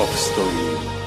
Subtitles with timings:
[0.00, 0.99] of Story.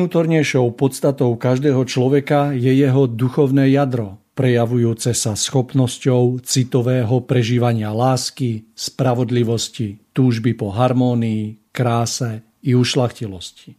[0.00, 10.00] Najvnútornejšou podstatou každého človeka je jeho duchovné jadro, prejavujúce sa schopnosťou citového prežívania lásky, spravodlivosti,
[10.16, 13.76] túžby po harmónii, kráse i ušlachtilosti.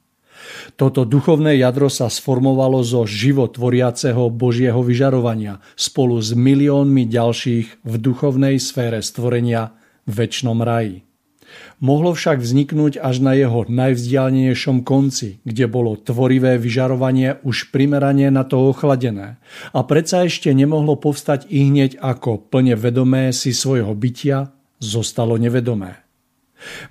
[0.78, 8.62] Toto duchovné jadro sa sformovalo zo životvoriaceho Božieho vyžarovania spolu s miliónmi ďalších v duchovnej
[8.62, 9.74] sfére stvorenia
[10.06, 11.02] v väčšnom raji.
[11.82, 18.46] Mohlo však vzniknúť až na jeho najvzdialnejšom konci, kde bolo tvorivé vyžarovanie už primerane na
[18.46, 19.42] to ochladené.
[19.74, 26.02] A predsa ešte nemohlo povstať i hneď ako plne vedomé si svojho bytia zostalo nevedomé.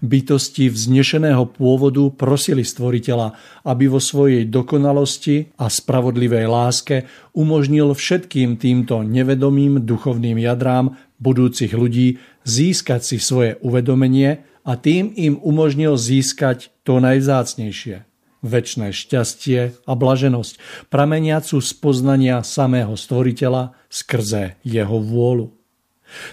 [0.02, 6.96] Bytosti vznešeného pôvodu prosili stvoriteľa, aby vo svojej dokonalosti a spravodlivej láske
[7.38, 15.34] umožnil všetkým týmto nevedomým duchovným jadrám budúcich ľudí získať si svoje uvedomenie a tým im
[15.42, 18.06] umožnil získať to najvzácnejšie
[18.40, 25.52] väčšné šťastie a blaženosť, prameniacu z poznania samého stvoriteľa skrze jeho vôľu.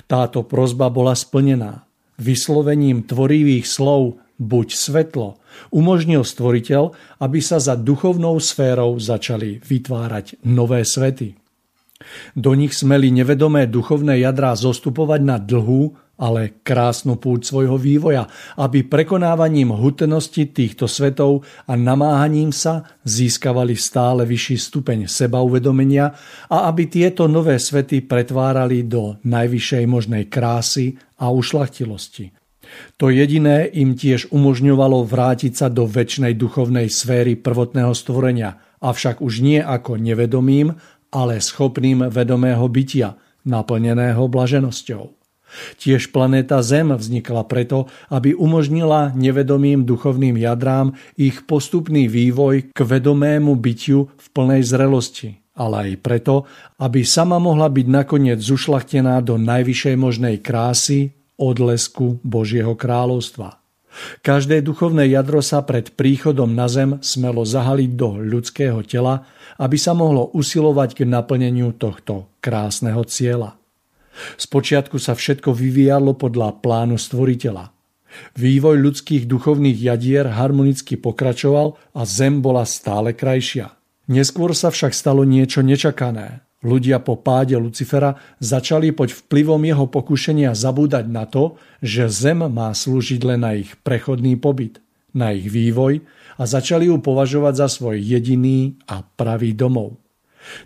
[0.08, 1.84] Táto prozba bola splnená.
[2.18, 5.38] Vyslovením tvorivých slov buď svetlo
[5.70, 11.38] umožnil stvoriteľ, aby sa za duchovnou sférou začali vytvárať nové svety.
[12.38, 18.26] Do nich smeli nevedomé duchovné jadrá zostupovať na dlhú, ale krásnu púť svojho vývoja,
[18.58, 26.12] aby prekonávaním hutnosti týchto svetov a namáhaním sa získavali stále vyšší stupeň sebauvedomenia
[26.50, 32.34] a aby tieto nové svety pretvárali do najvyššej možnej krásy a ušlachtilosti.
[33.00, 39.40] To jediné im tiež umožňovalo vrátiť sa do väčšnej duchovnej sféry prvotného stvorenia, avšak už
[39.40, 40.76] nie ako nevedomým,
[41.14, 43.16] ale schopným vedomého bytia,
[43.48, 45.17] naplneného blaženosťou.
[45.80, 53.56] Tiež planéta Zem vznikla preto, aby umožnila nevedomým duchovným jadrám ich postupný vývoj k vedomému
[53.56, 56.36] bytiu v plnej zrelosti, ale aj preto,
[56.78, 63.62] aby sama mohla byť nakoniec zušlachtená do najvyššej možnej krásy odlesku Božieho kráľovstva.
[64.22, 69.26] Každé duchovné jadro sa pred príchodom na zem smelo zahaliť do ľudského tela,
[69.58, 73.58] aby sa mohlo usilovať k naplneniu tohto krásneho cieľa.
[74.38, 77.74] Spočiatku sa všetko vyvíjalo podľa plánu stvoriteľa.
[78.34, 83.78] Vývoj ľudských duchovných jadier harmonicky pokračoval a zem bola stále krajšia.
[84.08, 86.48] Neskôr sa však stalo niečo nečakané.
[86.66, 92.74] Ľudia po páde Lucifera začali pod vplyvom jeho pokušenia zabúdať na to, že zem má
[92.74, 94.82] slúžiť len na ich prechodný pobyt,
[95.14, 96.02] na ich vývoj
[96.42, 100.02] a začali ju považovať za svoj jediný a pravý domov.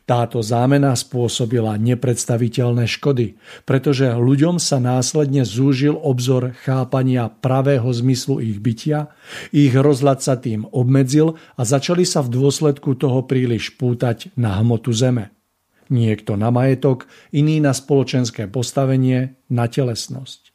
[0.05, 8.59] Táto zámena spôsobila nepredstaviteľné škody, pretože ľuďom sa následne zúžil obzor chápania pravého zmyslu ich
[8.61, 9.11] bytia,
[9.49, 14.91] ich rozhľad sa tým obmedzil a začali sa v dôsledku toho príliš pútať na hmotu
[14.93, 15.33] zeme.
[15.91, 17.03] Niekto na majetok,
[17.35, 20.50] iný na spoločenské postavenie, na telesnosť.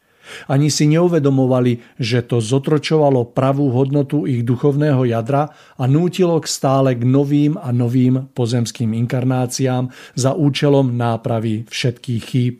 [0.50, 6.94] Ani si neuvedomovali, že to zotročovalo pravú hodnotu ich duchovného jadra a nútilo k stále
[6.94, 12.56] k novým a novým pozemským inkarnáciám za účelom nápravy všetkých chýb.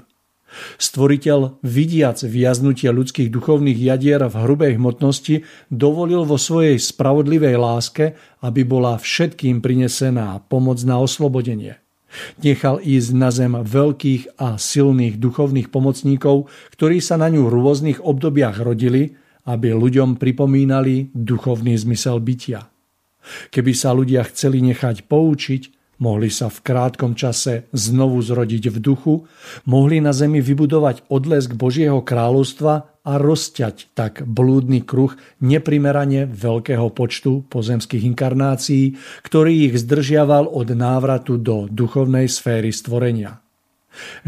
[0.80, 8.64] Stvoriteľ, vidiac viaznutie ľudských duchovných jadier v hrubej hmotnosti, dovolil vo svojej spravodlivej láske, aby
[8.64, 11.76] bola všetkým prinesená pomoc na oslobodenie–
[12.40, 17.98] Nechal ísť na zem veľkých a silných duchovných pomocníkov, ktorí sa na ňu v rôznych
[18.02, 19.16] obdobiach rodili,
[19.46, 22.66] aby ľuďom pripomínali duchovný zmysel bytia.
[23.50, 25.62] Keby sa ľudia chceli nechať poučiť,
[26.02, 29.14] mohli sa v krátkom čase znovu zrodiť v duchu,
[29.66, 37.46] mohli na zemi vybudovať odlesk Božieho kráľovstva a rozťať tak blúdny kruh neprimerane veľkého počtu
[37.46, 43.38] pozemských inkarnácií, ktorý ich zdržiaval od návratu do duchovnej sféry stvorenia.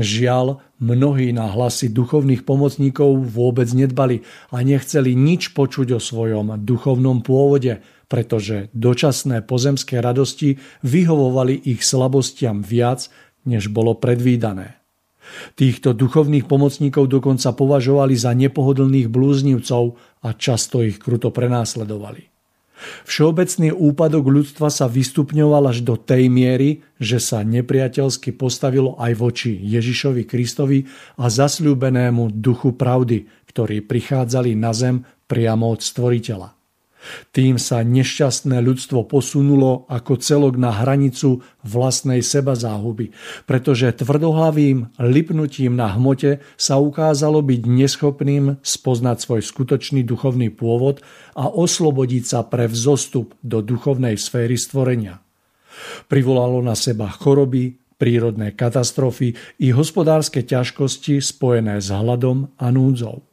[0.01, 7.21] Žiaľ, mnohí na hlasy duchovných pomocníkov vôbec nedbali a nechceli nič počuť o svojom duchovnom
[7.21, 13.13] pôvode, pretože dočasné pozemské radosti vyhovovali ich slabostiam viac,
[13.45, 14.81] než bolo predvídané.
[15.55, 22.29] Týchto duchovných pomocníkov dokonca považovali za nepohodlných blúznivcov a často ich kruto prenásledovali.
[23.11, 29.59] Všeobecný úpadok ľudstva sa vystupňoval až do tej miery, že sa nepriateľsky postavilo aj voči
[29.59, 30.87] Ježišovi Kristovi
[31.19, 36.58] a zasľúbenému duchu pravdy, ktorí prichádzali na zem priamo od stvoriteľa.
[37.31, 43.15] Tým sa nešťastné ľudstvo posunulo ako celok na hranicu vlastnej seba záhuby,
[43.47, 51.00] pretože tvrdohlavým lipnutím na hmote sa ukázalo byť neschopným spoznať svoj skutočný duchovný pôvod
[51.39, 55.23] a oslobodiť sa pre vzostup do duchovnej sféry stvorenia.
[56.11, 63.28] Privolalo na seba choroby, prírodné katastrofy i hospodárske ťažkosti spojené s hladom a núdzou.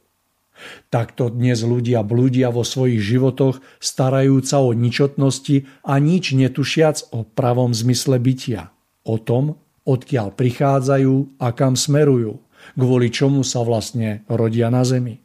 [0.90, 7.76] Takto dnes ľudia blúdia vo svojich životoch, starajúca o ničotnosti a nič netušiac o pravom
[7.76, 8.72] zmysle bytia.
[9.04, 12.40] O tom, odkiaľ prichádzajú a kam smerujú,
[12.74, 15.22] kvôli čomu sa vlastne rodia na zemi.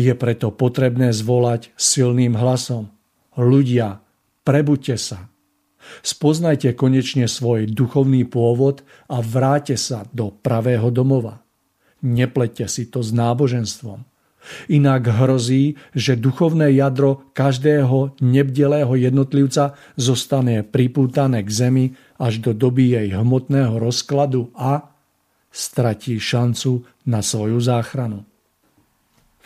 [0.00, 2.88] Je preto potrebné zvolať silným hlasom.
[3.36, 4.00] Ľudia,
[4.42, 5.28] prebuďte sa.
[6.00, 8.80] Spoznajte konečne svoj duchovný pôvod
[9.12, 11.44] a vráte sa do pravého domova.
[12.00, 14.07] Neplete si to s náboženstvom.
[14.68, 21.84] Inak hrozí, že duchovné jadro každého nebdelého jednotlivca zostane pripútané k zemi
[22.18, 24.92] až do doby jej hmotného rozkladu a
[25.48, 28.28] stratí šancu na svoju záchranu.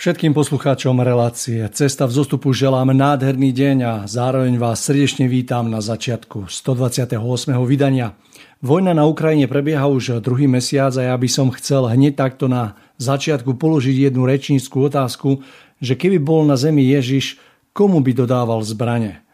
[0.03, 5.79] Všetkým poslucháčom relácie Cesta v zostupu želám nádherný deň a zároveň vás srdečne vítam na
[5.79, 7.23] začiatku 128.
[7.63, 8.19] vydania.
[8.63, 12.79] Vojna na Ukrajine prebieha už druhý mesiac a ja by som chcel hneď takto na
[12.95, 15.43] začiatku položiť jednu rečníckú otázku,
[15.83, 17.43] že keby bol na zemi Ježiš,
[17.75, 19.27] komu by dodával zbrane?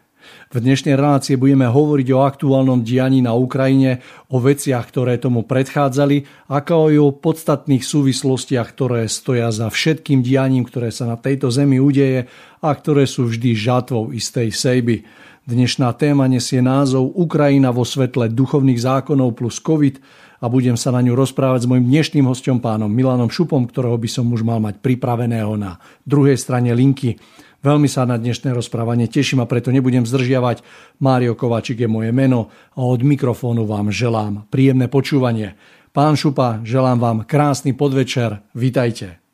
[0.48, 4.00] V dnešnej relácii budeme hovoriť o aktuálnom dianí na Ukrajine,
[4.32, 10.64] o veciach, ktoré tomu predchádzali, ako aj o podstatných súvislostiach, ktoré stoja za všetkým dianím,
[10.64, 12.32] ktoré sa na tejto zemi udeje
[12.64, 15.04] a ktoré sú vždy žatvou istej sejby.
[15.48, 19.96] Dnešná téma nesie názov Ukrajina vo svetle duchovných zákonov plus COVID
[20.44, 24.12] a budem sa na ňu rozprávať s mojim dnešným hostom pánom Milanom Šupom, ktorého by
[24.12, 27.16] som už mal mať pripraveného na druhej strane linky.
[27.64, 30.60] Veľmi sa na dnešné rozprávanie teším a preto nebudem zdržiavať.
[31.00, 35.56] Mário Kovačik je moje meno a od mikrofónu vám želám príjemné počúvanie.
[35.96, 38.44] Pán Šupa, želám vám krásny podvečer.
[38.52, 39.27] Vítajte.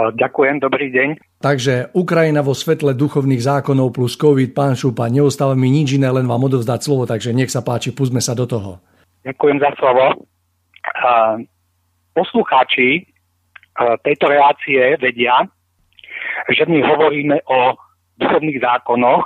[0.00, 1.08] Ďakujem, dobrý deň.
[1.44, 6.24] Takže Ukrajina vo svetle duchovných zákonov plus COVID, pán Šupa, neostáva mi nič iné, len
[6.24, 8.80] vám odovzdať slovo, takže nech sa páči, pustme sa do toho.
[9.28, 10.24] Ďakujem za slovo
[12.16, 13.04] poslucháči
[14.00, 15.44] tejto relácie vedia,
[16.48, 17.76] že my hovoríme o
[18.20, 19.24] duchovných zákonoch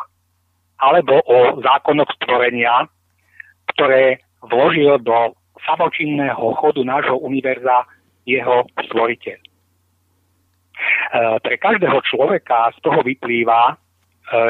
[0.83, 2.90] alebo o zákonoch stvorenia,
[3.75, 7.87] ktoré vložil do samočinného chodu nášho univerza
[8.28, 9.38] jeho stvoriteľ.
[11.14, 13.78] Pre každého človeka z toho vyplýva,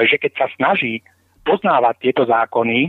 [0.09, 1.05] že keď sa snaží
[1.45, 2.89] poznávať tieto zákony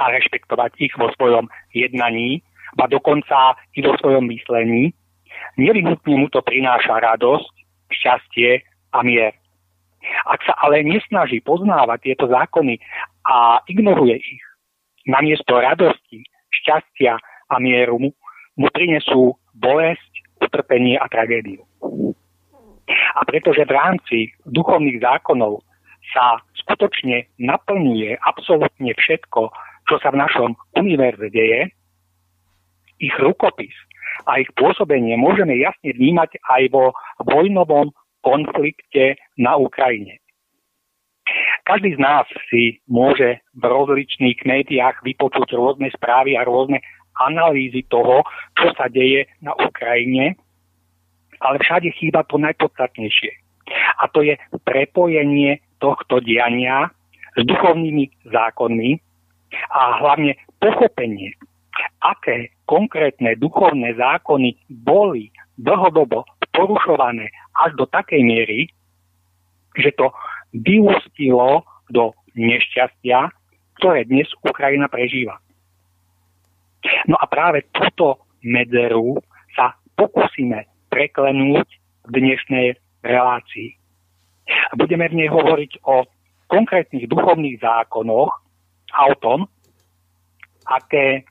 [0.00, 2.40] a rešpektovať ich vo svojom jednaní,
[2.76, 4.92] ba dokonca i vo svojom myslení,
[5.60, 7.52] nevyhnutne mu to prináša radosť,
[7.92, 9.32] šťastie a mier.
[10.28, 12.78] Ak sa ale nesnaží poznávať tieto zákony
[13.26, 14.44] a ignoruje ich,
[15.08, 16.24] namiesto radosti,
[16.62, 17.18] šťastia
[17.50, 17.98] a mieru
[18.56, 21.64] mu prinesú bolesť, utrpenie a tragédiu.
[23.16, 25.64] A pretože v rámci duchovných zákonov
[26.14, 29.50] sa skutočne naplňuje absolútne všetko,
[29.90, 31.70] čo sa v našom univerze deje,
[33.02, 33.74] ich rukopis
[34.24, 37.92] a ich pôsobenie môžeme jasne vnímať aj vo vojnovom
[38.24, 40.18] konflikte na Ukrajine.
[41.66, 46.78] Každý z nás si môže v rozličných médiách vypočuť rôzne správy a rôzne
[47.18, 48.22] analýzy toho,
[48.54, 50.38] čo sa deje na Ukrajine,
[51.40, 53.32] ale všade chýba to najpodstatnejšie.
[54.00, 56.88] A to je prepojenie tohto diania
[57.34, 58.90] s duchovnými zákonmi
[59.72, 61.34] a hlavne pochopenie
[62.00, 68.60] aké konkrétne duchovné zákony boli dlhodobo porušované až do takej miery,
[69.76, 70.12] že to
[70.56, 73.28] vyústilo do nešťastia,
[73.80, 75.36] ktoré dnes Ukrajina prežíva.
[77.10, 79.20] No a práve túto medzeru
[79.52, 81.68] sa pokúsime preklenúť
[82.08, 82.66] v dnešnej
[83.04, 83.76] relácii.
[84.80, 86.08] Budeme v nej hovoriť o
[86.48, 88.32] konkrétnych duchovných zákonoch
[88.96, 89.44] a o tom,
[90.64, 91.28] aké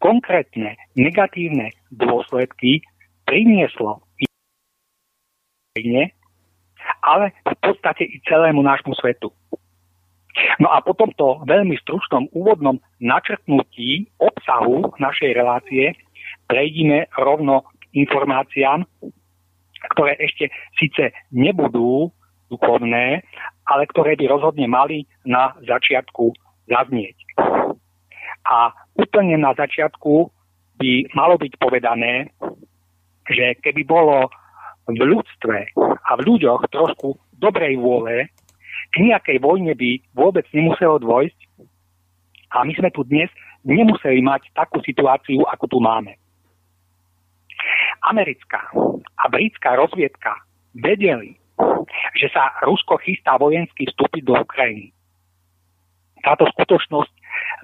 [0.00, 2.80] konkrétne negatívne dôsledky
[3.28, 4.00] prinieslo
[7.02, 9.32] ale v podstate i celému nášmu svetu.
[10.60, 15.96] No a po tomto veľmi stručnom úvodnom načrtnutí obsahu našej relácie
[16.48, 18.84] prejdime rovno informáciám,
[19.96, 22.12] ktoré ešte síce nebudú
[22.52, 23.24] duchovné,
[23.64, 26.32] ale ktoré by rozhodne mali na začiatku
[26.68, 27.16] zaznieť.
[28.42, 30.28] A úplne na začiatku
[30.76, 32.34] by malo byť povedané,
[33.30, 34.28] že keby bolo
[34.90, 38.28] v ľudstve a v ľuďoch trošku dobrej vôle,
[38.92, 41.38] k nejakej vojne by vôbec nemuselo dôjsť
[42.52, 43.30] a my sme tu dnes
[43.64, 46.18] nemuseli mať takú situáciu, ako tu máme.
[48.02, 48.70] Americká
[49.18, 50.42] a britská rozviedka
[50.74, 51.38] vedeli,
[52.18, 54.90] že sa Rusko chystá vojensky vstúpiť do Ukrajiny.
[56.22, 57.12] Táto skutočnosť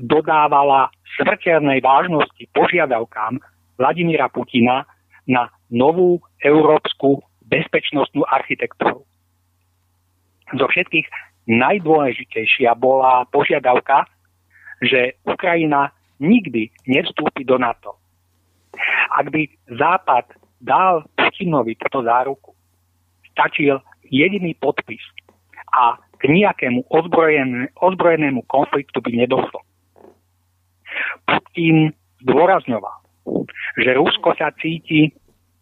[0.03, 3.39] dodávala smrteľnej vážnosti požiadavkám
[3.79, 4.87] Vladimíra Putina
[5.27, 9.07] na novú európsku bezpečnostnú architektúru.
[10.55, 11.07] Zo všetkých
[11.49, 14.09] najdôležitejšia bola požiadavka,
[14.83, 17.97] že Ukrajina nikdy nevstúpi do NATO.
[19.15, 22.55] Ak by Západ dal Putinovi túto záruku,
[23.33, 23.79] stačil
[24.11, 25.03] jediný podpis
[25.75, 29.61] a k nejakému ozbrojené, ozbrojenému konfliktu by nedošlo.
[31.29, 31.95] Putin
[32.27, 32.99] zdôrazňoval,
[33.79, 35.15] že Rusko sa cíti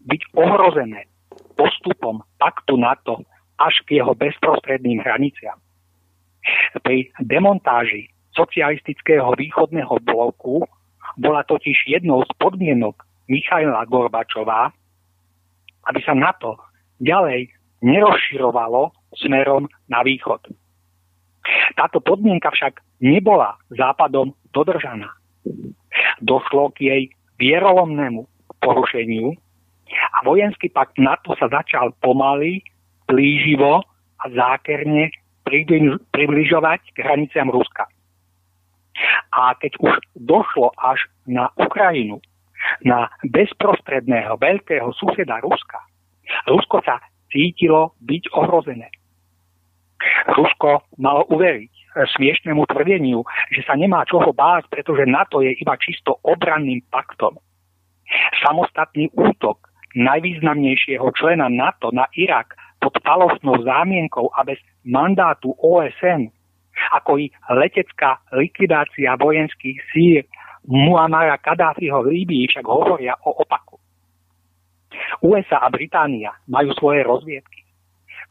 [0.07, 1.05] byť ohrozené
[1.59, 3.21] postupom paktu NATO
[3.61, 5.59] až k jeho bezprostredným hraniciam.
[6.81, 10.63] Pri demontáži socialistického východného bloku
[11.17, 14.71] bola totiž jednou z podmienok Michaila Gorbačova,
[15.87, 16.59] aby sa NATO
[17.03, 17.51] ďalej
[17.83, 20.51] nerozširovalo smerom na východ.
[21.79, 25.13] Táto podmienka však nebola západom dodržaná.
[26.19, 27.03] Došlo k jej
[27.39, 28.27] vierolomnému
[28.59, 29.37] porušeniu
[29.87, 32.65] a vojenský pakt NATO sa začal pomaly,
[33.07, 33.87] plíživo
[34.19, 35.15] a zákerne
[36.11, 37.87] približovať k hraniciam Ruska.
[39.31, 42.19] A keď už došlo až na Ukrajinu,
[42.85, 45.81] na bezprostredného veľkého suseda Ruska,
[46.51, 48.89] Rusko sa cítilo byť ohrozené.
[50.37, 56.21] Rusko malo uveriť smiešnemu tvrdeniu, že sa nemá čoho báť, pretože NATO je iba čisto
[56.21, 57.41] obranným paktom.
[58.45, 62.53] Samostatný útok najvýznamnejšieho člena NATO na Irak
[62.85, 66.29] pod falošnou zámienkou a bez mandátu OSN,
[66.93, 70.23] ako i letecká likvidácia vojenských sír
[70.67, 73.79] Muamara Kadáfiho v Líbii však hovoria o opaku.
[75.23, 77.63] USA a Británia majú svoje rozviedky,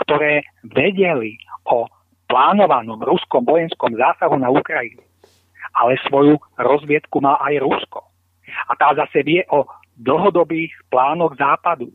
[0.03, 1.39] ktoré vedeli
[1.71, 1.87] o
[2.27, 5.01] plánovanom ruskom vojenskom zásahu na Ukrajinu.
[5.75, 8.03] Ale svoju rozviedku má aj Rusko.
[8.67, 11.91] A tá zase vie o dlhodobých plánoch západu.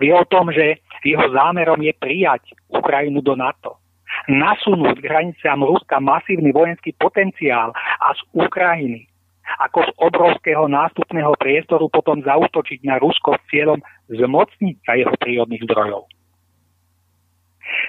[0.00, 3.80] Vie o tom, že jeho zámerom je prijať Ukrajinu do NATO.
[4.28, 9.04] Nasunúť hraniciam Ruska masívny vojenský potenciál a z Ukrajiny
[9.60, 15.64] ako z obrovského nástupného priestoru potom zautočiť na Rusko s cieľom zmocniť sa jeho prírodných
[15.68, 16.08] zdrojov.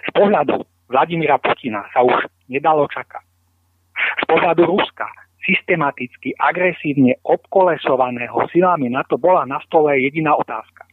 [0.06, 3.24] Z pohľadu Vladimíra Putina sa už nedalo čakať.
[3.96, 5.08] Z pohľadu Ruska
[5.46, 10.90] systematicky, agresívne obkolesovaného silami na to bola na stole jediná otázka.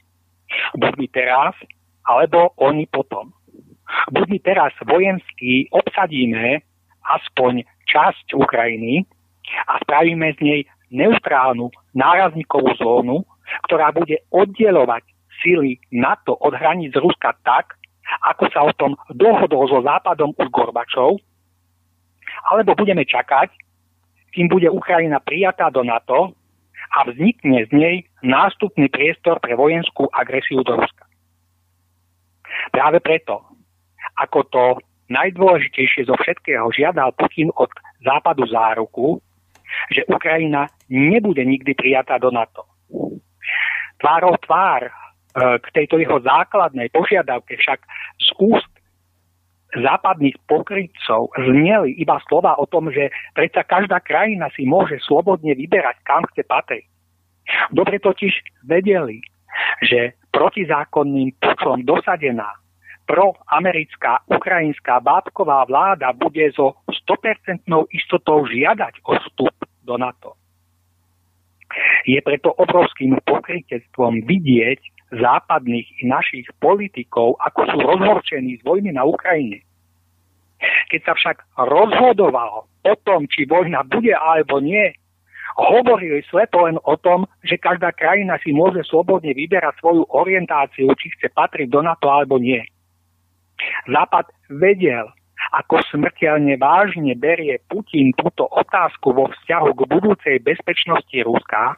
[0.76, 1.54] Buď my teraz,
[2.04, 3.32] alebo oni potom.
[4.12, 6.60] Buď my teraz vojensky obsadíme
[7.02, 9.08] aspoň časť Ukrajiny
[9.68, 10.60] a spravíme z nej
[10.92, 13.24] neutrálnu nárazníkovú zónu,
[13.68, 15.04] ktorá bude oddelovať
[15.40, 17.76] sily NATO od hraníc Ruska tak,
[18.28, 21.18] ako sa o tom dohodol so Západom už Gorbačov,
[22.52, 23.50] alebo budeme čakať,
[24.32, 26.32] kým bude Ukrajina prijatá do NATO
[26.92, 31.04] a vznikne z nej nástupný priestor pre vojenskú agresiu do Ruska.
[32.72, 33.40] Práve preto,
[34.20, 34.64] ako to
[35.08, 37.68] najdôležitejšie zo všetkého žiadal Putin od
[38.04, 39.20] západu záruku,
[39.90, 42.68] že Ukrajina nebude nikdy prijatá do NATO.
[43.98, 44.92] Tvárov tvár e,
[45.58, 47.80] k tejto jeho základnej požiadavke však
[48.18, 48.72] z úst
[49.72, 55.96] západných pokrytcov zneli iba slova o tom, že predsa každá krajina si môže slobodne vyberať,
[56.04, 56.84] kam chce patriť.
[57.72, 58.32] Dobre totiž
[58.68, 59.24] vedeli,
[59.80, 62.52] že protizákonným pučom dosadená
[63.04, 70.38] proamerická ukrajinská bábková vláda bude so 100% istotou žiadať o vstup do NATO.
[72.04, 74.80] Je preto obrovským pokrytectvom vidieť
[75.12, 79.64] západných i našich politikov, ako sú rozhorčení z vojny na Ukrajine.
[80.88, 84.94] Keď sa však rozhodovalo o tom, či vojna bude alebo nie,
[85.58, 91.12] hovorili slepo len o tom, že každá krajina si môže slobodne vyberať svoju orientáciu, či
[91.18, 92.62] chce patriť do NATO alebo nie.
[93.84, 95.12] Západ vedel,
[95.52, 101.76] ako smrteľne vážne berie Putin túto otázku vo vzťahu k budúcej bezpečnosti Ruska,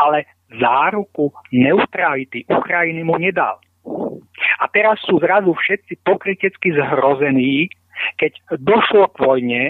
[0.00, 3.60] ale záruku neutrality Ukrajiny mu nedal.
[4.60, 7.68] A teraz sú zrazu všetci pokrytecky zhrození,
[8.16, 9.62] keď došlo k vojne,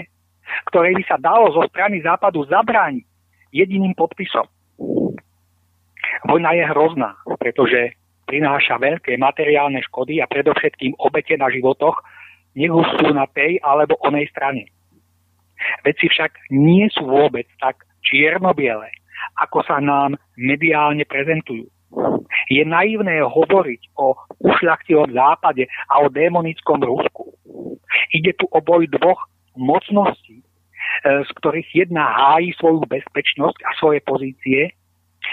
[0.71, 3.03] ktorej by sa dalo zo strany západu zabrániť
[3.51, 4.47] jediným podpisom.
[6.25, 12.01] Vojna je hrozná, pretože prináša veľké materiálne škody a predovšetkým obete na životoch,
[12.55, 14.71] nech už sú na tej alebo onej strane.
[15.83, 18.91] Veci však nie sú vôbec tak čierno-biele,
[19.39, 21.67] ako sa nám mediálne prezentujú.
[22.51, 27.31] Je naivné hovoriť o ušľachtivom západe a o démonickom Rusku.
[28.11, 30.45] Ide tu o boj dvoch mocností, e,
[31.23, 34.75] z ktorých jedna hájí svoju bezpečnosť a svoje pozície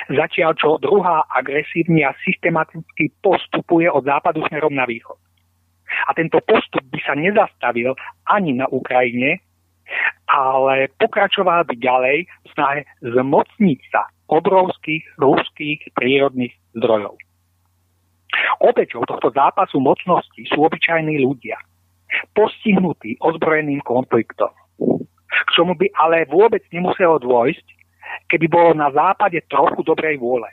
[0.08, 5.18] zatiaľ čo druhá agresívne a systematicky postupuje od západu smerom na východ.
[6.09, 7.94] A tento postup by sa nezastavil
[8.28, 9.40] ani na Ukrajine,
[10.31, 17.20] ale pokračoval by ďalej v snahe zmocniť sa obrovských ruských prírodných zdrojov.
[18.64, 21.61] Obeťou tohto zápasu mocnosti sú obyčajní ľudia,
[22.33, 24.48] postihnutí ozbrojeným konfliktom.
[25.28, 27.66] K čomu by ale vôbec nemuselo dôjsť,
[28.33, 30.48] keby bolo na západe trochu dobrej vôle.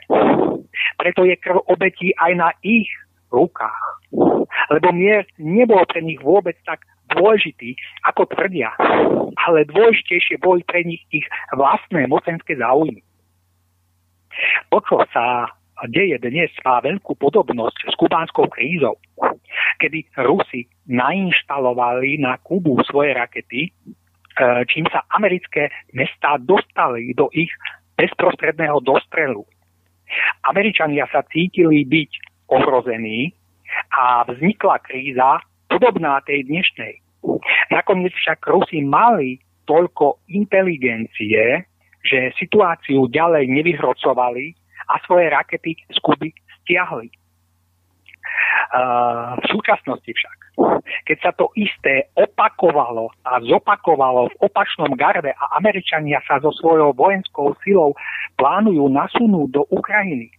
[1.00, 2.88] Preto je krv obetí aj na ich
[3.32, 3.84] rukách.
[4.70, 7.74] Lebo mier nebol pre nich vôbec tak dôležitý,
[8.06, 8.70] ako tvrdia,
[9.34, 13.02] ale dôležitejšie boli pre nich ich vlastné mocenské záujmy.
[14.70, 15.50] To, čo sa
[15.90, 18.94] deje dnes, má veľkú podobnosť s kubánskou krízou,
[19.82, 23.74] kedy Rusi nainštalovali na Kubu svoje rakety
[24.40, 27.52] E, čím sa americké mestá dostali do ich
[28.00, 29.44] bezprostredného dostrelu.
[30.48, 32.10] Američania sa cítili byť
[32.48, 33.36] ohrození
[33.90, 36.98] a vznikla kríza podobná tej dnešnej.
[37.70, 41.68] Nakoniec však Rusi mali toľko inteligencie,
[42.00, 44.56] že situáciu ďalej nevyhrocovali
[44.90, 46.32] a svoje rakety z Kuby
[46.64, 47.12] stiahli.
[48.70, 50.38] Uh, v súčasnosti však
[51.06, 56.94] keď sa to isté opakovalo a zopakovalo v opačnom garde a Američania sa so svojou
[56.94, 57.94] vojenskou silou
[58.38, 60.32] plánujú nasunúť do Ukrajiny,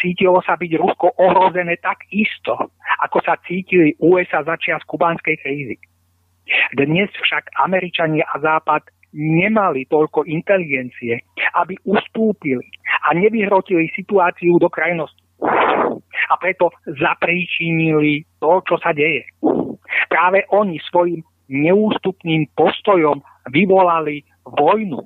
[0.00, 2.56] cítilo sa byť Rusko ohrozené tak isto,
[3.02, 5.76] ako sa cítili USA začiat kubánskej krízy.
[6.74, 11.20] Dnes však Američania a Západ nemali toľko inteligencie,
[11.54, 12.64] aby ustúpili
[13.06, 15.21] a nevyhrotili situáciu do krajnosti
[16.30, 19.26] a preto zapríčinili to, čo sa deje.
[20.08, 21.20] Práve oni svojim
[21.52, 25.04] neústupným postojom vyvolali vojnu,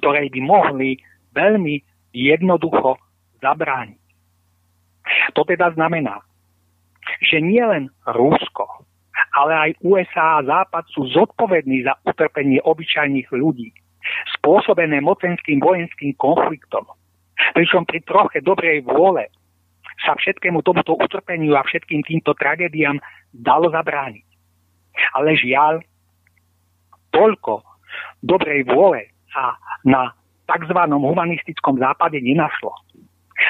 [0.00, 0.98] ktorej by mohli
[1.36, 1.78] veľmi
[2.12, 2.98] jednoducho
[3.40, 4.02] zabrániť.
[5.34, 6.22] To teda znamená,
[7.22, 8.86] že nielen Rusko,
[9.34, 13.74] ale aj USA a Západ sú zodpovední za utrpenie obyčajných ľudí,
[14.38, 16.86] spôsobené mocenským vojenským konfliktom,
[17.52, 19.28] Pričom pri troche dobrej vôle
[20.02, 22.98] sa všetkému tomuto utrpeniu a všetkým týmto tragédiám
[23.32, 24.26] dalo zabrániť.
[25.16, 25.80] Ale žiaľ,
[27.12, 27.64] toľko
[28.24, 30.12] dobrej vôle sa na
[30.48, 30.78] tzv.
[30.90, 32.72] humanistickom západe nenašlo.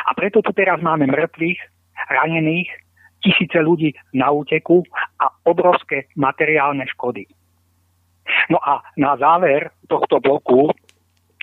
[0.07, 1.61] A preto tu teraz máme mŕtvych,
[2.11, 2.71] ranených,
[3.23, 4.83] tisíce ľudí na úteku
[5.23, 7.27] a obrovské materiálne škody.
[8.51, 10.71] No a na záver tohto bloku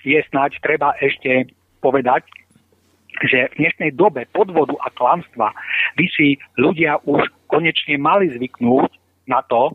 [0.04, 1.48] je snáď treba ešte
[1.80, 2.24] povedať,
[3.26, 5.52] že v dnešnej dobe podvodu a klamstva
[5.98, 8.90] by si ľudia už konečne mali zvyknúť
[9.26, 9.74] na to,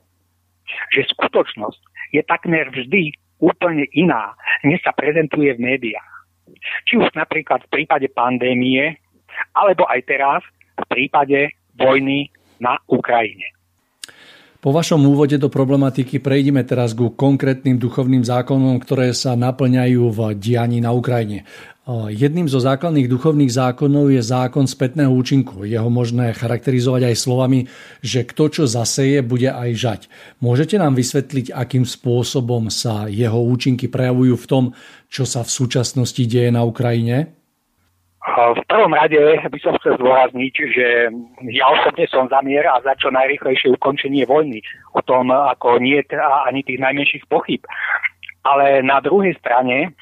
[0.96, 1.82] že skutočnosť
[2.16, 6.14] je takmer vždy úplne iná, než sa prezentuje v médiách.
[6.88, 8.96] Či už napríklad v prípade pandémie,
[9.52, 10.42] alebo aj teraz
[10.80, 13.52] v prípade vojny na Ukrajine.
[14.64, 20.20] Po vašom úvode do problematiky prejdeme teraz ku konkrétnym duchovným zákonom, ktoré sa naplňajú v
[20.42, 21.46] dianí na Ukrajine.
[22.10, 25.70] Jedným zo základných duchovných zákonov je zákon spätného účinku.
[25.70, 27.70] Jeho možné charakterizovať aj slovami,
[28.02, 30.02] že kto čo zaseje, bude aj žať.
[30.42, 34.64] Môžete nám vysvetliť, akým spôsobom sa jeho účinky prejavujú v tom,
[35.14, 37.38] čo sa v súčasnosti deje na Ukrajine?
[38.26, 41.14] V prvom rade by som chcel zdôrazniť, že
[41.54, 44.58] ja osobne som za mier a za čo najrychlejšie ukončenie vojny.
[44.98, 46.02] O tom ako nie
[46.50, 47.62] ani tých najmenších pochyb.
[48.42, 49.94] Ale na druhej strane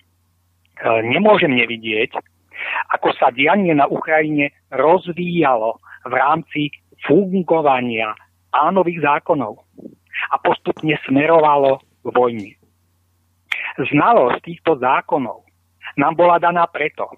[0.81, 2.17] nemôžem nevidieť,
[2.93, 6.61] ako sa dianie na Ukrajine rozvíjalo v rámci
[7.03, 8.15] fungovania
[8.53, 9.59] pánových zákonov
[10.31, 12.51] a postupne smerovalo k vojne.
[13.77, 15.43] Znalosť týchto zákonov
[15.97, 17.09] nám bola daná preto,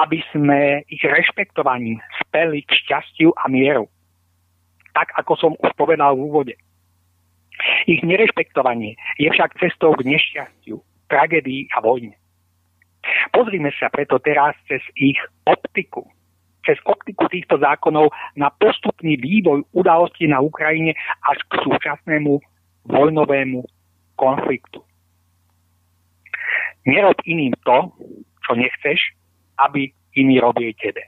[0.00, 3.86] aby sme ich rešpektovaním speli k šťastiu a mieru.
[4.94, 6.54] Tak, ako som už povedal v úvode.
[7.86, 10.82] Ich nerešpektovanie je však cestou k nešťastiu,
[11.14, 12.18] tragédií a vojne.
[13.30, 16.02] Pozrime sa preto teraz cez ich optiku,
[16.66, 22.42] cez optiku týchto zákonov na postupný vývoj udalostí na Ukrajine až k súčasnému
[22.90, 23.62] vojnovému
[24.18, 24.82] konfliktu.
[26.84, 27.94] Nerob iným to,
[28.44, 28.98] čo nechceš,
[29.62, 31.00] aby iní robili tebe.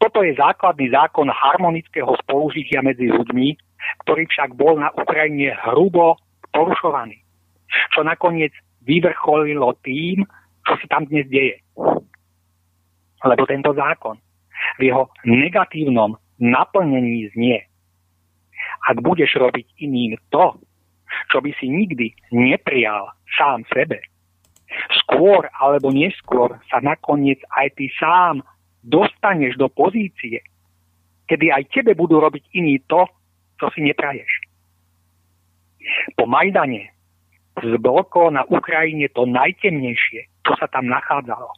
[0.00, 3.48] Toto je základný zákon harmonického spolužitia medzi ľuďmi,
[4.04, 6.16] ktorý však bol na Ukrajine hrubo
[6.56, 7.28] porušovaný
[7.92, 8.52] čo nakoniec
[8.88, 10.24] vyvrcholilo tým,
[10.64, 11.60] čo sa tam dnes deje.
[13.20, 14.16] Lebo tento zákon
[14.80, 17.60] v jeho negatívnom naplnení znie.
[18.88, 20.56] Ak budeš robiť iným to,
[21.28, 24.00] čo by si nikdy neprijal sám sebe,
[25.04, 28.44] skôr alebo neskôr sa nakoniec aj ty sám
[28.84, 30.44] dostaneš do pozície,
[31.28, 33.04] kedy aj tebe budú robiť iní to,
[33.60, 34.28] čo si nepraješ.
[36.14, 36.97] Po Majdane
[37.62, 41.52] zbloklo na Ukrajine to najtemnejšie, čo sa tam nachádzalo.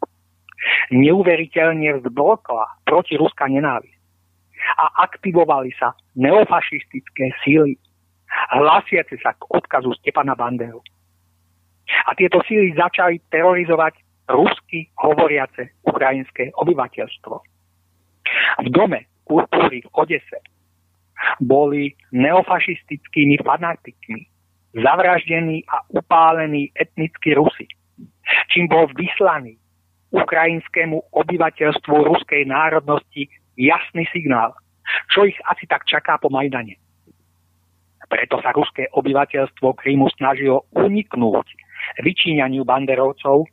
[0.92, 3.98] Neuveriteľne zblokla proti ruská nenávisť.
[4.76, 7.80] A aktivovali sa neofašistické síly,
[8.52, 10.84] hlasiace sa k odkazu Stepana Banderu.
[12.06, 13.98] A tieto síly začali terorizovať
[14.30, 17.34] rusky hovoriace ukrajinské obyvateľstvo.
[18.62, 20.38] V dome kultúry v Odese
[21.42, 24.22] boli neofašistickými fanatikmi
[24.74, 27.66] zavraždený a upálený etnický Rusi,
[28.50, 29.58] čím bol vyslaný
[30.10, 34.54] ukrajinskému obyvateľstvu ruskej národnosti jasný signál,
[35.10, 36.78] čo ich asi tak čaká po Majdane.
[38.10, 41.46] Preto sa ruské obyvateľstvo Krímu snažilo uniknúť
[42.02, 43.46] vyčíňaniu banderovcov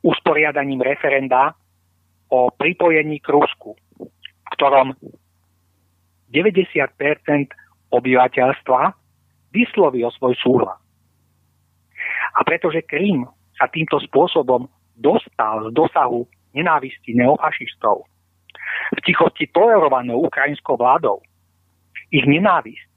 [0.00, 1.52] usporiadaním referenda
[2.32, 4.96] o pripojení k Rusku, v ktorom
[6.32, 8.80] 90% obyvateľstva
[9.54, 10.80] vyslovil svoj súhlas.
[12.36, 13.26] A pretože Krím
[13.58, 18.06] sa týmto spôsobom dostal z dosahu nenávisti neofašistov,
[18.94, 21.22] v tichosti tolerovanou ukrajinskou vládou,
[22.14, 22.88] ich nenávisť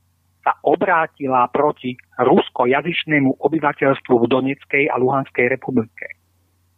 [0.41, 6.17] sa obrátila proti ruskojazyčnému obyvateľstvu v Donetskej a Luhanskej republike.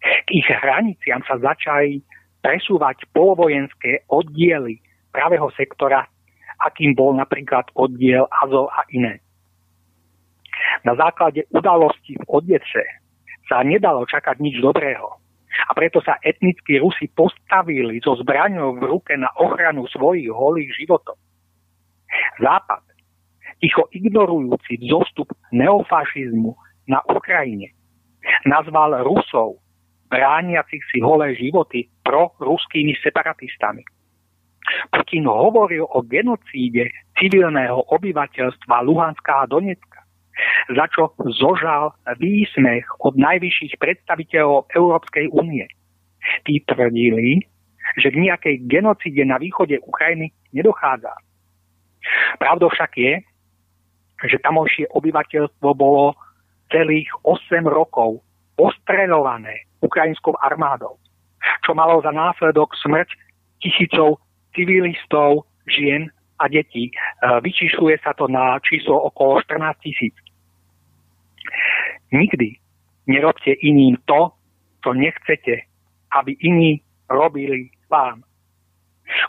[0.04, 2.04] K ich hraniciam sa začali
[2.44, 4.84] presúvať polovojenské oddiely
[5.16, 6.04] pravého sektora,
[6.60, 9.23] akým bol napríklad oddiel Azov a iné.
[10.84, 12.86] Na základe udalostí v Odese
[13.48, 15.20] sa nedalo čakať nič dobrého.
[15.70, 21.14] A preto sa etnickí Rusi postavili so zbraňou v ruke na ochranu svojich holých životov.
[22.42, 22.82] Západ,
[23.62, 26.58] ticho ignorujúci zostup neofašizmu
[26.90, 27.70] na Ukrajine,
[28.50, 29.62] nazval Rusov,
[30.10, 33.86] brániacich si holé životy pro ruskými separatistami.
[34.90, 36.90] Putin hovoril o genocíde
[37.20, 39.93] civilného obyvateľstva Luhanská a Donecka
[40.74, 45.70] za čo zožal výsmech od najvyšších predstaviteľov Európskej únie.
[46.48, 47.44] Tí tvrdili,
[48.00, 51.14] že k nejakej genocíde na východe Ukrajiny nedochádza.
[52.40, 53.14] Pravdou však je,
[54.24, 56.16] že tamojšie obyvateľstvo bolo
[56.72, 58.24] celých 8 rokov
[58.56, 60.96] ostreľované ukrajinskou armádou,
[61.68, 63.10] čo malo za následok smrť
[63.60, 64.24] tisícov
[64.56, 66.08] civilistov, žien
[66.40, 66.90] a detí.
[66.90, 66.94] E,
[67.42, 70.16] vyčíšľuje sa to na číslo okolo 14 tisíc.
[72.12, 72.58] Nikdy
[73.08, 74.32] nerobte iným to,
[74.84, 75.68] čo nechcete,
[76.12, 78.24] aby iní robili vám.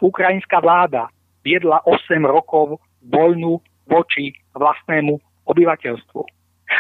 [0.00, 1.10] Ukrajinská vláda
[1.42, 3.60] viedla 8 rokov vojnu
[3.90, 6.22] voči vlastnému obyvateľstvu,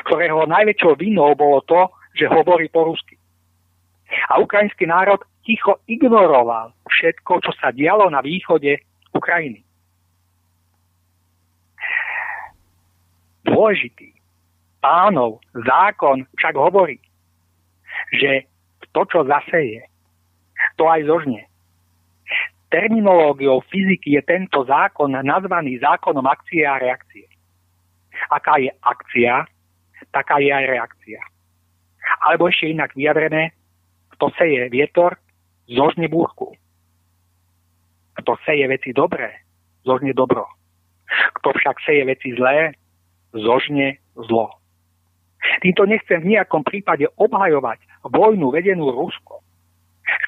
[0.08, 3.18] ktorého najväčšou vinou bolo to, že hovorí po rusky.
[4.30, 8.80] A ukrajinský národ ticho ignoroval všetko, čo sa dialo na východe
[9.12, 9.60] Ukrajiny.
[13.44, 14.13] Dôležitý
[14.84, 17.00] pánov zákon však hovorí,
[18.12, 18.44] že
[18.94, 19.90] To, čo zaseje,
[20.78, 21.50] to aj zožne.
[22.70, 27.26] Terminológiou fyziky je tento zákon nazvaný zákonom akcie a reakcie.
[28.30, 29.50] Aká je akcia,
[30.14, 31.18] taká je aj reakcia.
[32.22, 33.50] Alebo ešte inak vyjadrené,
[34.14, 35.18] kto seje vietor,
[35.66, 36.54] zožne búrku.
[38.22, 39.42] Kto seje veci dobré,
[39.82, 40.46] zožne dobro.
[41.42, 42.78] Kto však seje veci zlé,
[43.34, 44.54] zožne zlo.
[45.60, 49.44] Týmto nechcem v nejakom prípade obhajovať vojnu vedenú Rusko.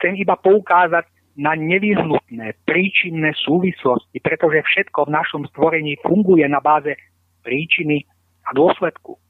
[0.00, 6.96] Chcem iba poukázať na nevyhnutné príčinné súvislosti, pretože všetko v našom stvorení funguje na báze
[7.44, 8.08] príčiny
[8.48, 9.20] a dôsledku.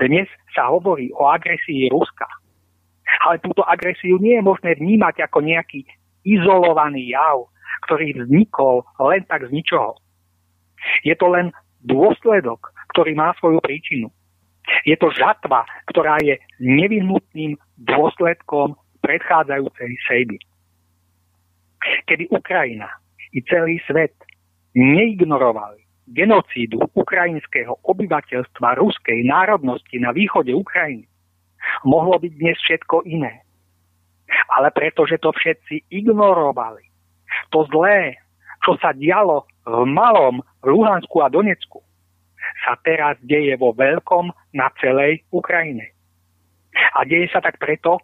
[0.00, 2.24] Dnes sa hovorí o agresii Ruska,
[3.28, 5.84] ale túto agresiu nie je možné vnímať ako nejaký
[6.24, 7.52] izolovaný jav,
[7.84, 10.00] ktorý vznikol len tak z ničoho.
[11.04, 11.52] Je to len
[11.84, 14.08] dôsledok, ktorý má svoju príčinu.
[14.84, 20.36] Je to žatva, ktorá je nevyhnutným dôsledkom predchádzajúcej sejby.
[22.04, 22.90] Kedy Ukrajina
[23.32, 24.12] i celý svet
[24.74, 31.04] neignorovali genocídu ukrajinského obyvateľstva ruskej národnosti na východe Ukrajiny,
[31.84, 33.44] mohlo byť dnes všetko iné.
[34.56, 36.84] Ale pretože to všetci ignorovali,
[37.52, 38.16] to zlé,
[38.64, 41.84] čo sa dialo v malom Luhansku a Donecku,
[42.64, 45.94] sa teraz deje vo veľkom na celej Ukrajine.
[46.98, 47.98] A deje sa tak preto,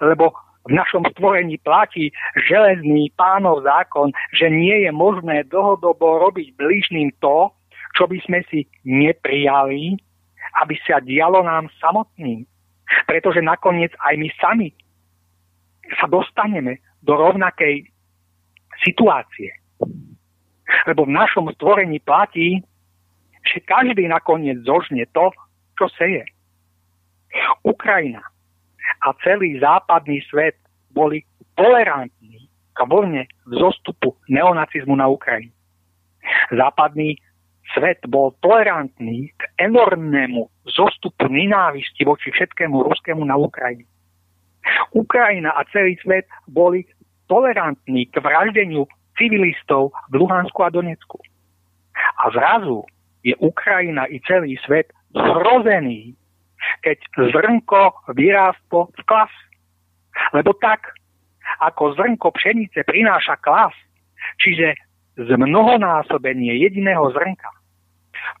[0.00, 0.32] lebo
[0.66, 2.10] v našom stvorení platí
[2.50, 7.54] železný pánov zákon, že nie je možné dlhodobo robiť blížným to,
[7.94, 9.94] čo by sme si neprijali,
[10.58, 12.44] aby sa dialo nám samotným.
[13.06, 14.68] Pretože nakoniec aj my sami
[15.98, 17.86] sa dostaneme do rovnakej
[18.82, 19.54] situácie.
[20.90, 22.58] Lebo v našom stvorení platí,
[23.46, 25.30] že každý nakoniec zožne to,
[25.78, 26.26] čo seje.
[27.62, 28.22] Ukrajina
[29.06, 30.56] a celý západný svet
[30.90, 31.22] boli
[31.54, 35.52] tolerantní k vlne vzostupu neonacizmu na Ukrajine.
[36.52, 37.16] Západný
[37.74, 43.88] svet bol tolerantný k enormnému zostupu nenávisti voči všetkému ruskému na Ukrajine.
[44.94, 46.86] Ukrajina a celý svet boli
[47.26, 48.86] tolerantní k vraždeniu
[49.18, 51.18] civilistov v Luhansku a Donecku.
[51.96, 52.84] A zrazu
[53.26, 56.14] je Ukrajina i celý svet zhrozený,
[56.86, 56.98] keď
[57.34, 59.32] zrnko vyrástlo v klas.
[60.30, 60.94] Lebo tak,
[61.58, 63.74] ako zrnko pšenice prináša klas,
[64.38, 64.78] čiže
[65.18, 67.50] zmnohonásobenie jediného zrnka,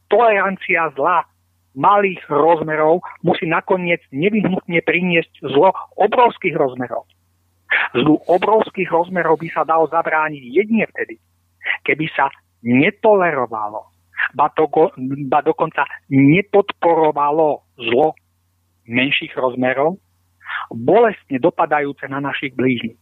[0.06, 1.26] tolerancia zla
[1.74, 7.04] malých rozmerov musí nakoniec nevyhnutne priniesť zlo obrovských rozmerov.
[7.92, 11.18] Zlu obrovských rozmerov by sa dalo zabrániť jedine vtedy,
[11.82, 12.30] keby sa
[12.62, 13.95] netolerovalo
[14.34, 14.66] ba, to,
[15.30, 18.16] ba dokonca nepodporovalo zlo
[18.86, 19.98] menších rozmerov,
[20.70, 22.98] bolestne dopadajúce na našich blížnych.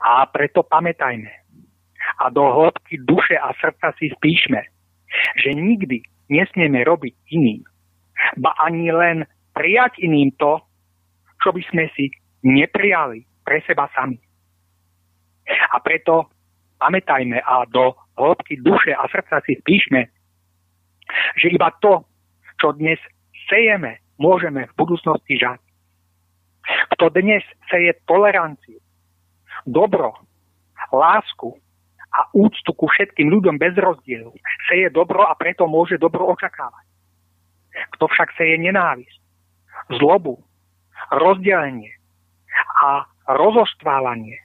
[0.00, 1.46] A preto pamätajme
[2.22, 4.62] a do hĺbky duše a srdca si spíšme,
[5.42, 7.66] že nikdy nesmieme robiť iným,
[8.40, 10.62] ba ani len prijať iným to,
[11.42, 12.08] čo by sme si
[12.46, 14.18] neprijali pre seba sami.
[15.46, 16.30] A preto
[16.78, 20.08] pamätajme a do hĺbky duše a srdca si spíšme,
[21.38, 22.04] že iba to,
[22.60, 22.98] čo dnes
[23.48, 25.60] sejeme, môžeme v budúcnosti žať.
[26.96, 28.82] Kto dnes seje toleranciu,
[29.68, 30.18] dobro,
[30.90, 31.54] lásku
[32.10, 34.32] a úctu ku všetkým ľuďom bez rozdielu,
[34.66, 36.84] seje dobro a preto môže dobro očakávať.
[37.94, 39.20] Kto však seje nenávisť,
[40.00, 40.40] zlobu,
[41.12, 41.92] rozdelenie
[42.82, 44.42] a rozostvávanie,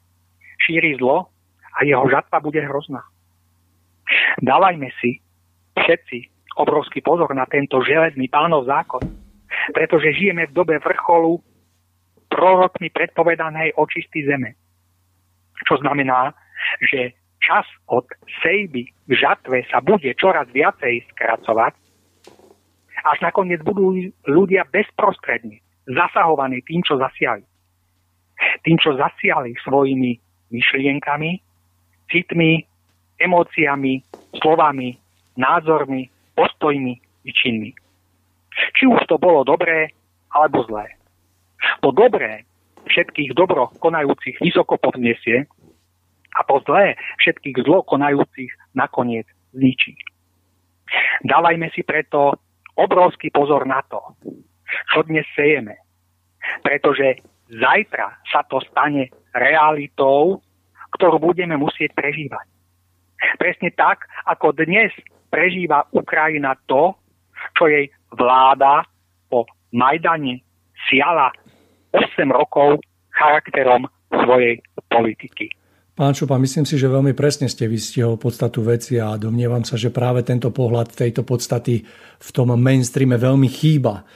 [0.61, 1.31] šíri zlo
[1.77, 3.03] a jeho žatva bude hrozná.
[4.43, 5.23] Dávajme si
[5.77, 6.27] všetci
[6.59, 9.01] obrovský pozor na tento železný pánov zákon,
[9.71, 11.39] pretože žijeme v dobe vrcholu
[12.27, 14.55] prorokmi predpovedanej očisty zeme.
[15.67, 16.35] Čo znamená,
[16.83, 18.07] že čas od
[18.43, 21.73] sejby k žatve sa bude čoraz viacej skracovať,
[23.01, 23.97] až nakoniec budú
[24.29, 25.57] ľudia bezprostredne
[25.89, 27.41] zasahovaní tým, čo zasiali.
[28.65, 30.17] Tým, čo zasiali svojimi
[30.53, 31.41] myšlienkami,
[32.11, 32.61] citmi,
[33.17, 34.03] emóciami,
[34.37, 34.99] slovami,
[35.39, 36.93] názormi, postojmi
[37.25, 37.71] i činmi.
[38.75, 39.89] Či už to bolo dobré
[40.35, 40.91] alebo zlé.
[41.81, 42.43] To dobré
[42.89, 45.47] všetkých dobro konajúcich vysoko podniesie
[46.35, 49.95] a to zlé všetkých zlo konajúcich nakoniec zničí.
[51.23, 52.35] Dávajme si preto
[52.75, 54.01] obrovský pozor na to,
[54.91, 55.79] čo dnes sejeme,
[56.63, 57.21] pretože
[57.51, 60.39] zajtra sa to stane realitou,
[60.95, 62.45] ktorú budeme musieť prežívať.
[63.37, 64.91] Presne tak, ako dnes
[65.29, 66.93] prežíva Ukrajina to,
[67.55, 68.83] čo jej vláda
[69.31, 70.43] po Majdane
[70.89, 71.31] siala
[71.95, 72.81] 8 rokov
[73.13, 74.59] charakterom svojej
[74.91, 75.51] politiky.
[75.91, 79.91] Pán Šupa, myslím si, že veľmi presne ste vystihol podstatu veci a domnievam sa, že
[79.91, 81.83] práve tento pohľad tejto podstaty
[82.17, 84.07] v tom mainstreame veľmi chýba.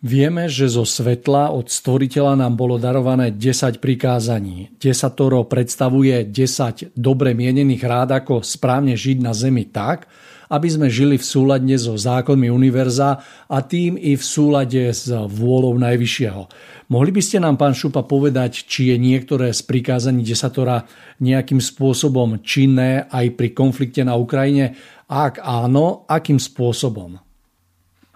[0.00, 4.72] Vieme, že zo svetla od stvoriteľa nám bolo darované 10 prikázaní.
[4.80, 10.08] Desatoro predstavuje 10 dobre mienených rád, ako správne žiť na zemi tak,
[10.48, 15.76] aby sme žili v súlade so zákonmi univerza a tým i v súlade s vôľou
[15.76, 16.42] Najvyššieho.
[16.88, 20.88] Mohli by ste nám, pán Šupa, povedať, či je niektoré z prikázaní desatora
[21.20, 24.80] nejakým spôsobom činné aj pri konflikte na Ukrajine?
[25.12, 27.20] Ak áno, akým spôsobom?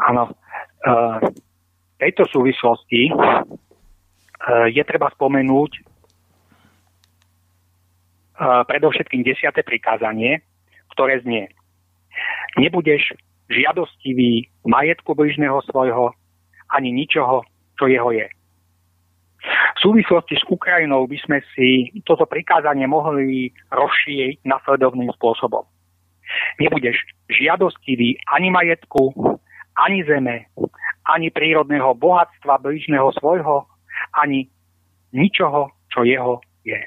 [0.01, 0.33] Áno.
[0.81, 1.44] Uh
[1.99, 3.13] tejto súvislosti e,
[4.71, 5.81] je treba spomenúť e,
[8.69, 10.43] predovšetkým desiate prikázanie,
[10.95, 11.51] ktoré znie
[12.55, 13.19] Nebudeš
[13.51, 16.15] žiadostivý majetku bližného svojho
[16.71, 17.43] ani ničoho,
[17.79, 18.27] čo jeho je.
[19.77, 25.69] V súvislosti s Ukrajinou by sme si toto prikázanie mohli rozšíriť nasledovným spôsobom.
[26.57, 26.97] Nebudeš
[27.29, 29.13] žiadostivý ani majetku,
[29.77, 30.49] ani zeme,
[31.05, 33.69] ani prírodného bohatstva blížneho svojho,
[34.17, 34.49] ani
[35.13, 36.81] ničoho, čo jeho je.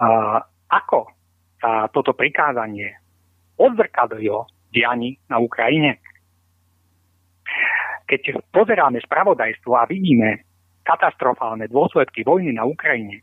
[0.00, 1.12] A ako
[1.60, 2.94] sa toto prikázanie
[3.60, 6.00] odzrkadlilo diani na Ukrajine?
[8.08, 10.46] Keď pozeráme spravodajstvo a vidíme
[10.86, 13.20] katastrofálne dôsledky vojny na Ukrajine,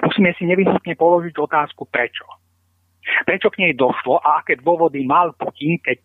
[0.00, 2.24] musíme si nevyhnutne položiť otázku prečo.
[3.28, 6.00] Prečo k nej došlo a aké dôvody mal Putin, keď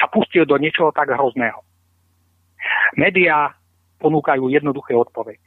[0.00, 1.62] sa pustil do niečoho tak hrozného.
[2.96, 3.52] Média
[4.00, 5.42] ponúkajú jednoduché odpovede.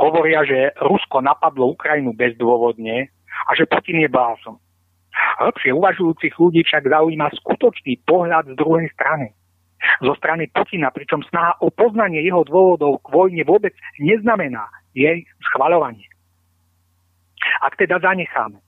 [0.00, 3.12] Hovoria, že Rusko napadlo Ukrajinu bezdôvodne
[3.46, 4.56] a že Putin je blázon.
[5.40, 9.32] Hĺbšie uvažujúcich ľudí však zaujíma skutočný pohľad z druhej strany.
[10.00, 14.64] Zo strany Putina, pričom snaha o poznanie jeho dôvodov k vojne vôbec neznamená
[14.96, 16.08] jej schvaľovanie.
[17.60, 18.60] Ak teda zanecháme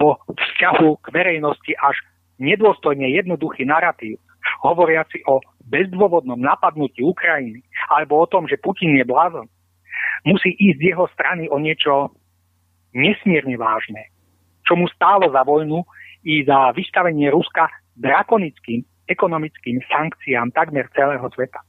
[0.00, 1.96] vo vzťahu k verejnosti až
[2.38, 4.18] nedôstojne jednoduchý narratív,
[4.62, 7.60] hovoriaci o bezdôvodnom napadnutí Ukrajiny
[7.92, 9.46] alebo o tom, že Putin je blázon,
[10.24, 12.14] musí ísť z jeho strany o niečo
[12.96, 14.08] nesmierne vážne,
[14.64, 15.84] čo mu stálo za vojnu
[16.24, 21.60] i za vystavenie Ruska drakonickým ekonomickým sankciám takmer celého sveta.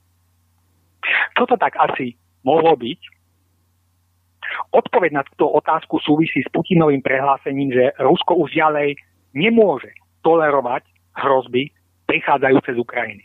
[1.35, 2.99] Toto tak asi mohlo byť?
[4.75, 8.99] Odpoveď na túto otázku súvisí s Putinovým prehlásením, že Rusko už ďalej
[9.31, 10.83] nemôže tolerovať
[11.15, 11.71] hrozby
[12.07, 13.23] prichádzajúce z Ukrajiny.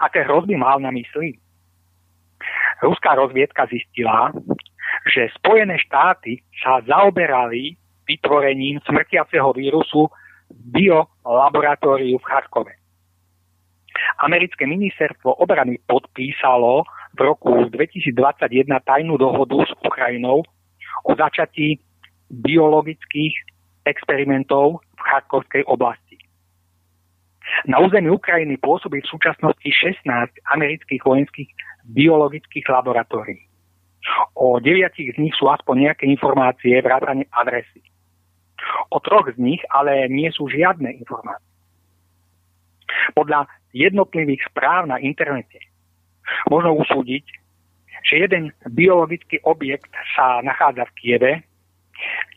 [0.00, 1.38] Aké hrozby mal na mysli?
[2.84, 4.32] Ruská rozviedka zistila,
[5.08, 10.12] že Spojené štáty sa zaoberali vytvorením smrtiaceho vírusu
[10.52, 12.74] v biolaboratóriu v Charkove.
[14.20, 16.84] Americké ministerstvo obrany podpísalo
[17.16, 18.12] v roku 2021
[18.84, 20.44] tajnú dohodu s Ukrajinou
[21.04, 21.80] o začatí
[22.28, 23.34] biologických
[23.88, 26.18] experimentov Charkovskej oblasti.
[27.70, 30.02] Na území Ukrajiny pôsobí v súčasnosti 16
[30.50, 31.50] amerických vojenských
[31.86, 33.46] biologických laboratórií.
[34.34, 37.82] O deviatich z nich sú aspoň nejaké informácie vrátane adresy.
[38.90, 41.54] O troch z nich ale nie sú žiadne informácie.
[43.14, 45.62] Podľa jednotlivých správ na internete
[46.50, 47.24] možno usúdiť,
[48.06, 51.32] že jeden biologický objekt sa nachádza v Kieve,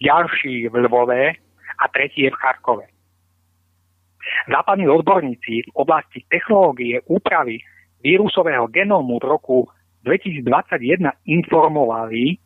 [0.01, 1.37] ďalší v Lvove
[1.79, 2.85] a tretí je v Charkove.
[4.51, 7.63] Západní odborníci v oblasti technológie úpravy
[8.03, 9.57] vírusového genómu v roku
[10.03, 12.39] 2021 informovali,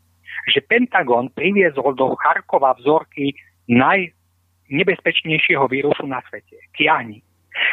[0.54, 3.34] že Pentagon priviezol do Charkova vzorky
[3.70, 7.22] najnebezpečnejšieho vírusu na svete, kiahni,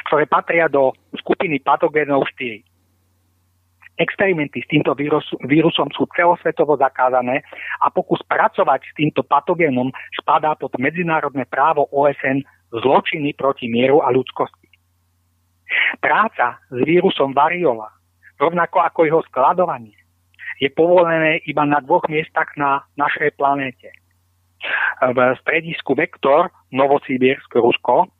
[0.08, 2.69] ktoré patria do skupiny patogénov 4.
[3.98, 4.96] Experimenty s týmto
[5.44, 7.42] vírusom sú celosvetovo zakázané
[7.84, 14.08] a pokus pracovať s týmto patogénom spadá pod medzinárodné právo OSN zločiny proti mieru a
[14.14, 14.70] ľudskosti.
[16.00, 17.90] Práca s vírusom variola,
[18.40, 19.98] rovnako ako jeho skladovanie,
[20.60, 23.92] je povolené iba na dvoch miestach na našej planéte.
[25.00, 28.12] V stredisku Vektor, Novosibirsk, Rusko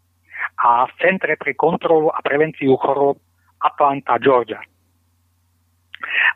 [0.60, 3.20] a v Centre pre kontrolu a prevenciu chorób
[3.60, 4.60] Atlanta, Georgia.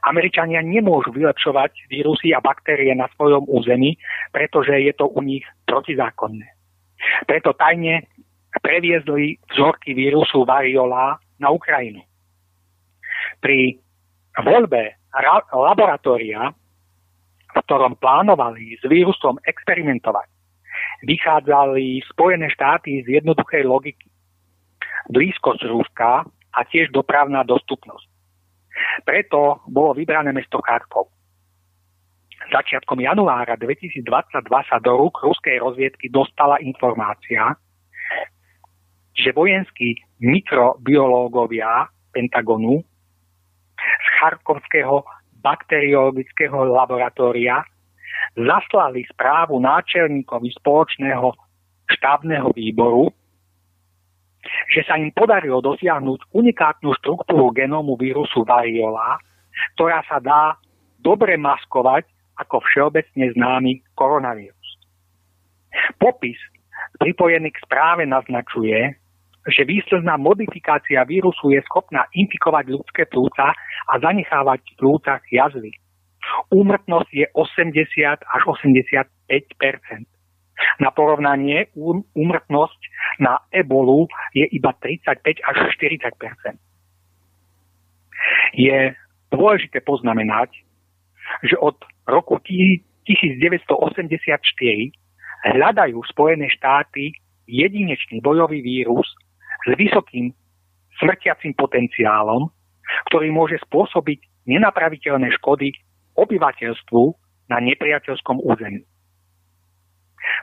[0.04, 3.96] Američania nemôžu vylepšovať vírusy a baktérie na svojom území,
[4.30, 6.44] pretože je to u nich protizákonné.
[7.24, 8.04] Preto tajne
[8.60, 12.04] previezli vzorky vírusu variola na Ukrajinu.
[13.40, 13.80] Pri
[14.40, 15.00] voľbe
[15.52, 16.52] laboratória,
[17.54, 20.28] v ktorom plánovali s vírusom experimentovať,
[21.06, 24.08] vychádzali Spojené štáty z jednoduchej logiky.
[25.10, 28.13] Blízkosť Ruska a tiež dopravná dostupnosť.
[29.04, 31.10] Preto bolo vybrané mesto Charkov.
[32.50, 34.04] Začiatkom januára 2022
[34.68, 37.56] sa do rúk ruskej rozviedky dostala informácia,
[39.16, 42.82] že vojenskí mikrobiológovia Pentagonu
[43.78, 45.06] z Charkovského
[45.40, 47.64] bakteriologického laboratória
[48.34, 51.36] zaslali správu náčelníkovi spoločného
[51.84, 53.12] štábneho výboru,
[54.70, 59.18] že sa im podarilo dosiahnuť unikátnu štruktúru genómu vírusu variola,
[59.76, 60.58] ktorá sa dá
[61.00, 62.08] dobre maskovať
[62.40, 64.68] ako všeobecne známy koronavírus.
[65.98, 66.38] Popis
[66.98, 68.96] pripojený k správe naznačuje,
[69.44, 73.52] že výsledná modifikácia vírusu je schopná infikovať ľudské plúca
[73.90, 75.76] a zanechávať v plúcach jazvy.
[76.48, 78.80] Úmrtnosť je 80 až 85
[80.78, 81.70] Na porovnanie
[82.14, 82.80] úmrtnosť
[83.18, 86.58] na ebolu je iba 35 až 40%
[88.54, 88.94] Je
[89.34, 90.54] dôležité poznamenať,
[91.42, 91.74] že od
[92.06, 93.66] roku 1984
[95.44, 97.12] hľadajú Spojené štáty
[97.44, 99.04] jedinečný bojový vírus
[99.68, 100.32] s vysokým
[101.02, 102.48] smrtiacim potenciálom,
[103.10, 105.74] ktorý môže spôsobiť nenapraviteľné škody
[106.14, 107.02] obyvateľstvu
[107.50, 108.86] na nepriateľskom území.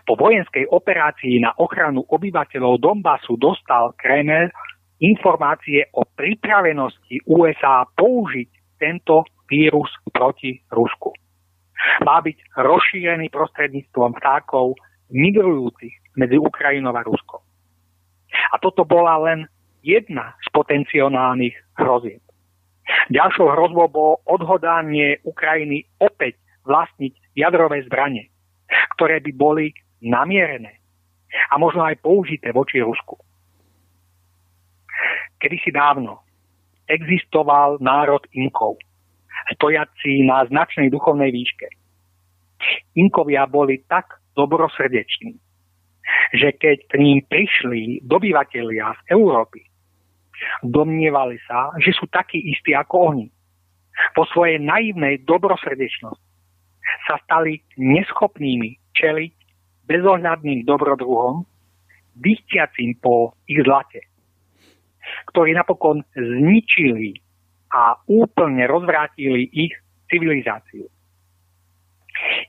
[0.06, 4.50] Po vojenskej operácii na ochranu obyvateľov Donbasu dostal Kreml
[5.02, 11.14] informácie o pripravenosti USA použiť tento vírus proti Rusku.
[12.06, 14.78] Má byť rozšírený prostredníctvom vtákov
[15.10, 17.42] migrujúcich medzi Ukrajinou a Ruskom.
[18.54, 19.50] A toto bola len
[19.84, 22.22] jedna z potenciálnych hrozieb.
[23.12, 28.31] Ďalšou hrozbou bolo odhodanie Ukrajiny opäť vlastniť jadrové zbranie,
[29.02, 29.74] ktoré by boli
[30.06, 30.78] namierené
[31.50, 33.18] a možno aj použité voči Rusku.
[35.42, 36.22] Kedysi dávno
[36.86, 38.78] existoval národ Inkov,
[39.58, 41.66] stojaci na značnej duchovnej výške.
[42.94, 45.34] Inkovia boli tak dobrosrdeční,
[46.38, 49.66] že keď k ním prišli dobyvatelia z Európy,
[50.62, 53.34] domnievali sa, že sú takí istí ako oni.
[54.14, 56.22] Po svojej naivnej dobrosrdečnosti
[57.10, 59.34] sa stali neschopnými čeliť
[59.88, 61.44] bezohľadným dobrodruhom,
[62.16, 64.08] dychtiacim po ich zlate,
[65.32, 67.18] ktorí napokon zničili
[67.72, 69.74] a úplne rozvrátili ich
[70.12, 70.86] civilizáciu.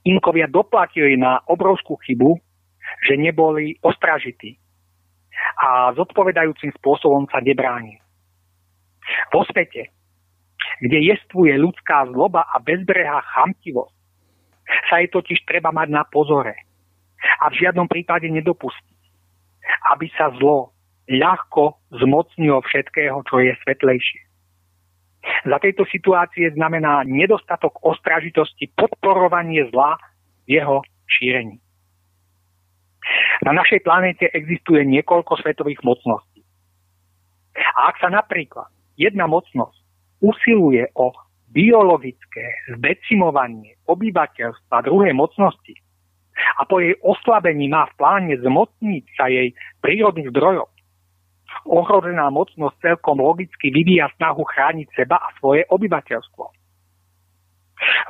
[0.02, 2.36] Inkovia doplatili na obrovskú chybu,
[3.06, 4.58] že neboli ostražití
[5.62, 8.02] a zodpovedajúcim spôsobom sa nebráni.
[9.30, 9.90] Vo svete,
[10.82, 13.94] kde jestvuje ľudská zloba a bezbrehá chamtivosť,
[14.88, 16.54] sa jej totiž treba mať na pozore
[17.42, 19.00] a v žiadnom prípade nedopustiť,
[19.94, 20.74] aby sa zlo
[21.06, 24.22] ľahko zmocnilo všetkého, čo je svetlejšie.
[25.46, 29.98] Za tejto situácie znamená nedostatok ostražitosti podporovanie zla
[30.46, 31.62] v jeho šírení.
[33.42, 36.42] Na našej planéte existuje niekoľko svetových mocností.
[37.54, 39.78] A ak sa napríklad jedna mocnosť
[40.22, 41.10] usiluje o
[41.52, 42.44] biologické
[42.76, 45.76] zdecimovanie obyvateľstva druhej mocnosti
[46.58, 49.52] a po jej oslabení má v pláne zmocniť sa jej
[49.84, 50.66] prírodných zdrojov,
[51.68, 56.44] ohrozená mocnosť celkom logicky vyvíja snahu chrániť seba a svoje obyvateľstvo.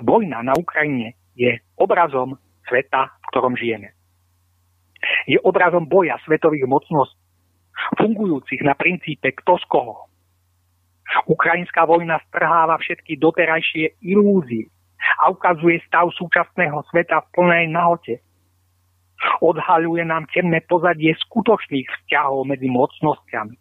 [0.07, 2.39] Vojna na Ukrajine je obrazom
[2.71, 3.91] sveta, v ktorom žijeme
[5.27, 7.19] je obrazom boja svetových mocností,
[7.99, 10.07] fungujúcich na princípe kto z koho.
[11.29, 14.69] Ukrajinská vojna strháva všetky doterajšie ilúzie
[15.21, 18.23] a ukazuje stav súčasného sveta v plnej nahote.
[19.39, 23.55] Odhaľuje nám temné pozadie skutočných vzťahov medzi mocnosťami,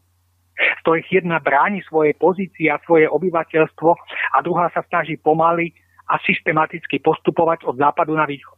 [0.58, 3.90] z ktorých jedna bráni svoje pozície a svoje obyvateľstvo
[4.34, 5.74] a druhá sa snaží pomaly
[6.10, 8.58] a systematicky postupovať od západu na východ.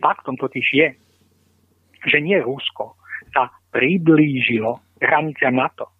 [0.00, 0.88] Faktom totiž je,
[2.08, 2.96] že nie Rusko
[3.36, 5.90] sa priblížilo hraniciam NATO,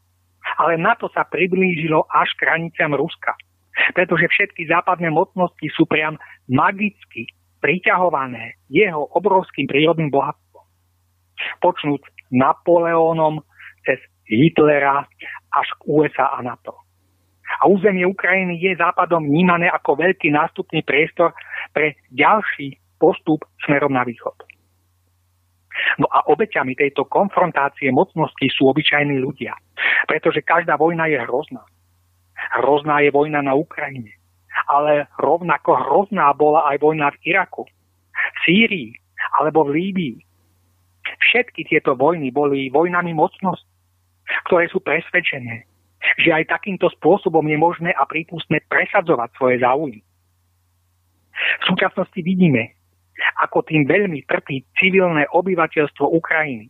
[0.59, 3.37] ale NATO sa priblížilo až k hraniciam Ruska.
[3.97, 7.29] Pretože všetky západné mocnosti sú priam magicky
[7.65, 10.67] priťahované jeho obrovským prírodným bohatstvom.
[11.65, 12.03] Počnúť
[12.35, 13.41] Napoleónom
[13.87, 15.09] cez Hitlera
[15.53, 16.77] až k USA a NATO.
[17.61, 21.37] A územie Ukrajiny je západom vnímané ako veľký nástupný priestor
[21.77, 24.35] pre ďalší postup smerom na východ.
[26.01, 29.57] No a obeťami tejto konfrontácie mocností sú obyčajní ľudia.
[30.07, 31.65] Pretože každá vojna je hrozná.
[32.61, 34.13] Hrozná je vojna na Ukrajine.
[34.69, 37.65] Ale rovnako hrozná bola aj vojna v Iraku,
[38.13, 38.91] v Sýrii
[39.41, 40.19] alebo v Líbii.
[41.23, 43.69] Všetky tieto vojny boli vojnami mocnosti,
[44.47, 45.65] ktoré sú presvedčené,
[46.21, 50.01] že aj takýmto spôsobom je možné a prípustné presadzovať svoje záujmy.
[51.33, 52.77] V súčasnosti vidíme,
[53.41, 56.69] ako tým veľmi trpí civilné obyvateľstvo Ukrajiny.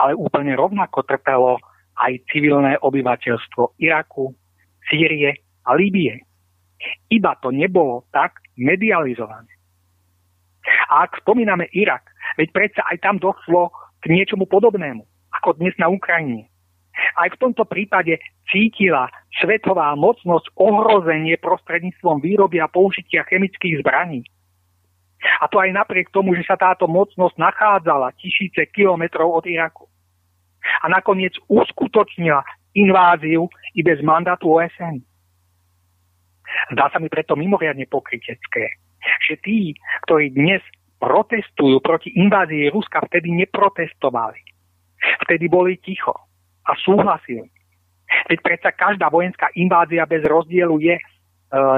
[0.00, 1.60] Ale úplne rovnako trpelo
[1.98, 4.34] aj civilné obyvateľstvo Iraku,
[4.90, 6.20] Sýrie a Líbie.
[7.08, 9.48] Iba to nebolo tak medializované.
[10.90, 12.08] A ak spomíname Irak,
[12.40, 15.04] veď predsa aj tam došlo k niečomu podobnému,
[15.40, 16.48] ako dnes na Ukrajine.
[17.18, 24.22] Aj v tomto prípade cítila svetová mocnosť ohrozenie prostredníctvom výroby a použitia chemických zbraní.
[25.40, 29.88] A to aj napriek tomu, že sa táto mocnosť nachádzala tisíce kilometrov od Iraku.
[30.82, 32.42] A nakoniec uskutočnila
[32.74, 35.00] inváziu i bez mandátu OSN.
[36.74, 38.78] Zdá sa mi preto mimoriadne pokrytecké,
[39.26, 39.74] že tí,
[40.06, 40.62] ktorí dnes
[41.02, 44.40] protestujú proti invázii Ruska, vtedy neprotestovali.
[45.28, 46.14] Vtedy boli ticho
[46.64, 47.50] a súhlasili.
[48.30, 51.02] Veď predsa každá vojenská invázia bez rozdielu je e,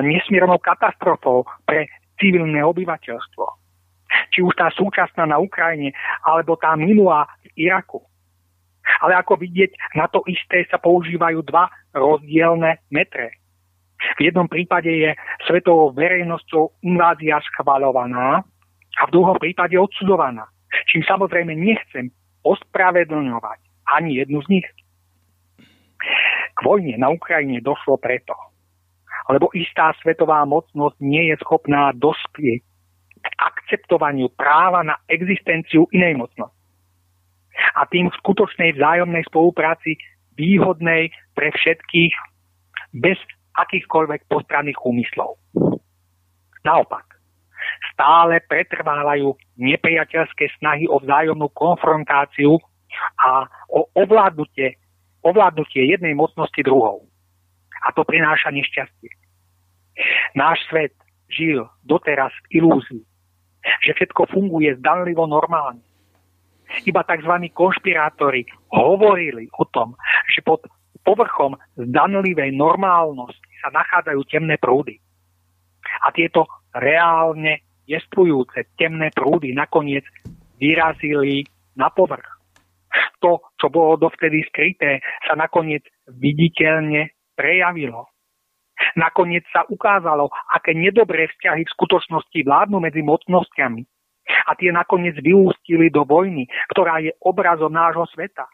[0.06, 3.44] nesmiernou katastrofou pre civilné obyvateľstvo.
[4.30, 5.90] Či už tá súčasná na Ukrajine,
[6.22, 8.04] alebo tá minulá v Iraku.
[9.02, 13.34] Ale ako vidieť, na to isté sa používajú dva rozdielne metre.
[14.20, 15.10] V jednom prípade je
[15.48, 18.44] svetovou verejnosťou invázia schvalovaná
[18.96, 20.46] a v druhom prípade odsudovaná.
[20.92, 22.12] Čím samozrejme nechcem
[22.44, 23.58] ospravedlňovať
[23.96, 24.68] ani jednu z nich.
[26.56, 28.36] K vojne na Ukrajine došlo preto,
[29.28, 32.62] lebo istá svetová mocnosť nie je schopná dospieť
[33.26, 36.55] k akceptovaniu práva na existenciu inej mocnosti.
[37.76, 39.96] A tým v skutočnej vzájomnej spolupráci
[40.36, 42.12] výhodnej pre všetkých
[42.96, 43.16] bez
[43.56, 45.40] akýchkoľvek postranných úmyslov.
[46.64, 47.16] Naopak,
[47.92, 52.60] stále pretrvávajú nepriateľské snahy o vzájomnú konfrontáciu
[53.20, 54.76] a o ovládnutie,
[55.24, 57.08] ovládnutie jednej mocnosti druhou
[57.86, 59.10] a to prináša nešťastie.
[60.34, 60.92] Náš svet
[61.30, 63.04] žil doteraz v ilúzii,
[63.86, 65.80] že všetko funguje zdanlivo normálne.
[66.84, 67.32] Iba tzv.
[67.56, 69.96] konšpirátori hovorili o tom,
[70.28, 70.66] že pod
[71.06, 74.98] povrchom zdanlivej normálnosti sa nachádzajú temné prúdy.
[76.04, 80.02] A tieto reálne jestvujúce temné prúdy nakoniec
[80.58, 81.46] vyrazili
[81.78, 82.26] na povrch.
[83.22, 88.10] To, čo bolo dovtedy skryté, sa nakoniec viditeľne prejavilo.
[88.96, 93.84] Nakoniec sa ukázalo, aké nedobré vzťahy v skutočnosti vládnu medzi mocnosťami.
[94.46, 98.46] A tie nakoniec vyústili do vojny, ktorá je obrazom nášho sveta.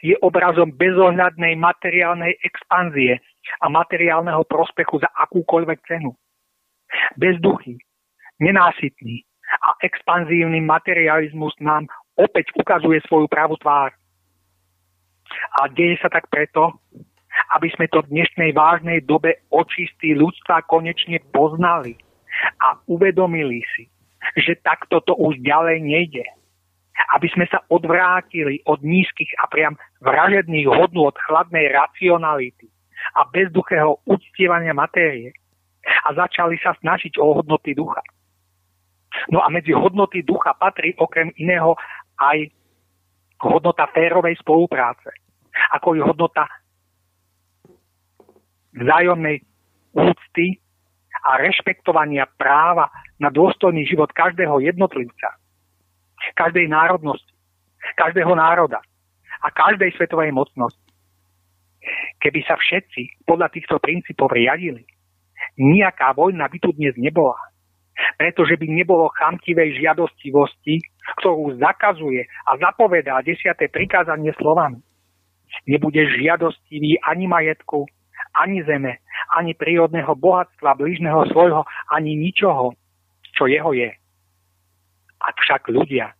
[0.00, 3.20] Je obrazom bezohľadnej materiálnej expanzie
[3.60, 6.12] a materiálneho prospechu za akúkoľvek cenu.
[7.16, 7.80] Bezduchý,
[8.40, 9.24] nenásytný
[9.60, 13.90] a expanzívny materializmus nám opäť ukazuje svoju pravú tvár.
[15.62, 16.78] A deje sa tak preto,
[17.54, 21.98] aby sme to v dnešnej vážnej dobe očistí ľudstva konečne poznali
[22.62, 23.90] a uvedomili si,
[24.36, 26.24] že takto to už ďalej nejde.
[27.16, 32.68] Aby sme sa odvrátili od nízkych a priam vražedných hodnôt chladnej racionality
[33.16, 35.32] a bezduchého uctievania matérie
[35.80, 38.04] a začali sa snažiť o hodnoty ducha.
[39.32, 41.74] No a medzi hodnoty ducha patrí okrem iného
[42.20, 42.52] aj
[43.40, 45.10] hodnota férovej spolupráce,
[45.72, 46.44] ako je hodnota
[48.76, 49.40] vzájomnej
[49.96, 50.60] úcty
[51.26, 52.88] a rešpektovania práva
[53.20, 55.36] na dôstojný život každého jednotlivca,
[56.36, 57.32] každej národnosti,
[57.96, 58.80] každého národa
[59.40, 60.84] a každej svetovej mocnosti.
[62.20, 64.84] Keby sa všetci podľa týchto princípov riadili,
[65.56, 67.36] nejaká vojna by tu dnes nebola.
[68.16, 70.80] Pretože by nebolo chamtivej žiadostivosti,
[71.20, 74.80] ktorú zakazuje a zapovedá desiate prikázanie slovami.
[75.68, 77.84] Nebude žiadostivý ani majetku,
[78.36, 79.02] ani zeme,
[79.34, 82.74] ani prírodného bohatstva blížneho svojho, ani ničoho,
[83.34, 83.90] čo jeho je.
[85.20, 86.14] Ak však ľudia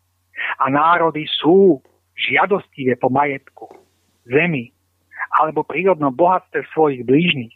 [0.60, 1.80] a národy sú
[2.16, 3.68] žiadostivé po majetku,
[4.28, 4.72] zemi
[5.40, 7.54] alebo prírodnom bohatstve svojich blížnych,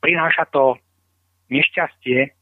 [0.00, 0.76] prináša to
[1.52, 2.32] nešťastie,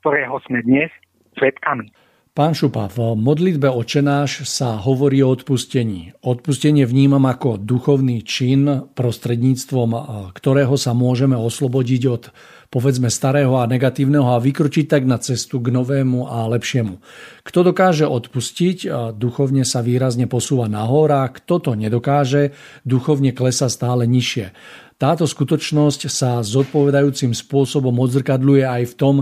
[0.00, 0.92] ktorého sme dnes
[1.40, 1.90] svetkami.
[2.34, 6.18] Pán Šupa, v modlitbe očenáš sa hovorí o odpustení.
[6.18, 9.90] Odpustenie vnímam ako duchovný čin, prostredníctvom
[10.34, 12.34] ktorého sa môžeme oslobodiť od
[12.74, 16.98] povedzme starého a negatívneho a vykročiť tak na cestu k novému a lepšiemu.
[17.46, 22.50] Kto dokáže odpustiť, duchovne sa výrazne posúva nahor a kto to nedokáže,
[22.82, 24.50] duchovne klesa stále nižšie.
[24.98, 29.16] Táto skutočnosť sa zodpovedajúcim spôsobom odzrkadľuje aj v tom,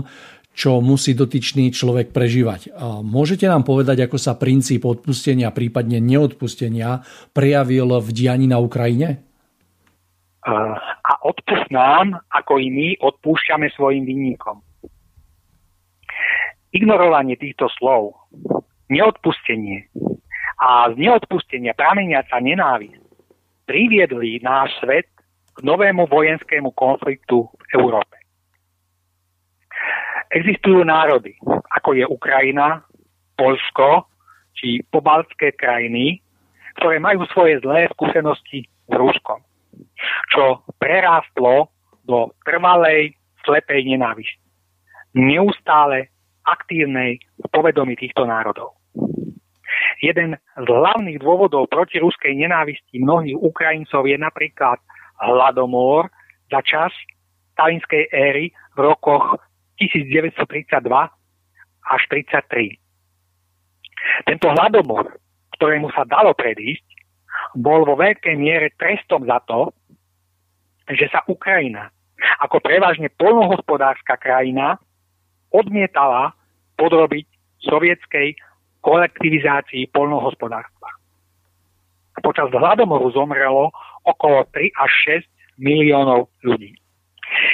[0.53, 2.77] čo musí dotyčný človek prežívať.
[3.01, 7.01] Môžete nám povedať, ako sa princíp odpustenia, prípadne neodpustenia
[7.33, 9.33] prejavil v dianí na Ukrajine?
[11.03, 14.59] a odpust nám, ako i my odpúšťame svojim vinníkom.
[16.73, 18.17] Ignorovanie týchto slov,
[18.89, 19.87] neodpustenie
[20.59, 23.03] a z neodpustenia prameniaca nenávisť
[23.69, 25.07] priviedli náš svet
[25.53, 28.22] k novému vojenskému konfliktu v Európe.
[30.33, 31.37] Existujú národy,
[31.77, 32.81] ako je Ukrajina,
[33.37, 34.09] Polsko
[34.57, 36.21] či pobaltské krajiny,
[36.81, 39.41] ktoré majú svoje zlé skúsenosti s Ruskom,
[40.33, 41.69] čo prerástlo
[42.05, 43.13] do trvalej
[43.45, 44.41] slepej nenávisti.
[45.13, 46.09] Neustále
[46.49, 48.73] aktívnej v povedomí týchto národov.
[50.01, 54.81] Jeden z hlavných dôvodov proti ruskej nenávisti mnohých Ukrajincov je napríklad
[55.21, 56.09] hladomor
[56.49, 56.91] za čas
[57.53, 59.37] stalinskej éry v rokoch
[59.79, 60.81] 1932
[61.83, 62.79] až 33.
[64.27, 65.17] Tento hladomor,
[65.57, 66.85] ktorému sa dalo predísť,
[67.57, 69.73] bol vo veľkej miere trestom za to,
[70.89, 71.89] že sa Ukrajina
[72.39, 74.79] ako prevažne polnohospodárska krajina
[75.51, 76.33] odmietala
[76.79, 77.27] podrobiť
[77.67, 78.35] sovietskej
[78.83, 80.89] kolektivizácii polnohospodárstva.
[82.23, 83.71] Počas hladomoru zomrelo
[84.03, 84.91] okolo 3 až
[85.57, 86.75] 6 miliónov ľudí.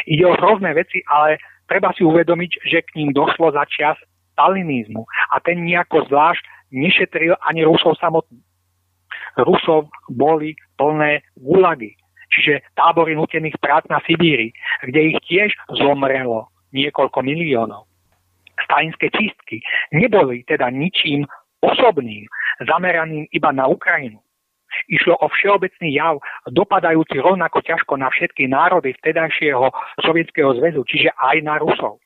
[0.10, 1.40] Ide o hrozné veci, ale
[1.70, 3.96] treba si uvedomiť, že k ním došlo za čas
[4.34, 6.44] stalinizmu a ten nejako zvlášť
[6.74, 8.42] nešetril ani Rusov samotný.
[9.38, 11.94] Rusov boli plné gulagy,
[12.34, 14.52] čiže tábory nutených prác na Sibíri,
[14.84, 17.86] kde ich tiež zomrelo niekoľko miliónov.
[18.66, 19.64] Stalinské čistky
[19.96, 21.26] neboli teda ničím
[21.64, 22.28] osobným,
[22.64, 24.20] zameraným iba na Ukrajinu.
[24.90, 29.70] Išlo o všeobecný jav, dopadajúci rovnako ťažko na všetky národy vtedajšieho
[30.06, 32.02] Sovietskeho zväzu, čiže aj na Rusov.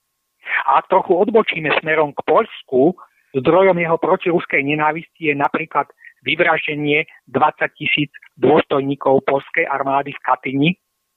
[0.68, 2.96] A ak trochu odbočíme smerom k Polsku,
[3.36, 5.88] zdrojom jeho protiruskej nenávisti je napríklad
[6.24, 10.70] vyvraždenie 20 tisíc dôstojníkov polskej armády v Katyni,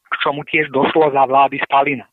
[0.06, 2.06] k čomu tiež došlo za vlády Stalina.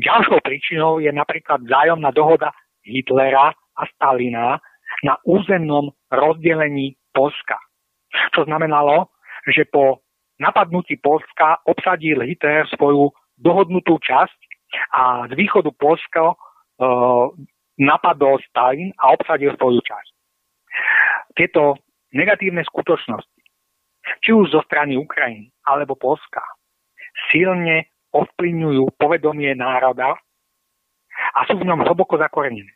[0.00, 2.54] Ďalšou príčinou je napríklad vzájomná dohoda
[2.86, 4.58] Hitlera a Stalina
[5.04, 7.58] na územnom rozdelení Polska.
[8.34, 9.10] Čo znamenalo,
[9.46, 10.02] že po
[10.42, 14.38] napadnutí Polska obsadil Hitler svoju dohodnutú časť
[14.94, 16.36] a z východu Polska e,
[17.80, 20.10] napadol Stalin a obsadil svoju časť.
[21.34, 21.78] Tieto
[22.12, 23.42] negatívne skutočnosti,
[24.20, 26.42] či už zo strany Ukrajiny alebo Polska,
[27.30, 30.18] silne ovplyvňujú povedomie národa
[31.34, 32.70] a sú v ňom hlboko zakorenené.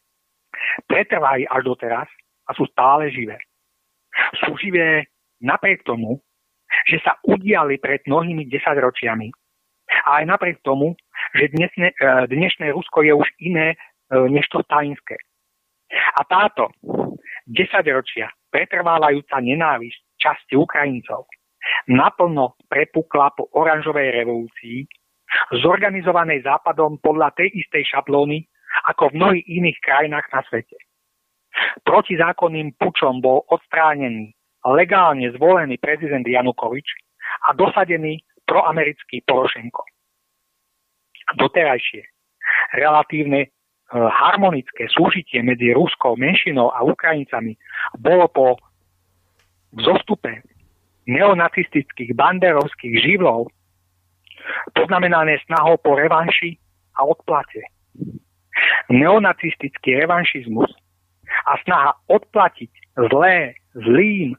[0.87, 2.07] Pretrvali až doteraz
[2.47, 3.39] a sú stále živé.
[4.47, 5.11] Sú živé
[5.41, 6.21] napriek tomu,
[6.91, 9.29] že sa udiali pred mnohými desaťročiami.
[10.05, 10.97] A aj napriek tomu,
[11.37, 11.97] že dnesne, e,
[12.29, 13.77] dnešné Rusko je už iné e,
[14.29, 15.17] než to stalinské.
[16.19, 16.73] A táto
[17.47, 21.29] desaťročia pretrvávajúca nenávisť časti Ukrajincov
[21.89, 24.85] naplno prepukla po oranžovej revolúcii
[25.65, 28.45] zorganizovanej Západom podľa tej istej šablóny
[28.95, 30.79] ako v mnohých iných krajinách na svete.
[31.87, 34.35] Protizákonným pučom bol odstránený
[34.73, 36.87] legálne zvolený prezident Janukovič
[37.51, 39.85] a dosadený proamerický Porošenko.
[41.37, 42.05] Doterajšie
[42.77, 43.49] relatívne e,
[43.97, 47.57] harmonické súžitie medzi ruskou menšinou a Ukrajincami
[47.97, 48.47] bolo po
[49.77, 50.45] vzostupe
[51.09, 53.53] neonacistických banderovských živlov
[54.77, 56.57] poznamenané snahou po revanši
[56.97, 57.65] a odplate.
[58.93, 60.69] Neonacistický revanšizmus
[61.49, 62.71] a snaha odplatiť
[63.09, 64.37] zlé zlým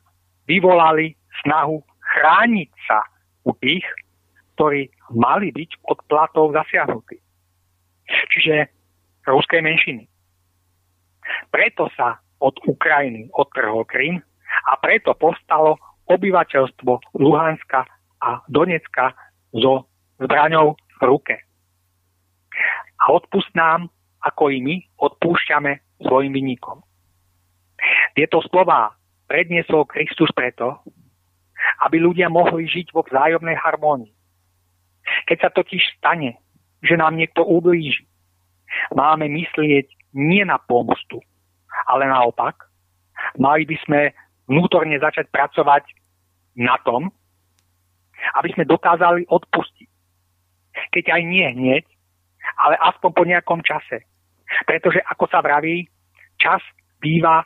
[0.48, 3.02] vyvolali snahu chrániť sa
[3.46, 3.86] u tých,
[4.56, 7.20] ktorí mali byť odplatou zasiahnutí.
[8.32, 8.70] Čiže
[9.26, 10.06] ruskej menšiny.
[11.50, 14.22] Preto sa od Ukrajiny odtrhol Krym
[14.70, 17.89] a preto postalo obyvateľstvo Luhanska
[18.22, 19.18] a Donecka
[19.52, 19.89] so
[20.22, 21.36] zbraňou v ruke.
[23.02, 23.89] A odpust nám,
[24.22, 26.86] ako i my, odpúšťame svojim vynikom.
[28.16, 30.82] Tieto slova predniesol Kristus preto,
[31.86, 34.13] aby ľudia mohli žiť vo vzájomnej harmónii.
[35.30, 36.38] Keď sa totiž stane,
[36.82, 38.05] že nám niekto ublíži,
[38.93, 41.21] máme myslieť nie na pomstu,
[41.89, 42.69] ale naopak,
[43.38, 43.99] mali by sme
[44.45, 45.84] vnútorne začať pracovať
[46.57, 47.09] na tom,
[48.39, 49.89] aby sme dokázali odpustiť
[50.91, 51.86] keď aj nie hneď,
[52.59, 54.03] ale aspoň po nejakom čase.
[54.67, 55.88] Pretože, ako sa vraví,
[56.38, 56.61] čas
[57.01, 57.43] býva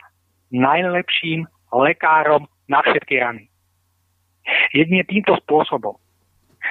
[0.50, 3.50] najlepším lekárom na všetky rany.
[4.74, 5.94] Jedine týmto spôsobom,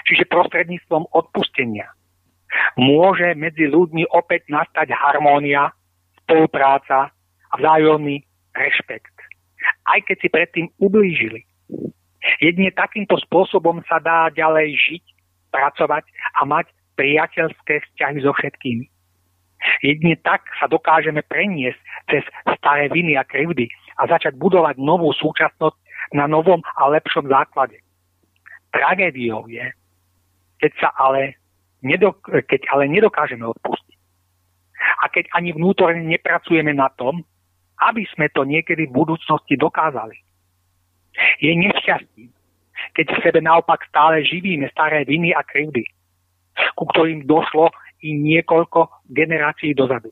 [0.08, 1.91] čiže prostredníctvom odpustenia,
[2.76, 5.72] môže medzi ľuďmi opäť nastať harmónia,
[6.26, 7.14] spolupráca
[7.50, 9.16] a vzájomný rešpekt.
[9.86, 11.45] Aj keď si predtým ublížili.
[12.43, 15.04] Jedine takýmto spôsobom sa dá ďalej žiť,
[15.50, 16.06] pracovať
[16.41, 16.70] a mať
[17.00, 18.86] priateľské vzťahy so všetkými.
[19.84, 22.24] Jedine tak sa dokážeme preniesť cez
[22.60, 23.68] staré viny a krivdy
[24.00, 25.78] a začať budovať novú súčasnosť
[26.16, 27.84] na novom a lepšom základe.
[28.72, 29.68] Tragédiou je,
[30.64, 31.36] keď, sa ale,
[31.84, 33.97] nedok- keď ale nedokážeme odpustiť.
[35.04, 37.22] A keď ani vnútorne nepracujeme na tom,
[37.80, 40.16] aby sme to niekedy v budúcnosti dokázali.
[41.43, 42.32] Je nešťastím,
[42.95, 45.84] keď v sebe naopak stále živíme staré viny a krivdy,
[46.76, 47.72] ku ktorým došlo
[48.04, 50.12] i niekoľko generácií dozadu.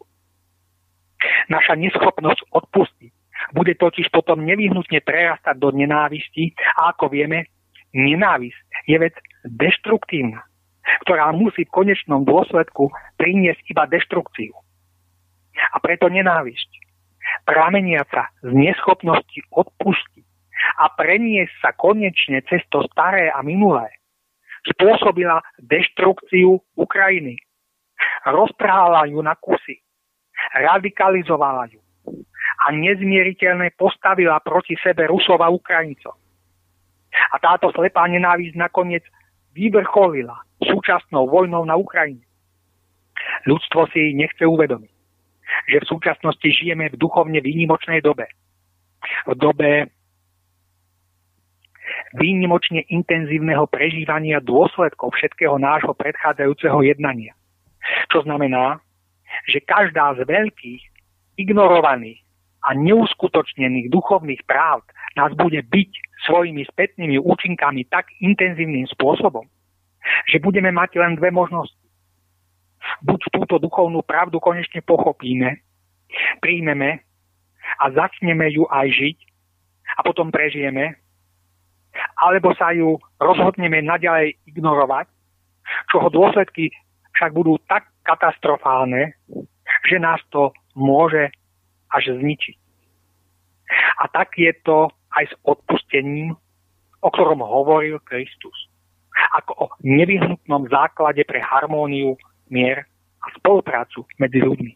[1.47, 3.16] Naša neschopnosť odpustiť
[3.55, 7.47] bude totiž potom nevyhnutne prerastať do nenávisti a ako vieme,
[7.95, 9.15] nenávisť je vec
[9.47, 10.43] deštruktívna,
[11.07, 14.51] ktorá musí v konečnom dôsledku priniesť iba deštrukciu.
[15.73, 16.69] A preto nenávisť,
[17.47, 20.25] prameniaca z neschopnosti odpustiť
[20.83, 23.89] a preniesť sa konečne cez to staré a minulé,
[24.67, 27.39] spôsobila deštrukciu Ukrajiny.
[28.27, 29.81] Roztrhala ju na kusy,
[30.53, 31.86] radikalizovala ju
[32.57, 36.17] a nezmieriteľne postavila proti sebe Rusov a Ukrajincov.
[37.33, 39.05] A táto slepá nenávisť nakoniec
[39.53, 42.25] vyvrcholila súčasnou vojnou na Ukrajine.
[43.45, 44.93] Ľudstvo si nechce uvedomiť,
[45.69, 48.29] že v súčasnosti žijeme v duchovne výnimočnej dobe.
[49.25, 49.89] V dobe
[52.17, 57.33] výnimočne intenzívneho prežívania dôsledkov všetkého nášho predchádzajúceho jednania.
[58.11, 58.81] Čo znamená,
[59.47, 60.81] že každá z veľkých,
[61.37, 62.26] ignorovaných
[62.67, 64.83] a neuskutočnených duchovných práv
[65.15, 65.91] nás bude byť
[66.27, 69.47] svojimi spätnými účinkami tak intenzívnym spôsobom,
[70.27, 71.79] že budeme mať len dve možnosti.
[73.07, 75.63] Buď túto duchovnú pravdu konečne pochopíme,
[76.43, 77.01] príjmeme
[77.79, 79.17] a začneme ju aj žiť
[79.97, 80.99] a potom prežijeme,
[82.19, 85.07] alebo sa ju rozhodneme naďalej ignorovať,
[85.91, 86.69] čoho dôsledky
[87.15, 89.17] však budú tak katastrofálne,
[89.87, 91.33] že nás to môže
[91.93, 92.57] až zničiť.
[93.99, 96.35] A tak je to aj s odpustením,
[97.01, 98.69] o ktorom hovoril Kristus.
[99.35, 102.15] Ako o nevyhnutnom základe pre harmóniu,
[102.47, 102.85] mier
[103.19, 104.73] a spoluprácu medzi ľuďmi.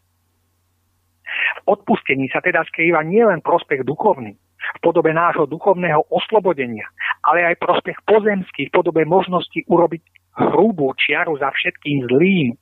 [1.32, 6.86] V odpustení sa teda skrýva nielen prospech duchovný, v podobe nášho duchovného oslobodenia,
[7.26, 10.02] ale aj prospech pozemský v podobe možnosti urobiť
[10.38, 12.54] hrubú čiaru za všetkým zlým,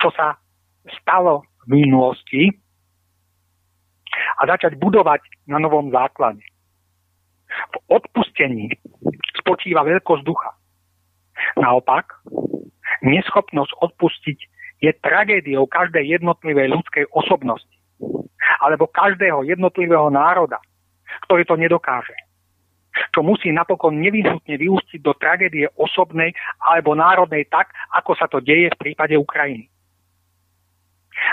[0.00, 0.38] čo sa
[1.02, 2.52] stalo v minulosti
[4.38, 6.42] a začať budovať na novom základe.
[7.70, 8.72] V odpustení
[9.38, 10.50] spočíva veľkosť ducha.
[11.58, 12.24] Naopak,
[13.02, 14.38] neschopnosť odpustiť
[14.82, 17.70] je tragédiou každej jednotlivej ľudskej osobnosti
[18.60, 20.60] alebo každého jednotlivého národa,
[21.28, 22.14] ktorý to nedokáže.
[23.10, 26.30] Čo musí napokon nevyhnutne vyústiť do tragédie osobnej
[26.62, 29.66] alebo národnej tak, ako sa to deje v prípade Ukrajiny.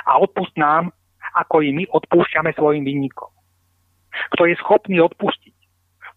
[0.09, 0.89] A odpust nám,
[1.36, 3.32] ako i my odpúšťame svojim vinníkom.
[4.36, 5.55] Kto je schopný odpustiť,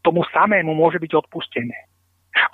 [0.02, 1.88] tomu samému môže byť odpustené.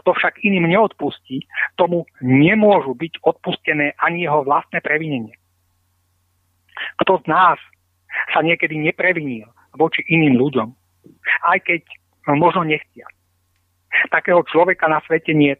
[0.04, 1.48] Kto však iným neodpustí,
[1.80, 5.32] tomu nemôžu byť odpustené ani jeho vlastné previnenie.
[7.00, 7.58] Kto z nás
[8.32, 10.68] sa niekedy neprevinil voči iným ľuďom,
[11.48, 11.82] aj keď
[12.36, 13.08] možno nechtia.
[14.12, 15.56] Takého človeka na svete nie.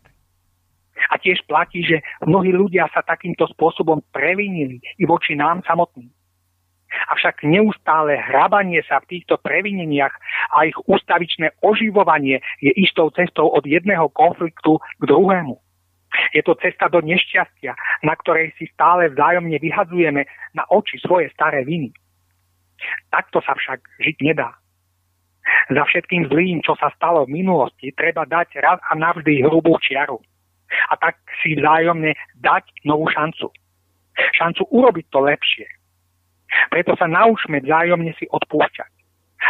[1.08, 6.12] A tiež platí, že mnohí ľudia sa takýmto spôsobom previnili i voči nám samotným.
[6.90, 10.14] Avšak neustále hrabanie sa v týchto previneniach
[10.54, 15.54] a ich ustavičné oživovanie je istou cestou od jedného konfliktu k druhému.
[16.34, 20.26] Je to cesta do nešťastia, na ktorej si stále vzájomne vyhadzujeme
[20.58, 21.94] na oči svoje staré viny.
[23.14, 24.50] Takto sa však žiť nedá.
[25.70, 30.18] Za všetkým zlým, čo sa stalo v minulosti, treba dať raz a navždy hrubú čiaru.
[30.90, 33.50] A tak si vzájomne dať novú šancu.
[34.34, 35.66] Šancu urobiť to lepšie.
[36.70, 38.92] Preto sa naučme vzájomne si odpúšťať.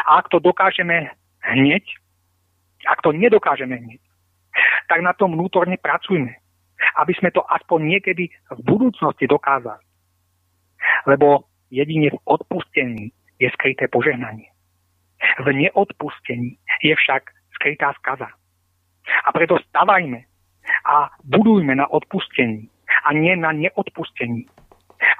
[0.07, 1.11] A ak to dokážeme
[1.44, 1.84] hneď,
[2.86, 4.01] ak to nedokážeme hneď,
[4.88, 6.36] tak na tom vnútorne pracujme,
[6.98, 9.84] aby sme to aspoň niekedy v budúcnosti dokázali.
[11.07, 14.48] Lebo jedine v odpustení je skryté požehnanie.
[15.44, 17.28] V neodpustení je však
[17.61, 18.28] skrytá skaza.
[19.24, 20.24] A preto stavajme
[20.86, 22.68] a budujme na odpustení
[23.05, 24.48] a nie na neodpustení,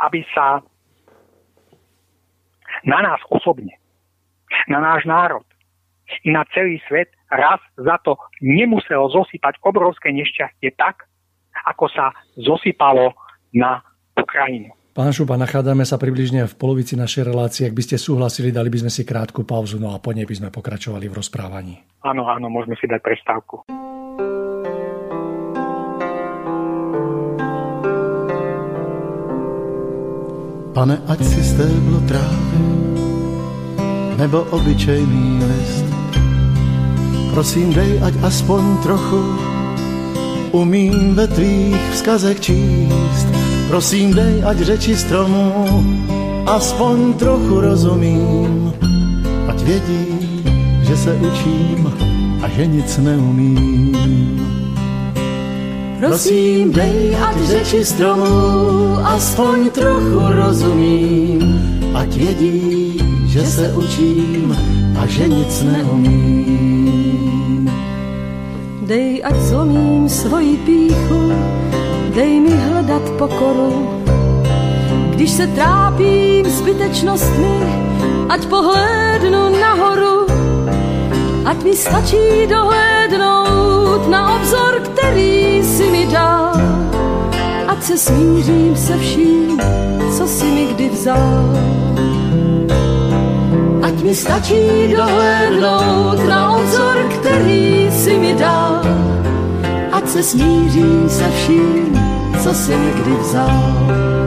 [0.05, 0.65] aby sa
[2.85, 3.77] na nás osobne,
[4.69, 5.45] na náš národ
[6.27, 11.07] i na celý svet raz za to nemuselo zosypať obrovské nešťastie tak,
[11.67, 13.15] ako sa zosypalo
[13.55, 13.83] na
[14.19, 14.75] Ukrajinu.
[14.91, 17.63] Pán Šupa, nachádzame sa približne v polovici našej relácie.
[17.63, 20.35] Ak by ste súhlasili, dali by sme si krátku pauzu, no a po nej by
[20.35, 21.79] sme pokračovali v rozprávaní.
[22.03, 23.71] Áno, áno, môžeme si dať prestávku.
[30.81, 32.65] Pane, ať si stéblo trávy,
[34.17, 35.85] nebo obyčejný list.
[37.37, 39.21] Prosím, dej, ať aspoň trochu
[40.57, 43.29] umím ve tvých vzkazech číst.
[43.69, 45.53] Prosím, dej, ať řeči stromu
[46.49, 48.73] aspoň trochu rozumím.
[49.53, 50.09] Ať vědí,
[50.89, 51.93] že se učím
[52.41, 54.40] a že nic neumím.
[56.01, 61.45] Prosím, dej, ať řeči stromu aspoň trochu rozumím.
[61.95, 62.99] Ať vědí,
[63.29, 64.57] že se učím
[65.03, 66.91] a že nic neumím.
[68.83, 71.33] Dej, ať zlomím svoji píchu,
[72.15, 74.01] dej mi hledat pokoru.
[75.11, 77.61] Když se trápím zbytečnostmi,
[78.29, 80.27] ať pohlédnu nahoru,
[81.45, 83.50] ať mi stačí dohlédnout
[84.09, 86.53] na obzor, který si mi dal.
[87.69, 89.61] Ať se smířím se vším,
[90.17, 91.57] co si mi kdy vzal.
[93.83, 98.83] Ať mi stačí dohlédnout na obzor, který si mi dal.
[99.93, 102.01] Ať se smířím se vším,
[102.43, 104.20] co si mi kdy vzal.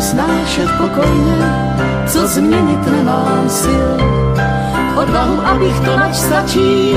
[0.00, 1.36] Snášet pokojně,
[2.06, 3.90] co změnit nemám sil.
[4.96, 6.94] Odvahu, abych to nač stačí,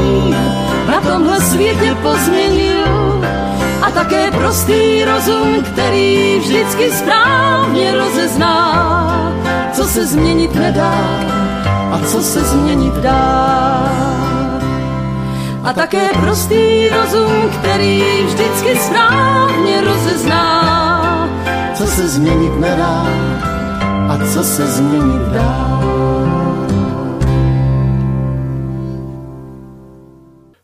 [0.87, 3.23] na tomhle světě pozměnil.
[3.81, 9.33] A také prostý rozum, který vždycky správně rozezná,
[9.73, 10.93] co se změnit nedá
[11.91, 13.89] a co se změnit dá.
[15.63, 20.83] A také prostý rozum, který vždycky správně rozezná,
[21.83, 23.03] co se změnit nedá
[24.09, 25.83] a co se změnit dá.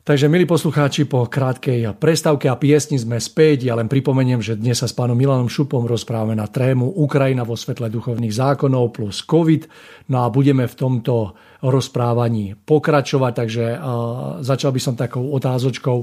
[0.04, 3.68] Takže milí poslucháči, po krátkej prestávke a piesni sme späť.
[3.68, 7.54] Ja len pripomeniem, že dnes sa s pánom Milanom Šupom rozprávame na trému Ukrajina vo
[7.54, 9.70] svetle duchovných zákonov plus COVID.
[10.10, 15.98] No a budeme v tomto rozprávaní pokračovať, takže uh, začal by som takou otázočkou.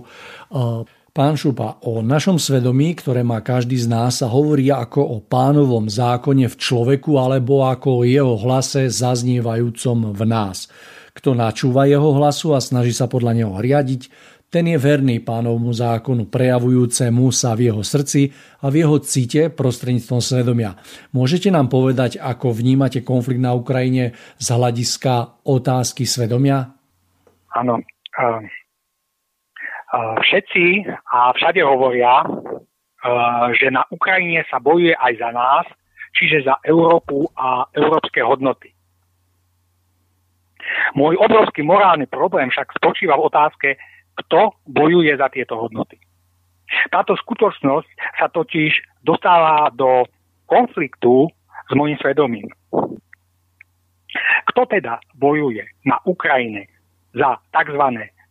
[0.55, 0.87] Uh,
[1.17, 5.89] Pán Šupa, o našom svedomí, ktoré má každý z nás, sa hovorí ako o pánovom
[5.89, 10.69] zákone v človeku alebo ako o jeho hlase zaznievajúcom v nás.
[11.17, 14.13] Kto načúva jeho hlasu a snaží sa podľa neho riadiť,
[14.53, 20.21] ten je verný pánovmu zákonu, prejavujúcemu sa v jeho srdci a v jeho cite prostredníctvom
[20.21, 20.77] svedomia.
[21.17, 26.77] Môžete nám povedať, ako vnímate konflikt na Ukrajine z hľadiska otázky svedomia?
[27.57, 27.81] Áno,
[29.95, 30.83] Všetci
[31.15, 32.27] a všade hovoria,
[33.55, 35.67] že na Ukrajine sa bojuje aj za nás,
[36.17, 38.75] čiže za Európu a európske hodnoty.
[40.99, 43.69] Môj obrovský morálny problém však spočíva v otázke,
[44.27, 46.01] kto bojuje za tieto hodnoty.
[46.91, 48.75] Táto skutočnosť sa totiž
[49.07, 50.03] dostáva do
[50.51, 51.31] konfliktu
[51.71, 52.51] s mojim svedomím.
[54.51, 56.67] Kto teda bojuje na Ukrajine
[57.15, 57.83] za tzv.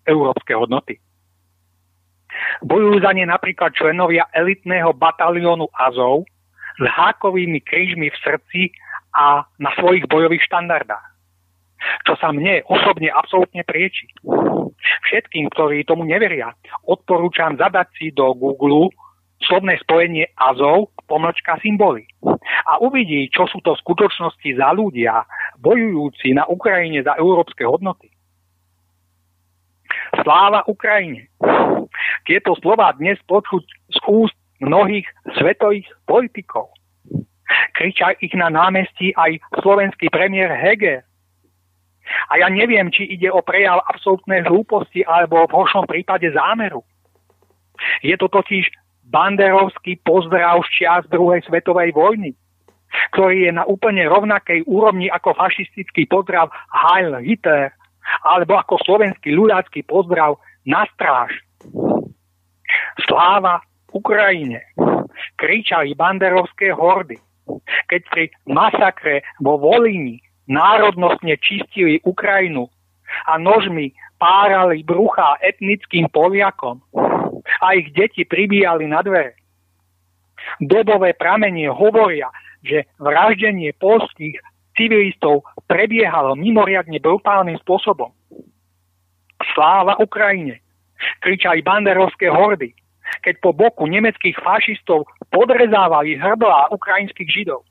[0.04, 1.00] európske hodnoty?
[2.66, 6.28] Bojujú za ne napríklad členovia elitného bataliónu Azov
[6.76, 8.62] s hákovými krížmi v srdci
[9.16, 11.16] a na svojich bojových štandardách.
[12.04, 14.10] Čo sa mne osobne absolútne prieči.
[15.06, 16.52] Všetkým, ktorí tomu neveria,
[16.84, 18.92] odporúčam zadať si do Google
[19.46, 22.08] slovné spojenie Azov, pomlčka symboly.
[22.66, 25.28] A uvidí, čo sú to v skutočnosti za ľudia,
[25.62, 28.10] bojujúci na Ukrajine za európske hodnoty.
[30.24, 31.30] Sláva Ukrajine!
[32.26, 35.06] Tieto slova dnes počuť z úst mnohých
[35.38, 36.72] svetových politikov.
[37.78, 41.04] Kriča ich na námestí aj slovenský premiér Heger.
[42.30, 46.86] A ja neviem, či ide o prejav absolútnej hlúposti alebo v horšom prípade zámeru.
[48.06, 48.70] Je to totiž
[49.10, 52.34] banderovský pozdrav z čias druhej svetovej vojny,
[53.14, 57.74] ktorý je na úplne rovnakej úrovni ako fašistický pozdrav Heil Hitler
[58.26, 61.45] alebo ako slovenský ľudácky pozdrav na stráž.
[63.06, 63.62] Sláva
[63.94, 64.62] Ukrajine!
[65.38, 67.16] Kričali banderovské hordy.
[67.88, 72.68] Keď pri masakre vo Volini národnostne čistili Ukrajinu
[73.30, 76.82] a nožmi párali brucha etnickým Poliakom
[77.62, 79.38] a ich deti pribíjali na dvere.
[80.62, 82.30] Dobové pramenie hovoria,
[82.66, 84.42] že vraždenie polských
[84.74, 88.10] civilistov prebiehalo mimoriadne brutálnym spôsobom.
[89.54, 90.60] Sláva Ukrajine!
[91.22, 92.72] Kričali banderovské hordy,
[93.24, 97.64] keď po boku nemeckých fašistov podrezávali hrdlá ukrajinských židov.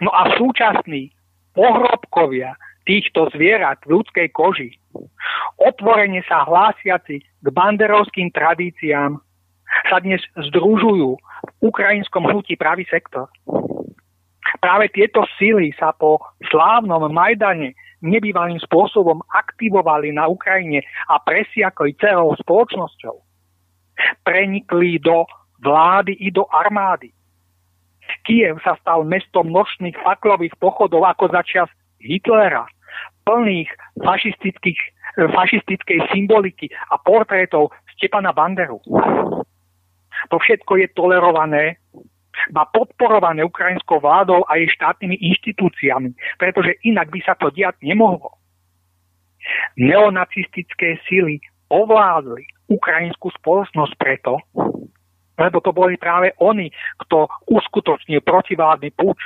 [0.00, 1.12] No a súčasní
[1.56, 2.56] pohrobkovia
[2.86, 4.70] týchto zvierat v ľudskej koži,
[5.58, 9.18] otvorene sa hlásiaci k banderovským tradíciám,
[9.90, 13.26] sa dnes združujú v ukrajinskom hnutí pravý sektor.
[14.62, 22.36] Práve tieto síly sa po slávnom Majdane nebývalým spôsobom aktivovali na Ukrajine a presiakli celou
[22.38, 23.16] spoločnosťou.
[24.24, 25.24] Prenikli do
[25.60, 27.12] vlády i do armády.
[28.22, 31.66] Kiev sa stal mestom nočných faklových pochodov ako začias
[31.98, 32.66] Hitlera,
[33.26, 34.78] plných fašistických,
[35.16, 38.78] fašistickej symboliky a portrétov Stepana Banderu.
[40.30, 41.80] To všetko je tolerované
[42.52, 48.36] má podporované ukrajinskou vládou a jej štátnymi inštitúciami, pretože inak by sa to diať nemohlo.
[49.80, 51.40] Neonacistické síly
[51.72, 54.42] ovládli ukrajinskú spoločnosť preto,
[55.36, 56.72] lebo to boli práve oni,
[57.06, 59.18] kto uskutočnil protivládny púč.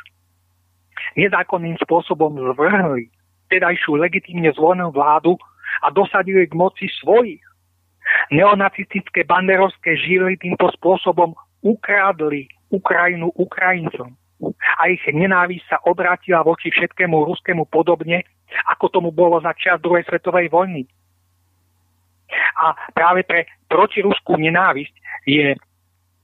[1.16, 3.08] Nezákonným spôsobom zvrhli
[3.50, 5.34] tedajšiu legitímne zvolenú vládu
[5.82, 7.42] a dosadili k moci svojich.
[8.30, 14.14] Neonacistické banderovské žily týmto spôsobom ukradli Ukrajinu Ukrajincom.
[14.80, 18.24] A ich nenávisť sa obrátila voči všetkému ruskému podobne,
[18.72, 20.88] ako tomu bolo za čas druhej svetovej vojny.
[22.58, 24.94] A práve pre protiruskú nenávisť
[25.26, 25.54] je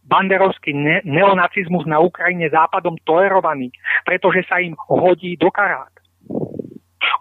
[0.06, 3.74] banderovský ne- neonacizmus na Ukrajine západom tolerovaný,
[4.06, 5.90] pretože sa im hodí do karát.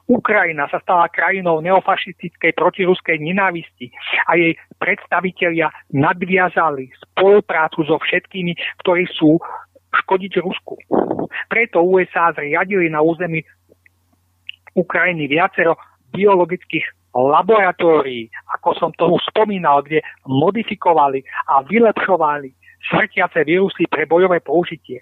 [0.05, 3.89] Ukrajina sa stala krajinou neofašistickej protiruskej nenávisti
[4.29, 8.53] a jej predstavitelia nadviazali spoluprácu so všetkými,
[8.85, 9.41] ktorí sú
[10.05, 10.77] škodiť Rusku.
[11.49, 13.41] Preto USA zriadili na území
[14.77, 15.79] Ukrajiny viacero
[16.13, 16.85] biologických
[17.15, 18.27] laboratórií,
[18.59, 22.51] ako som tomu spomínal, kde modifikovali a vylepšovali
[22.91, 25.01] smrtiace vírusy pre bojové použitie.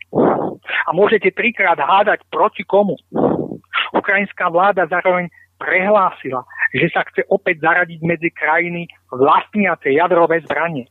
[0.87, 2.95] A môžete trikrát hádať proti komu.
[3.91, 5.27] Ukrajinská vláda zároveň
[5.59, 6.43] prehlásila,
[6.75, 10.87] že sa chce opäť zaradiť medzi krajiny vlastniace jadrové zbranie.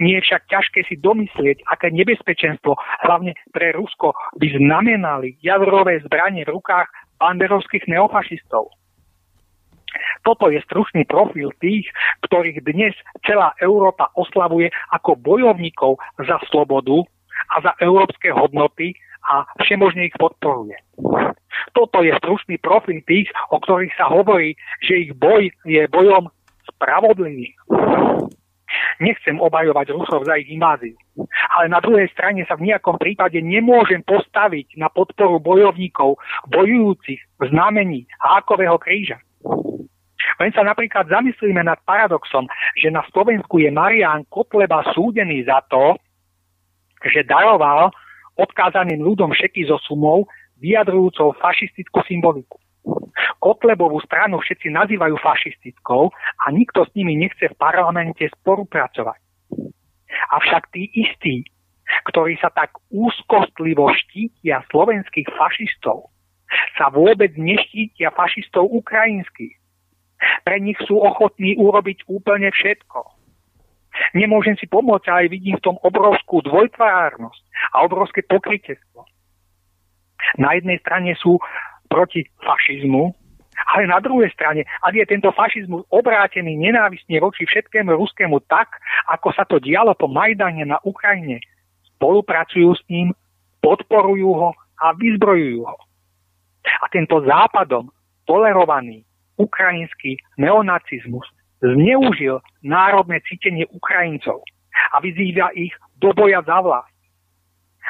[0.00, 2.74] Nie je však ťažké si domyslieť, aké nebezpečenstvo
[3.06, 6.88] hlavne pre Rusko by znamenali jadrové zbranie v rukách
[7.20, 8.72] banderovských neofašistov.
[10.24, 11.88] Toto je stručný profil tých,
[12.26, 12.94] ktorých dnes
[13.24, 17.04] celá Európa oslavuje ako bojovníkov za slobodu
[17.56, 20.78] a za európske hodnoty a všemožne ich podporuje.
[21.74, 26.30] Toto je stručný profil tých, o ktorých sa hovorí, že ich boj je bojom
[26.74, 27.52] spravodlivým.
[28.96, 30.96] Nechcem obajovať Rusov za ich inváziu,
[31.56, 36.16] ale na druhej strane sa v nejakom prípade nemôžem postaviť na podporu bojovníkov
[36.48, 39.20] bojujúcich v znamení Hákového kríža.
[40.36, 42.44] Len sa napríklad zamyslíme nad paradoxom,
[42.76, 45.96] že na Slovensku je Marián Kotleba súdený za to,
[47.04, 47.92] že daroval
[48.36, 50.28] odkázaným ľudom šeky zo sumov,
[50.60, 52.60] vyjadrujúcou fašistickú symboliku.
[53.40, 59.20] Kotlebovú stranu všetci nazývajú fašistickou a nikto s nimi nechce v parlamente spolupracovať.
[60.32, 61.44] Avšak tí istí,
[62.08, 66.10] ktorí sa tak úzkostlivo štítia slovenských fašistov,
[66.78, 69.54] sa vôbec neštítia fašistov ukrajinských.
[70.44, 73.16] Pre nich sú ochotní urobiť úplne všetko.
[74.12, 77.42] Nemôžem si pomôcť, ale vidím v tom obrovskú dvojtvárnosť
[77.72, 79.04] a obrovské pokrytectvo.
[80.36, 81.40] Na jednej strane sú
[81.88, 83.14] proti fašizmu,
[83.72, 88.68] ale na druhej strane, ak je tento fašizmus obrátený nenávistne voči všetkému ruskému tak,
[89.08, 91.40] ako sa to dialo po Majdane na Ukrajine,
[91.96, 93.16] spolupracujú s ním,
[93.64, 95.76] podporujú ho a vyzbrojujú ho.
[96.84, 97.88] A tento západom
[98.28, 99.06] tolerovaný
[99.36, 101.24] ukrajinský neonacizmus
[101.60, 104.44] zneužil národné cítenie Ukrajincov
[104.92, 106.92] a vyzýva ich do boja za vlast.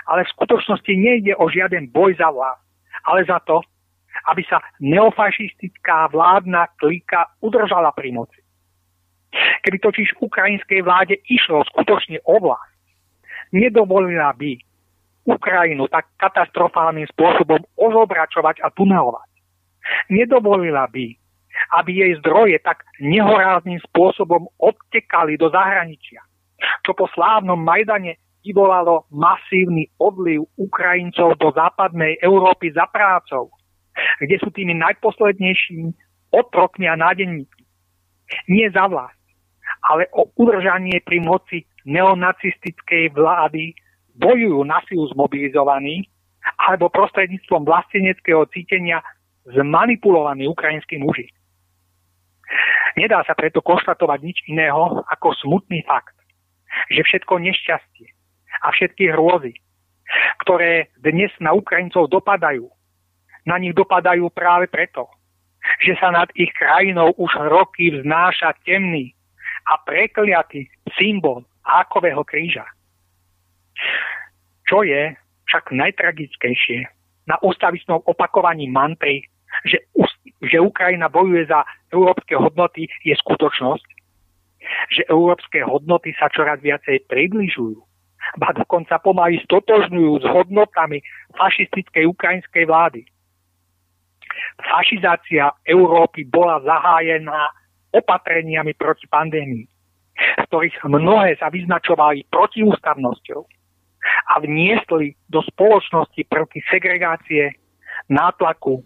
[0.07, 2.62] Ale v skutočnosti nejde o žiaden boj za vlast,
[3.07, 3.62] ale za to,
[4.30, 8.38] aby sa neofašistická vládna klika udržala pri moci.
[9.66, 12.72] Keby totiž ukrajinskej vláde išlo skutočne o vlast,
[13.53, 14.57] nedovolila by
[15.26, 19.28] Ukrajinu tak katastrofálnym spôsobom ozobračovať a tunelovať.
[20.14, 21.25] Nedovolila by
[21.76, 26.22] aby jej zdroje tak nehorázným spôsobom odtekali do zahraničia,
[26.84, 33.50] čo po slávnom Majdane vyvolalo masívny odliv Ukrajincov do západnej Európy za prácou,
[34.22, 35.90] kde sú tými najposlednejšími
[36.30, 37.64] otrokmi a nádenníkmi.
[38.50, 39.18] Nie za vlast,
[39.90, 43.74] ale o udržanie pri moci neonacistickej vlády
[44.18, 46.07] bojujú na silu zmobilizovaní
[46.59, 49.02] alebo prostredníctvom vlasteneckého cítenia
[49.46, 51.30] zmanipulovaní ukrajinskí muži.
[52.95, 56.14] Nedá sa preto konštatovať nič iného ako smutný fakt,
[56.95, 58.07] že všetko nešťastie
[58.62, 59.59] a všetky hrôzy,
[60.47, 62.70] ktoré dnes na Ukrajincov dopadajú,
[63.43, 65.11] na nich dopadajú práve preto,
[65.82, 69.11] že sa nad ich krajinou už roky vznáša temný
[69.66, 72.64] a prekliatý symbol hákového kríža.
[74.66, 75.14] Čo je
[75.51, 76.87] však najtragickejšie
[77.26, 79.26] na ústavičnom opakovaní mantry,
[79.66, 79.82] že,
[80.45, 83.89] že Ukrajina bojuje za európske hodnoty, je skutočnosť,
[84.93, 87.78] že európske hodnoty sa čoraz viacej približujú,
[88.37, 90.99] ba dokonca pomaly stotožňujú s hodnotami
[91.39, 93.07] fašistickej ukrajinskej vlády.
[94.61, 97.49] Fašizácia Európy bola zahájená
[97.95, 99.64] opatreniami proti pandémii,
[100.18, 103.41] z ktorých mnohé sa vyznačovali protiústavnosťou
[104.07, 107.55] a vniesli do spoločnosti prvky segregácie,
[108.11, 108.84] nátlaku,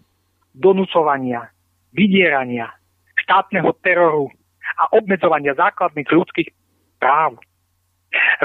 [0.55, 1.51] donúcovania,
[1.95, 2.71] vydierania,
[3.23, 4.31] štátneho teroru
[4.79, 6.49] a obmedzovania základných ľudských
[6.99, 7.39] práv.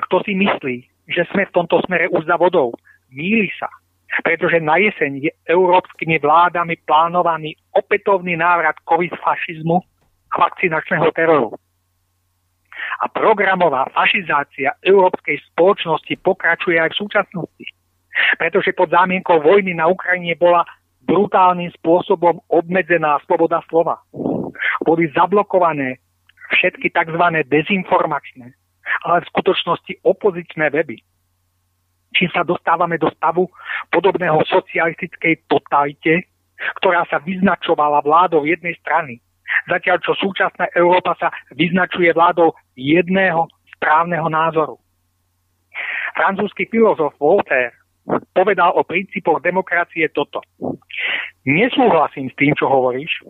[0.06, 0.76] Kto si myslí,
[1.10, 2.74] že sme v tomto smere už za vodou,
[3.10, 3.70] míli sa,
[4.22, 9.76] pretože na jeseň je európskymi vládami plánovaný opätovný návrat covid-fašizmu
[10.32, 11.54] a vakcinačného teroru.
[13.02, 17.66] A programová fašizácia európskej spoločnosti pokračuje aj v súčasnosti.
[18.40, 20.64] Pretože pod zámienkou vojny na Ukrajine bola
[21.06, 24.02] brutálnym spôsobom obmedzená sloboda slova.
[24.82, 26.02] Boli zablokované
[26.58, 27.22] všetky tzv.
[27.46, 28.46] dezinformačné,
[29.06, 30.98] ale v skutočnosti opozičné weby.
[32.14, 33.46] Čím sa dostávame do stavu
[33.90, 36.26] podobného socialistickej totalite,
[36.80, 39.20] ktorá sa vyznačovala vládou jednej strany,
[39.68, 43.46] zatiaľ čo súčasná Európa sa vyznačuje vládou jedného
[43.76, 44.80] správneho názoru.
[46.16, 47.76] Francúzsky filozof Voltaire
[48.34, 50.42] povedal o princípoch demokracie toto.
[51.46, 53.22] Nesúhlasím s tým, čo hovoríš,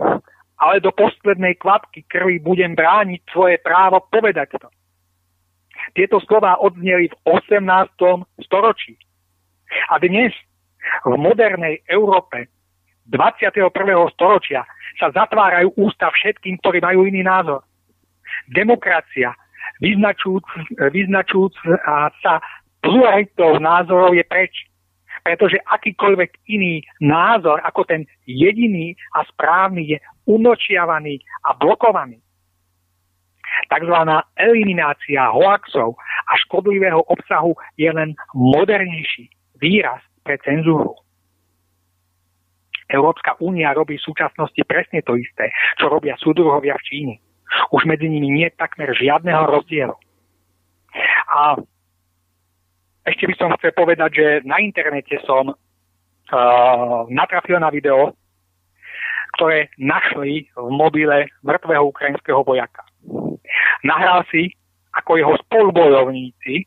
[0.57, 4.69] ale do poslednej kvapky krvi budem brániť svoje právo povedať to.
[5.93, 7.61] Tieto slová odzneli v 18.
[8.45, 8.97] storočí.
[9.93, 10.33] A dnes
[11.05, 12.49] v modernej Európe
[13.07, 13.71] 21.
[14.15, 14.67] storočia
[14.99, 17.63] sa zatvárajú ústa všetkým, ktorí majú iný názor.
[18.51, 19.35] Demokracia,
[19.79, 20.47] vyznačujúc,
[20.91, 21.55] vyznačujúc
[22.23, 22.41] sa
[22.83, 24.66] pluralitou názorov je preč.
[25.27, 29.99] Pretože akýkoľvek iný názor ako ten jediný a správny je
[30.31, 32.23] unočiavaný a blokovaný.
[33.67, 35.99] Takzvaná eliminácia hoaxov
[36.31, 39.27] a škodlivého obsahu je len modernejší
[39.59, 40.95] výraz pre cenzúru.
[42.87, 47.15] Európska únia robí v súčasnosti presne to isté, čo robia súdruhovia v Číne.
[47.75, 49.97] Už medzi nimi nie je takmer žiadneho rozdielu.
[51.35, 51.59] A
[53.07, 58.19] ešte by som chcel povedať, že na internete som uh, natrafil na video,
[59.39, 62.83] ktoré našli v mobile mŕtvého ukrajinského vojaka.
[63.87, 64.51] Nahral si,
[64.97, 66.67] ako jeho spolubojovníci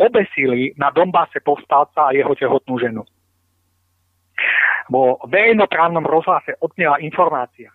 [0.00, 3.02] obesili na Dombase povstalca a jeho tehotnú ženu.
[4.90, 7.70] Vo verejnoprávnom rozhlase odnela informácia,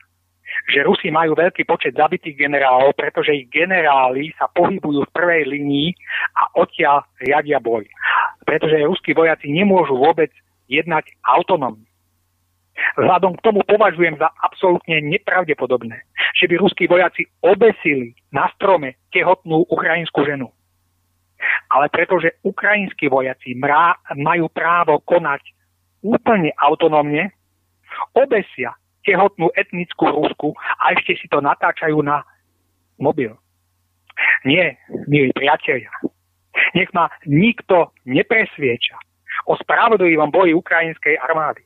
[0.70, 5.90] že Rusi majú veľký počet zabitých generálov, pretože ich generáli sa pohybujú v prvej linii
[6.38, 7.86] a odtiaľ riadia boj.
[8.44, 10.32] Pretože ruskí vojaci nemôžu vôbec
[10.72, 11.86] jednať autonómne.
[12.98, 19.68] Vzhľadom k tomu považujem za absolútne nepravdepodobné, že by ruskí vojaci obesili na strome tehotnú
[19.68, 20.50] ukrajinskú ženu.
[21.68, 23.58] Ale pretože ukrajinskí vojaci
[24.16, 25.42] majú právo konať
[26.02, 27.34] úplne autonómne,
[28.16, 28.74] obesia
[29.06, 32.22] tehotnú etnickú Rusku a ešte si to natáčajú na
[33.02, 33.34] mobil.
[34.46, 34.78] Nie,
[35.10, 35.90] milí priatelia.
[36.78, 38.98] Nech ma nikto nepresvieča
[39.48, 41.64] o spravodlivom boji ukrajinskej armády.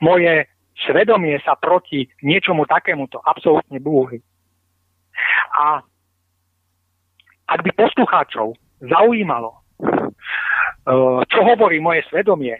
[0.00, 0.48] Moje
[0.86, 4.22] svedomie sa proti niečomu takémuto absolútne búhy.
[5.58, 5.82] A
[7.48, 8.54] ak by poslucháčov
[8.84, 9.60] zaujímalo, e,
[11.26, 12.54] čo hovorí moje svedomie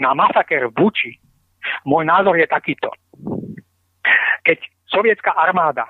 [0.00, 1.12] na masaker v Buči,
[1.84, 2.90] môj názor je takýto.
[4.44, 4.58] Keď
[4.88, 5.84] sovietská armáda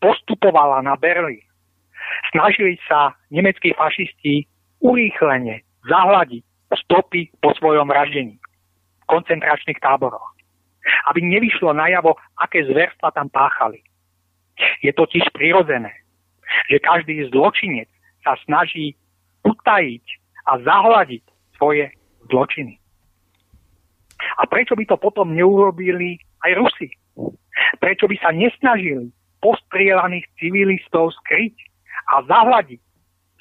[0.00, 1.44] postupovala na Berlín,
[2.32, 4.48] snažili sa nemeckí fašisti
[4.80, 6.42] urýchlene zahľadiť
[6.86, 10.24] stopy po svojom vraždení v koncentračných táboroch.
[11.12, 13.84] Aby nevyšlo najavo, aké zverstva tam páchali.
[14.80, 15.92] Je totiž prirodzené,
[16.72, 17.88] že každý zločinec
[18.24, 18.96] sa snaží
[19.44, 20.04] utajiť
[20.48, 21.24] a zahľadiť
[21.56, 21.92] svoje
[22.32, 22.79] zločiny.
[24.38, 26.88] A prečo by to potom neurobili aj Rusi?
[27.78, 31.56] Prečo by sa nesnažili postrielaných civilistov skryť
[32.12, 32.80] a zahľadiť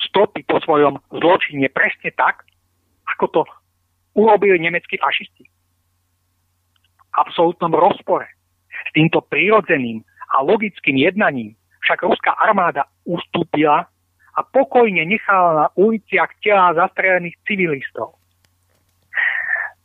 [0.09, 2.47] stopy po svojom zločine presne tak,
[3.15, 3.41] ako to
[4.15, 5.45] urobili nemeckí fašisti.
[6.97, 8.27] V absolútnom rozpore
[8.69, 10.01] s týmto prirodzeným
[10.33, 13.89] a logickým jednaním však ruská armáda ustúpila
[14.37, 18.15] a pokojne nechala na uliciach tela zastrelených civilistov.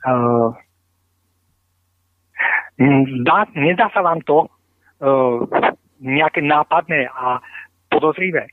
[0.05, 0.53] Uh,
[2.79, 5.47] zdá, nezdá sa vám to uh,
[6.03, 7.39] nejaké nápadné a
[7.89, 8.51] podozrivé?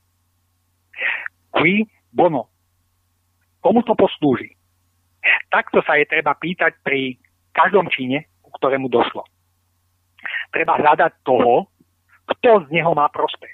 [1.51, 2.47] Qui bono.
[3.61, 4.53] Komu to poslúži?
[5.53, 7.17] Takto sa je treba pýtať pri
[7.53, 9.21] každom čine, ku ktorému došlo.
[10.49, 11.69] Treba hľadať toho,
[12.37, 13.53] kto z neho má prospech.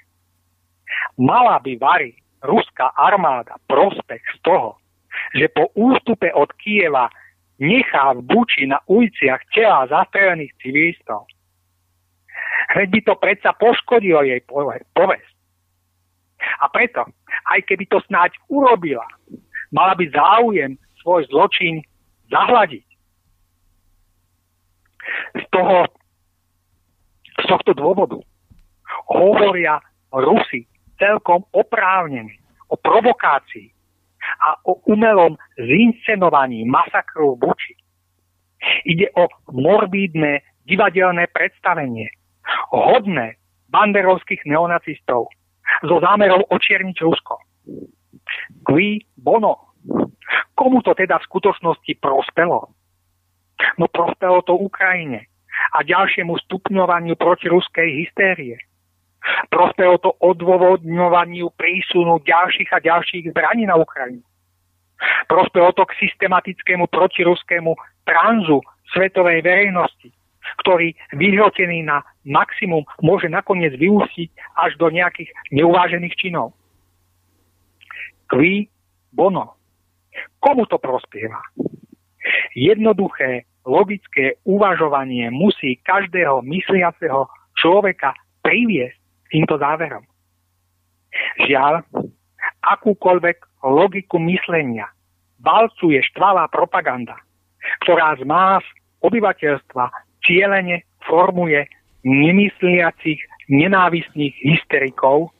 [1.20, 4.78] Mala by Vary, ruská armáda, prospech z toho,
[5.34, 7.10] že po ústupe od Kieva
[7.58, 11.26] nechá v Buči na uliciach tela zastrelených civilistov.
[12.74, 14.40] Veď by to predsa poškodilo jej
[14.94, 15.36] povesť.
[16.62, 17.02] A preto,
[17.50, 19.04] aj keby to snáď urobila,
[19.74, 21.82] mala by záujem svoj zločin
[22.30, 22.86] zahľadiť.
[25.34, 25.88] Z, toho,
[27.42, 28.20] z tohto dôvodu
[29.08, 29.82] hovoria
[30.12, 30.68] Rusi
[31.00, 33.72] celkom oprávnene o provokácii
[34.38, 37.74] a o umelom zinscenovaní masakru v Buči.
[38.84, 42.10] Ide o morbídne divadelné predstavenie,
[42.74, 43.38] hodné
[43.70, 45.30] banderovských neonacistov
[45.84, 47.36] so zámerom očierniť Rusko.
[48.64, 49.76] Qui bono.
[50.58, 52.74] Komu to teda v skutočnosti prospelo?
[53.78, 55.30] No prospelo to Ukrajine
[55.74, 58.58] a ďalšiemu stupňovaniu protiruskej hystérie.
[59.50, 64.22] Prospelo to odôvodňovaniu prísunu ďalších a ďalších zbraní na Ukrajinu.
[65.30, 70.10] Prospelo to k systematickému protiruskému tranzu svetovej verejnosti,
[70.64, 76.56] ktorý vyhrotený na maximum môže nakoniec vyústiť až do nejakých neuvážených činov.
[78.28, 78.68] Qui
[79.12, 79.56] bono.
[80.42, 81.38] Komu to prospieva?
[82.52, 88.12] Jednoduché, logické uvažovanie musí každého mysliaceho človeka
[88.42, 88.97] priviesť
[89.32, 90.04] týmto záverom.
[91.44, 91.84] Žiaľ,
[92.64, 94.90] akúkoľvek logiku myslenia
[95.40, 97.16] valcuje štvalá propaganda,
[97.84, 98.62] ktorá z más
[99.02, 99.90] obyvateľstva
[100.26, 101.64] cieľene formuje
[102.02, 103.18] nemysliacich
[103.48, 105.32] nenávistných hysterikov,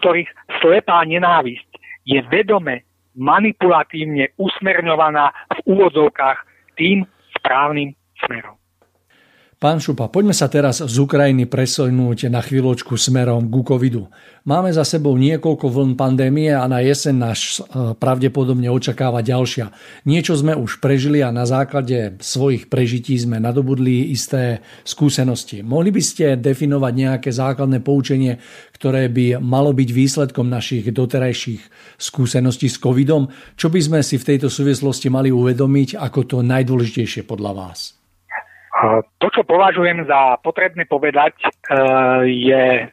[0.00, 0.30] ktorých
[0.62, 1.66] slepá nenávisť
[2.06, 6.38] je vedome manipulatívne usmerňovaná v úvodzovkách
[6.78, 7.06] tým
[7.38, 8.58] správnym smerom.
[9.64, 14.12] Pán Šupa, poďme sa teraz z Ukrajiny presunúť na chvíľočku smerom ku covidu.
[14.44, 19.72] Máme za sebou niekoľko vln pandémie a na jeseň nás e, pravdepodobne očakáva ďalšia.
[20.04, 25.64] Niečo sme už prežili a na základe svojich prežití sme nadobudli isté skúsenosti.
[25.64, 28.36] Mohli by ste definovať nejaké základné poučenie,
[28.76, 33.32] ktoré by malo byť výsledkom našich doterajších skúseností s covidom?
[33.56, 38.03] Čo by sme si v tejto súvislosti mali uvedomiť ako to najdôležitejšie podľa vás?
[39.22, 41.46] To, čo považujem za potrebné povedať, e,
[42.26, 42.90] je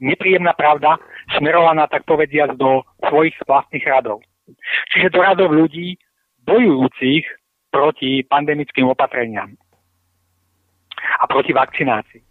[0.00, 0.96] nepríjemná pravda,
[1.36, 4.24] smerovaná tak povediať do svojich vlastných radov.
[4.96, 6.00] Čiže do radov ľudí
[6.48, 7.28] bojujúcich
[7.68, 9.52] proti pandemickým opatreniam
[11.20, 12.24] a proti vakcinácii.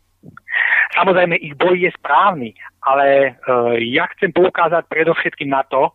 [0.98, 2.58] Samozrejme, ich boj je správny,
[2.90, 3.32] ale e,
[3.94, 5.94] ja chcem poukázať predovšetkým na to,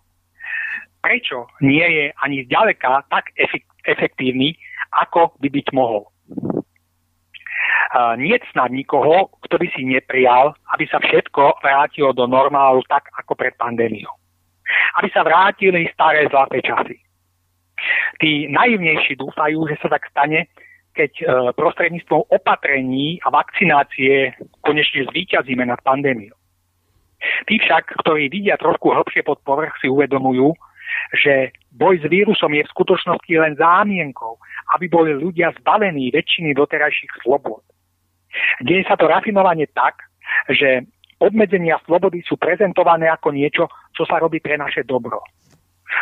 [1.03, 3.35] prečo nie je ani zďaleka tak
[3.83, 4.55] efektívny,
[4.95, 6.14] ako by byť mohol
[8.19, 13.39] nie snad nikoho, kto by si neprijal, aby sa všetko vrátilo do normálu tak, ako
[13.39, 14.11] pred pandémiou.
[14.99, 16.99] Aby sa vrátili staré zlaté časy.
[18.19, 20.51] Tí naivnejší dúfajú, že sa tak stane,
[20.95, 21.25] keď e,
[21.59, 26.39] prostredníctvom opatrení a vakcinácie konečne zvíťazíme nad pandémiou.
[27.51, 30.55] Tí však, ktorí vidia trošku hlbšie pod povrch, si uvedomujú,
[31.19, 34.39] že boj s vírusom je v skutočnosti len zámienkou,
[34.79, 37.65] aby boli ľudia zbavení väčšiny doterajších slobod.
[38.63, 40.03] Deje sa to rafinovanie tak,
[40.51, 40.87] že
[41.23, 45.23] obmedzenia slobody sú prezentované ako niečo, čo sa robí pre naše dobro.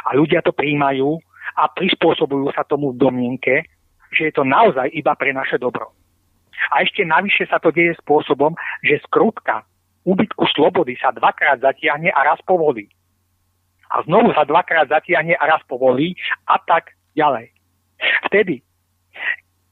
[0.08, 1.20] A ľudia to príjmajú
[1.58, 3.68] a prispôsobujú sa tomu v domnienke,
[4.12, 5.92] že je to naozaj iba pre naše dobro.
[6.72, 8.54] A ešte navyše sa to deje spôsobom,
[8.84, 9.66] že skrutka
[10.02, 12.88] úbytku slobody sa dvakrát zatiahne a raz povolí.
[13.92, 16.16] A znovu sa dvakrát zatiahne a raz povolí
[16.48, 17.52] a tak ďalej.
[18.30, 18.64] Vtedy,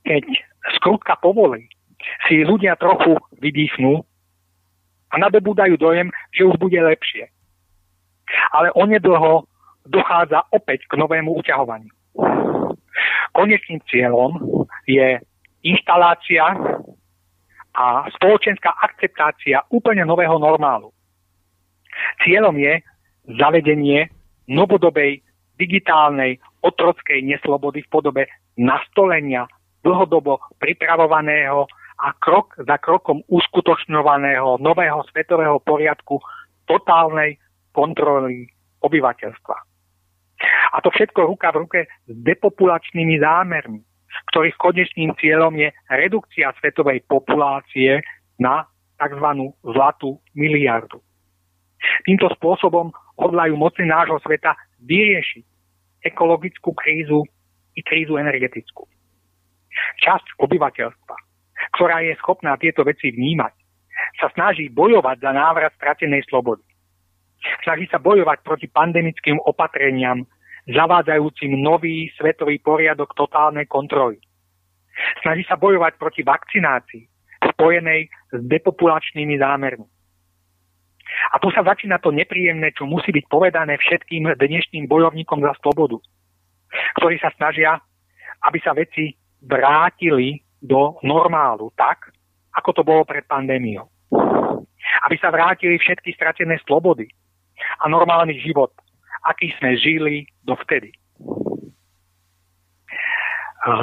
[0.05, 0.25] keď
[0.77, 1.67] skrutka povolí,
[2.29, 4.05] si ľudia trochu vydýchnú
[5.11, 7.29] a nadobúdajú dojem, že už bude lepšie.
[8.55, 9.47] Ale onedlho
[9.87, 11.91] dochádza opäť k novému uťahovaniu.
[13.35, 14.39] Konečným cieľom
[14.87, 15.19] je
[15.63, 16.47] inštalácia
[17.75, 17.85] a
[18.19, 20.91] spoločenská akceptácia úplne nového normálu.
[22.23, 22.83] Cieľom je
[23.39, 24.11] zavedenie
[24.51, 25.23] novodobej
[25.59, 28.23] digitálnej otrockej neslobody v podobe
[28.59, 29.47] nastolenia
[29.85, 31.69] dlhodobo pripravovaného
[32.01, 36.17] a krok za krokom uskutočňovaného nového svetového poriadku
[36.65, 37.37] totálnej
[37.77, 38.49] kontroly
[38.81, 39.57] obyvateľstva.
[40.73, 43.85] A to všetko ruka v ruke s depopulačnými zámermi,
[44.33, 48.01] ktorých konečným cieľom je redukcia svetovej populácie
[48.41, 48.65] na
[48.97, 49.53] tzv.
[49.61, 51.05] zlatú miliardu.
[52.05, 55.45] Týmto spôsobom hodlajú moci nášho sveta vyriešiť
[56.09, 57.25] ekologickú krízu
[57.77, 58.89] i krízu energetickú.
[60.01, 61.15] Časť obyvateľstva,
[61.81, 63.57] ktorá je schopná tieto veci vnímať,
[64.21, 66.61] sa snaží bojovať za návrat stratenej slobody.
[67.65, 70.29] Snaží sa bojovať proti pandemickým opatreniam,
[70.69, 74.21] zavádzajúcim nový svetový poriadok totálnej kontroly.
[75.25, 77.09] Snaží sa bojovať proti vakcinácii,
[77.57, 79.89] spojenej s depopulačnými zámermi.
[81.33, 85.97] A tu sa začína to nepríjemné, čo musí byť povedané všetkým dnešným bojovníkom za slobodu,
[87.01, 87.81] ktorí sa snažia,
[88.45, 92.13] aby sa veci vrátili do normálu tak,
[92.57, 93.89] ako to bolo pred pandémiou.
[95.09, 97.09] Aby sa vrátili všetky stratené slobody
[97.81, 98.73] a normálny život,
[99.25, 100.93] aký sme žili dovtedy.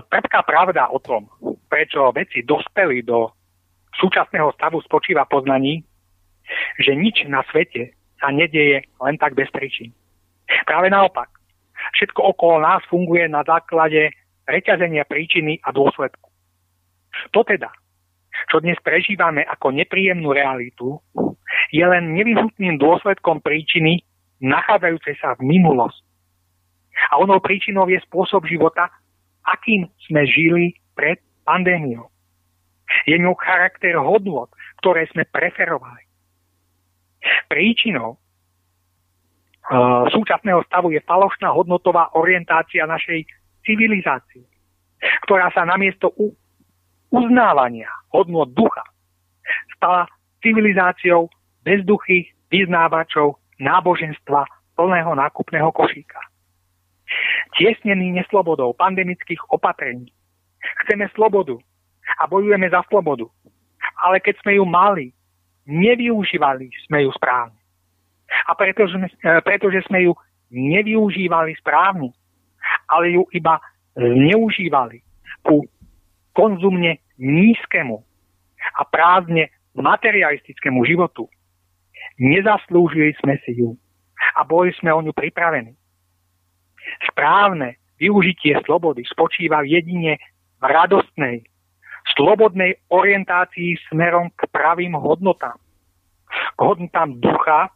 [0.10, 1.30] Trpká pravda o tom,
[1.70, 3.30] prečo veci dospeli do
[3.98, 5.86] súčasného stavu spočíva poznaní,
[6.82, 9.94] že nič na svete sa nedieje len tak bez príčin.
[10.66, 11.30] Práve naopak.
[11.94, 14.10] Všetko okolo nás funguje na základe
[14.50, 16.27] reťazenia príčiny a dôsledku.
[17.34, 17.72] To teda,
[18.52, 21.02] čo dnes prežívame ako nepríjemnú realitu,
[21.74, 24.04] je len nevyhnutným dôsledkom príčiny
[24.44, 26.06] nachádzajúcej sa v minulosti.
[27.14, 28.90] A onou príčinou je spôsob života,
[29.46, 32.10] akým sme žili pred pandémiou.
[33.06, 34.50] Je ňou charakter hodnot,
[34.82, 36.04] ktoré sme preferovali.
[37.52, 43.28] Príčinou uh, súčasného stavu je falošná hodnotová orientácia našej
[43.68, 44.48] civilizácie,
[45.28, 46.16] ktorá sa namiesto
[47.10, 48.84] uznávania hodnot ducha
[49.76, 50.08] stala
[50.44, 51.30] civilizáciou
[51.64, 54.46] bezduchých vyznávačov náboženstva
[54.78, 56.20] plného nákupného košíka.
[57.58, 60.12] Tiesnený neslobodou pandemických opatrení.
[60.84, 61.58] Chceme slobodu
[62.20, 63.26] a bojujeme za slobodu.
[64.04, 65.10] Ale keď sme ju mali,
[65.66, 67.58] nevyužívali sme ju správne.
[68.48, 69.00] A pretože,
[69.44, 70.14] pretože sme ju
[70.52, 72.12] nevyužívali správne,
[72.92, 73.60] ale ju iba
[73.96, 75.04] zneužívali
[75.44, 75.64] ku
[76.38, 77.98] konzumne nízkemu
[78.78, 81.26] a prázdne materialistickému životu,
[82.22, 83.74] nezaslúžili sme si ju
[84.38, 85.74] a boli sme o ňu pripravení.
[87.10, 90.22] Správne využitie slobody spočíva jedine
[90.62, 91.42] v radostnej,
[92.14, 95.58] slobodnej orientácii smerom k pravým hodnotám.
[96.30, 97.74] K hodnotám ducha,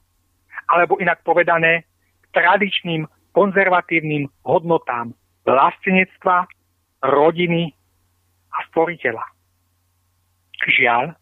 [0.69, 1.83] alebo inak povedané,
[2.21, 6.45] k tradičným konzervatívnym hodnotám vlastenectva,
[7.01, 7.73] rodiny
[8.51, 9.23] a stvoriteľa.
[10.61, 11.15] Žiaľ,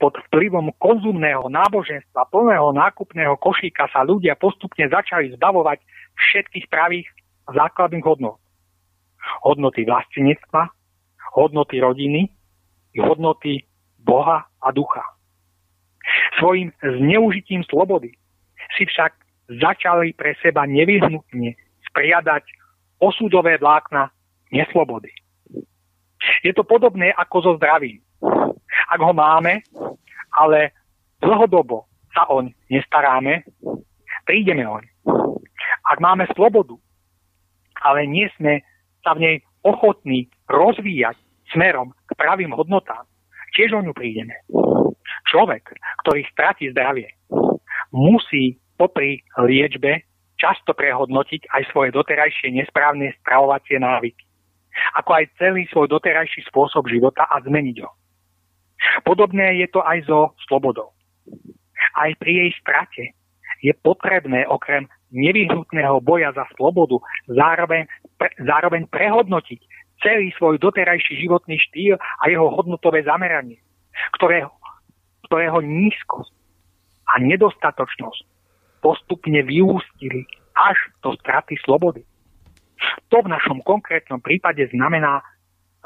[0.00, 5.80] pod vplyvom konzumného náboženstva plného nákupného košíka sa ľudia postupne začali zbavovať
[6.16, 7.06] všetkých pravých
[7.50, 8.40] základných hodnot.
[9.44, 10.70] Hodnoty vlastenectva,
[11.34, 12.30] hodnoty rodiny,
[12.96, 13.66] hodnoty
[14.00, 15.02] Boha a ducha.
[16.38, 18.14] Svojim zneužitím slobody
[18.78, 19.12] si však
[19.60, 21.58] začali pre seba nevyhnutne
[21.90, 22.44] spriadať
[23.02, 24.10] osudové vlákna
[24.54, 25.10] neslobody.
[26.42, 28.02] Je to podobné ako so zdravím.
[28.90, 29.62] Ak ho máme,
[30.36, 30.72] ale
[31.22, 33.44] dlhodobo sa oň nestaráme,
[34.24, 34.84] prídeme oň.
[35.86, 36.74] Ak máme slobodu,
[37.82, 38.62] ale nie sme
[39.06, 41.18] sa v nej ochotní rozvíjať
[41.54, 43.06] smerom k pravým hodnotám,
[43.54, 44.34] tiež o ňu prídeme.
[45.30, 47.10] Človek, ktorý stratí zdravie,
[47.94, 54.25] musí popri liečbe často prehodnotiť aj svoje doterajšie nesprávne stravovacie návyky,
[54.96, 57.90] ako aj celý svoj doterajší spôsob života a zmeniť ho.
[59.02, 60.92] Podobné je to aj so slobodou.
[61.96, 63.04] Aj pri jej strate
[63.64, 67.00] je potrebné okrem nevyhnutného boja za slobodu
[67.30, 67.88] zároveň,
[68.20, 69.60] pre, zároveň prehodnotiť
[70.04, 73.56] celý svoj doterajší životný štýl a jeho hodnotové zameranie,
[74.20, 74.52] ktorého,
[75.30, 76.32] ktorého nízkosť
[77.16, 78.22] a nedostatočnosť
[78.84, 82.04] postupne vyústili až do straty slobody.
[83.08, 85.22] To v našom konkrétnom prípade znamená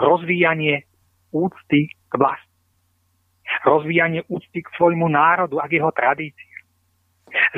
[0.01, 0.89] rozvíjanie
[1.31, 2.49] úcty k vlasti.
[3.67, 6.51] Rozvíjanie úcty k svojmu národu a k jeho tradícii.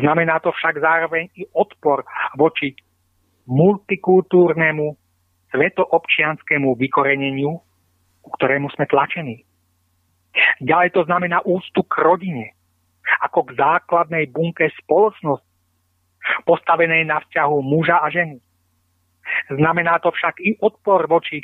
[0.00, 2.04] Znamená to však zároveň i odpor
[2.36, 2.76] voči
[3.48, 4.96] multikultúrnemu
[5.52, 7.60] svetoobčianskému vykoreneniu,
[8.24, 9.44] ku ktorému sme tlačení.
[10.64, 12.56] Ďalej to znamená úctu k rodine,
[13.20, 15.48] ako k základnej bunke spoločnosti,
[16.48, 18.40] postavenej na vzťahu muža a ženy.
[19.50, 21.42] Znamená to však i odpor voči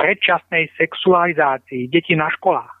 [0.00, 2.72] predčasnej sexualizácii detí na školách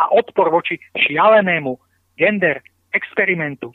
[0.00, 1.76] a odpor voči šialenému
[2.16, 2.62] gender
[2.94, 3.74] experimentu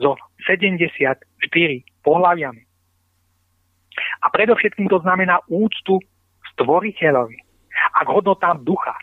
[0.00, 0.16] so
[0.48, 1.20] 74
[2.00, 2.62] pohľaviami.
[4.24, 6.00] A predovšetkým to znamená úctu
[6.54, 7.38] stvoriteľovi
[7.96, 8.96] a k hodnotám ducha,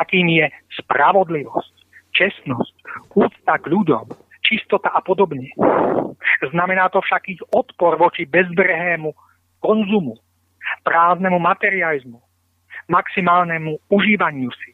[0.00, 0.46] akým je
[0.80, 1.74] spravodlivosť,
[2.16, 2.74] čestnosť,
[3.12, 4.06] úcta k ľuďom,
[4.40, 5.52] čistota a podobne.
[6.48, 9.12] Znamená to však ich odpor voči bezbrehému
[9.66, 10.14] konzumu,
[10.86, 12.22] prázdnemu materializmu,
[12.86, 14.70] maximálnemu užívaniu si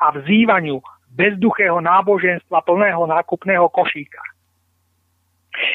[0.00, 0.80] a vzývaniu
[1.12, 4.22] bezduchého náboženstva plného nákupného košíka.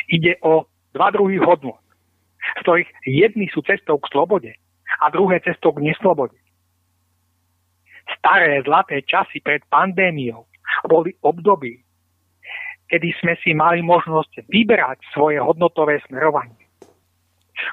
[0.10, 0.66] Ide o
[0.96, 1.84] dva druhy hodnot,
[2.42, 4.52] z ktorých jedni sú cestou k slobode
[5.04, 6.40] a druhé cestou k neslobode.
[8.18, 10.50] Staré zlaté časy pred pandémiou
[10.88, 11.82] boli období,
[12.90, 16.65] kedy sme si mali možnosť vyberať svoje hodnotové smerovanie.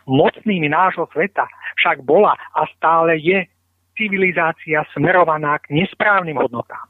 [0.06, 1.46] Mocnými nášho sveta
[1.78, 3.46] však bola a stále je
[3.98, 6.88] civilizácia smerovaná k nesprávnym hodnotám.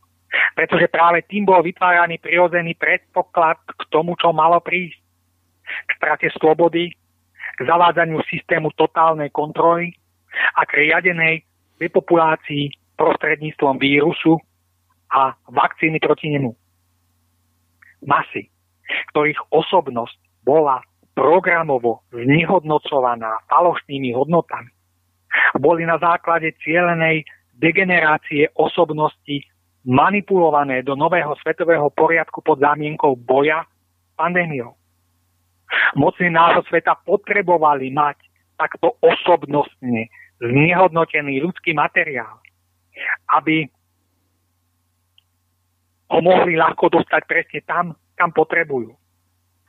[0.57, 5.01] Pretože práve tým bol vytváraný prirodzený predpoklad k tomu, čo malo prísť.
[5.63, 6.93] K strate slobody,
[7.57, 9.93] k zavádzaniu systému totálnej kontroly
[10.57, 11.45] a k riadenej
[11.77, 14.41] depopulácii prostredníctvom vírusu
[15.13, 16.53] a vakcíny proti nemu.
[18.09, 18.49] Masy,
[19.13, 20.81] ktorých osobnosť bola
[21.13, 24.73] programovo znehodnocovaná falošnými hodnotami,
[25.61, 27.25] boli na základe cielenej
[27.57, 29.45] degenerácie osobnosti
[29.85, 33.67] manipulované do nového svetového poriadku pod zámienkou boja
[34.17, 34.77] pandémiou.
[35.97, 38.17] Mocní nášho sveta potrebovali mať
[38.61, 42.39] takto osobnostne znehodnotený ľudský materiál,
[43.33, 43.67] aby
[46.13, 47.85] ho mohli ľahko dostať presne tam,
[48.21, 48.93] kam potrebujú.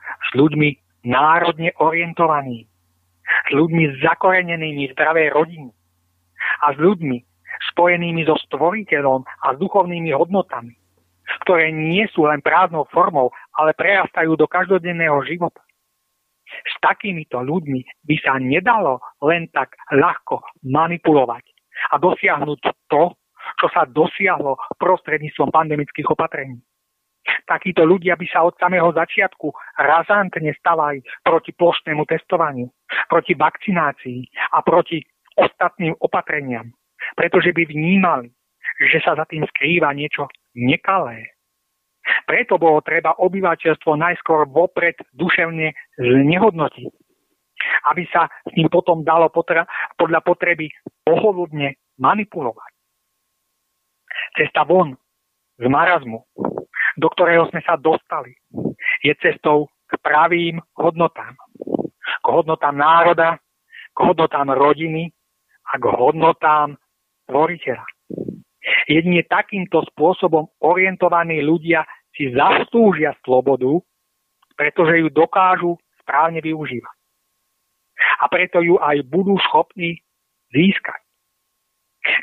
[0.04, 2.66] S ľuďmi národne orientovanými,
[3.24, 5.70] s ľuďmi zakorenenými v zdravej rodiny
[6.64, 7.16] a s ľuďmi
[7.72, 10.76] spojenými so stvoriteľom a s duchovnými hodnotami,
[11.46, 15.64] ktoré nie sú len prázdnou formou, ale prerastajú do každodenného života.
[16.44, 21.44] S takýmito ľuďmi by sa nedalo len tak ľahko manipulovať
[21.90, 23.02] a dosiahnuť to,
[23.60, 26.60] čo sa dosiahlo prostredníctvom pandemických opatrení.
[27.48, 29.48] Takíto ľudia by sa od samého začiatku
[29.80, 32.68] razantne stavali proti plošnému testovaniu,
[33.08, 35.00] proti vakcinácii a proti
[35.36, 36.68] ostatným opatreniam,
[37.16, 38.28] pretože by vnímali,
[38.92, 41.32] že sa za tým skrýva niečo nekalé.
[42.28, 46.92] Preto bolo treba obyvateľstvo najskôr vopred duševne znehodnotiť,
[47.88, 49.64] aby sa s ním potom dalo potra-
[49.96, 50.68] podľa potreby
[51.00, 52.72] pohodlne manipulovať.
[54.36, 54.92] Cesta von
[55.56, 56.28] z marazmu
[56.96, 58.34] do ktorého sme sa dostali,
[59.02, 61.34] je cestou k pravým hodnotám.
[62.24, 63.36] K hodnotám národa,
[63.94, 65.12] k hodnotám rodiny
[65.68, 66.78] a k hodnotám
[67.28, 67.84] tvoriteľa.
[68.88, 71.84] Jedine takýmto spôsobom orientovaní ľudia
[72.16, 73.80] si zaslúžia slobodu,
[74.56, 76.96] pretože ju dokážu správne využívať.
[78.22, 80.00] A preto ju aj budú schopní
[80.54, 81.03] získať.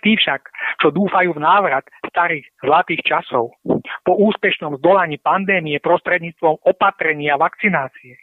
[0.01, 0.41] Tí však,
[0.81, 3.57] čo dúfajú v návrat starých zlatých časov,
[4.05, 8.17] po úspešnom zdolaní pandémie prostredníctvom opatrenia vakcinácie.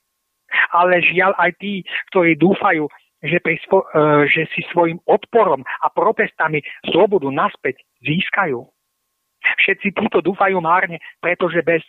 [0.73, 2.89] Ale žiaľ aj tí, ktorí dúfajú,
[3.23, 8.63] že, pri svo, e, že si svojim odporom a protestami slobodu naspäť získajú.
[9.39, 11.83] Všetci títo dúfajú márne, pretože bez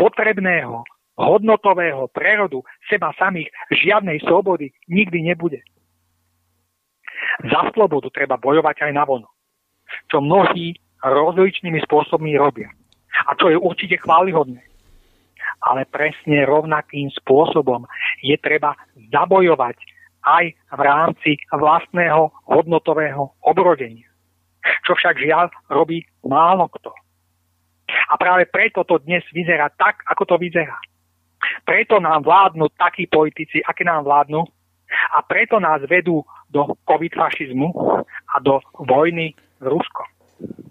[0.00, 0.84] potrebného
[1.20, 5.60] hodnotového prerodu seba samých žiadnej slobody nikdy nebude.
[7.46, 9.28] Za slobodu treba bojovať aj na vonu,
[10.10, 12.70] čo mnohí rozličnými spôsobmi robia.
[13.28, 14.62] A čo je určite chválihodné.
[15.62, 17.86] Ale presne rovnakým spôsobom
[18.22, 18.74] je treba
[19.10, 19.78] zabojovať
[20.22, 24.06] aj v rámci vlastného hodnotového obrodenia.
[24.86, 26.94] Čo však žiaľ robí málo kto.
[28.10, 30.78] A práve preto to dnes vyzerá tak, ako to vyzerá.
[31.66, 34.46] Preto nám vládnu takí politici, aké nám vládnu,
[34.92, 36.20] a preto nás vedú
[36.52, 37.68] do covid-fašizmu
[38.04, 40.06] a do vojny s Ruskom.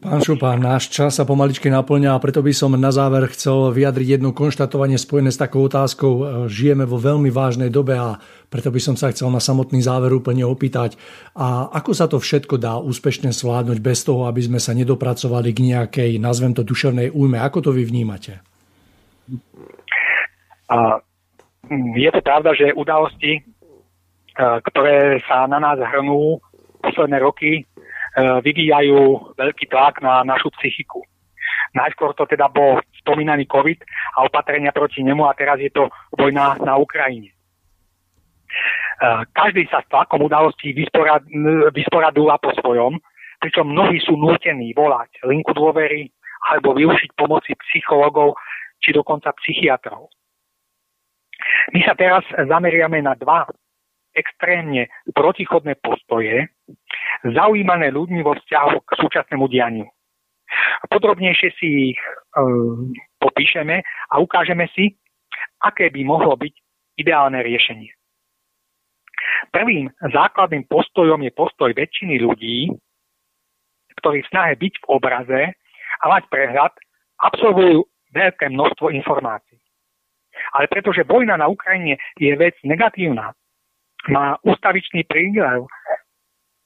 [0.02, 4.18] Pán Šupa, náš čas sa pomaličky naplňa a preto by som na záver chcel vyjadriť
[4.18, 6.44] jedno konštatovanie spojené s takou otázkou.
[6.52, 8.20] Žijeme vo veľmi vážnej dobe a
[8.52, 11.00] preto by som sa chcel na samotný záver úplne opýtať.
[11.38, 15.64] A ako sa to všetko dá úspešne zvládnuť bez toho, aby sme sa nedopracovali k
[15.72, 17.40] nejakej, nazvem to, duševnej újme?
[17.40, 18.44] Ako to vy vnímate?
[20.68, 21.00] A
[21.72, 23.40] je to pravda, že udalosti,
[24.38, 26.40] ktoré sa na nás hrnú
[26.82, 27.68] posledné roky,
[28.12, 31.00] E, vyvíjajú veľký tlak na našu psychiku.
[31.72, 33.80] Najskôr to teda bol spomínaný COVID
[34.20, 35.88] a opatrenia proti nemu a teraz je to
[36.20, 37.32] vojna na Ukrajine.
[39.32, 41.24] každý sa s tlakom udalostí vysporad,
[41.72, 43.00] vysporadúva po svojom,
[43.40, 46.12] pričom mnohí sú nútení volať linku dôvery
[46.52, 48.36] alebo využiť pomoci psychologov
[48.84, 50.12] či dokonca psychiatrov.
[51.72, 53.48] My sa teraz zameriame na dva
[54.16, 56.52] extrémne protichodné postoje,
[57.24, 59.88] zaujímané ľuďmi vo vzťahu k súčasnému dianiu.
[60.92, 62.10] Podrobnejšie si ich e,
[63.24, 63.80] popíšeme
[64.12, 65.00] a ukážeme si,
[65.64, 66.54] aké by mohlo byť
[67.00, 67.96] ideálne riešenie.
[69.52, 72.72] Prvým základným postojom je postoj väčšiny ľudí,
[74.04, 75.42] ktorí v snahe byť v obraze
[76.02, 76.74] a mať prehľad
[77.22, 79.60] absolvujú veľké množstvo informácií.
[80.56, 83.36] Ale pretože vojna na Ukrajine je vec negatívna,
[84.10, 85.70] má ustavičný prílev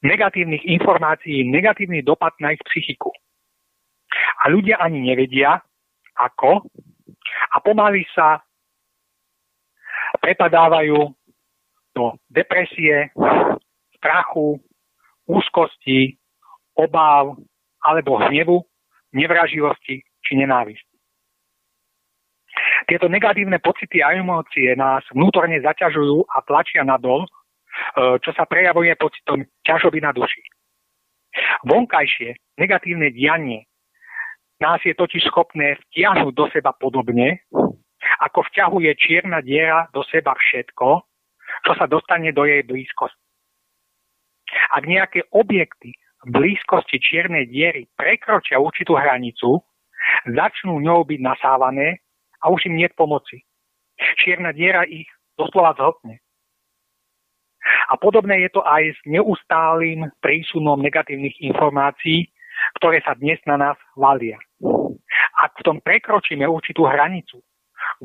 [0.06, 3.12] negatívnych informácií, negatívny dopad na ich psychiku.
[4.46, 5.60] A ľudia ani nevedia,
[6.16, 6.70] ako
[7.52, 8.40] a pomaly sa
[10.22, 11.12] prepadávajú
[11.96, 13.12] do depresie,
[13.98, 14.60] strachu,
[15.28, 16.16] úzkosti,
[16.76, 17.40] obáv
[17.82, 18.62] alebo hnevu,
[19.16, 20.95] nevraživosti či nenávisti.
[22.86, 27.30] Tieto negatívne pocity a emócie nás vnútorne zaťažujú a tlačia nadol, e,
[28.22, 30.46] čo sa prejavuje pocitom ťažoby na duši.
[31.66, 33.66] Vonkajšie negatívne dianie
[34.62, 37.44] nás je totiž schopné vtiahnuť do seba podobne,
[38.24, 41.04] ako vťahuje čierna diera do seba všetko,
[41.66, 43.20] čo sa dostane do jej blízkosti.
[44.72, 49.60] Ak nejaké objekty v blízkosti čiernej diery prekročia určitú hranicu,
[50.30, 52.05] začnú ňou byť nasávané
[52.46, 53.42] a už im nie pomoci.
[54.22, 56.22] Čierna diera ich doslova zhltne.
[57.90, 62.30] A podobné je to aj s neustálým prísunom negatívnych informácií,
[62.78, 64.38] ktoré sa dnes na nás valia.
[65.42, 67.42] Ak v tom prekročíme určitú hranicu,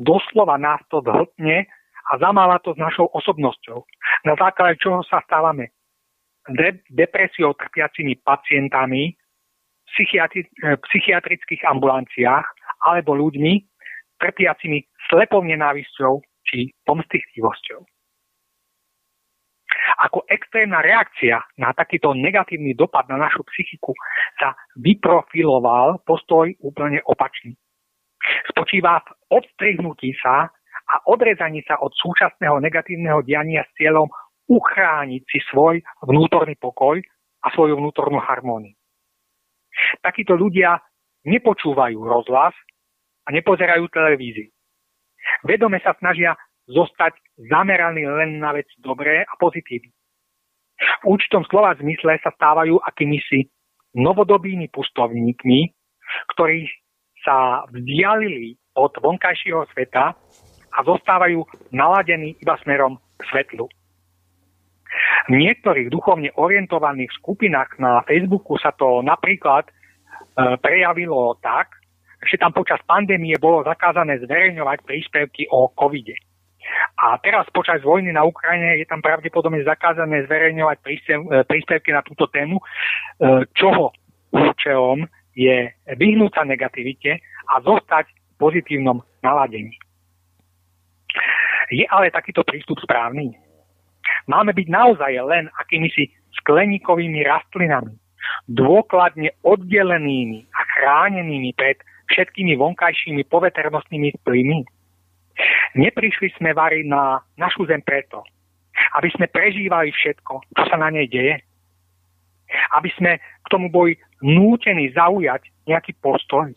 [0.01, 1.69] doslova nás to zhltne
[2.09, 3.85] a zamáva to s našou osobnosťou,
[4.25, 5.69] na základe čoho sa stávame
[6.49, 10.49] de- depresiou trpiacimi pacientami v psychiatri-
[10.89, 12.47] psychiatrických ambulanciách
[12.89, 13.70] alebo ľuďmi,
[14.21, 17.81] trpiacimi slepou nenávisťou či pomstichtivosťou.
[20.05, 23.97] Ako extrémna reakcia na takýto negatívny dopad na našu psychiku
[24.37, 27.57] sa vyprofiloval postoj úplne opačný.
[28.49, 29.09] Spočíva v
[29.41, 30.49] odstrihnutí sa
[30.91, 34.11] a odrezaní sa od súčasného negatívneho diania s cieľom
[34.51, 36.99] uchrániť si svoj vnútorný pokoj
[37.41, 38.75] a svoju vnútornú harmóniu.
[40.03, 40.77] Takíto ľudia
[41.23, 42.51] nepočúvajú rozhlas
[43.31, 44.51] nepozerajú televíziu.
[45.47, 46.35] Vedome sa snažia
[46.69, 47.17] zostať
[47.49, 49.91] zameraní len na vec dobré a pozitívne.
[51.05, 53.49] V účitom slova zmysle sa stávajú akýmisi
[53.93, 55.59] novodobými pustovníkmi,
[56.33, 56.65] ktorí
[57.21, 60.15] sa vzdialili od vonkajšieho sveta
[60.71, 61.43] a zostávajú
[61.75, 63.69] naladení iba smerom k svetlu.
[65.29, 69.71] V niektorých duchovne orientovaných skupinách na Facebooku sa to napríklad e,
[70.59, 71.80] prejavilo tak,
[72.21, 76.13] že tam počas pandémie bolo zakázané zverejňovať príspevky o covide.
[77.01, 80.89] A teraz počas vojny na Ukrajine je tam pravdepodobne zakázané zverejňovať e,
[81.49, 82.63] príspevky na túto tému, e,
[83.57, 83.91] čoho
[84.29, 85.03] účelom
[85.33, 87.19] je vyhnúť sa negativite
[87.49, 89.73] a zostať v pozitívnom naladení.
[91.71, 93.35] Je ale takýto prístup správny?
[94.27, 96.11] Máme byť naozaj len akýmisi
[96.43, 97.95] skleníkovými rastlinami,
[98.47, 101.79] dôkladne oddelenými a chránenými pred
[102.11, 104.61] všetkými vonkajšími poveternostnými vplyvmi.
[105.79, 108.21] Neprišli sme vari na našu zem preto,
[108.99, 111.39] aby sme prežívali všetko, čo sa na nej deje.
[112.75, 116.51] Aby sme k tomu boli nútení zaujať nejaký postoj.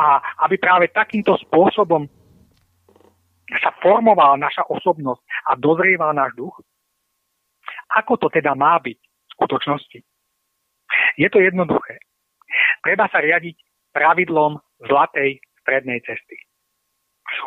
[0.00, 2.08] A aby práve takýmto spôsobom
[3.60, 6.56] sa formovala naša osobnosť a dozrieval náš duch.
[7.92, 9.98] Ako to teda má byť v skutočnosti?
[11.20, 12.00] Je to jednoduché.
[12.80, 13.56] Treba sa riadiť
[13.94, 16.36] pravidlom zlatej strednej cesty.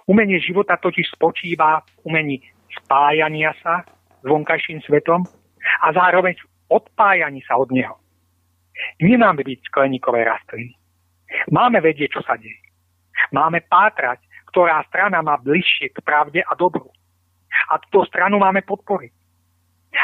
[0.09, 2.37] Umenie života totiž spočíva v umení
[2.81, 3.85] spájania sa
[4.23, 5.21] s vonkajším svetom
[5.83, 7.95] a zároveň v odpájaní sa od neho.
[9.03, 10.73] Nemáme byť skleníkové rastliny.
[11.51, 12.57] Máme vedieť, čo sa deje.
[13.33, 16.87] Máme pátrať, ktorá strana má bližšie k pravde a dobru.
[17.73, 19.13] A túto stranu máme podporiť.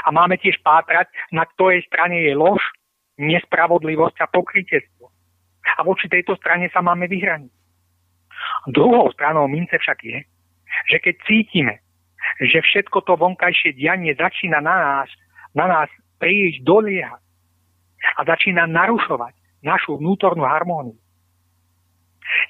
[0.03, 2.59] A máme tiež pátrať, na ktorej strane je lož,
[3.21, 5.02] nespravodlivosť a pokrytectvo
[5.63, 7.53] a voči tejto strane sa máme vyhraniť.
[8.71, 10.19] Druhou stranou mince však je,
[10.91, 11.75] že keď cítime,
[12.43, 15.09] že všetko to vonkajšie dianie začína na nás,
[15.55, 17.21] na nás príliš doliehať
[18.17, 19.33] a začína narušovať
[19.63, 20.97] našu vnútornú harmóniu,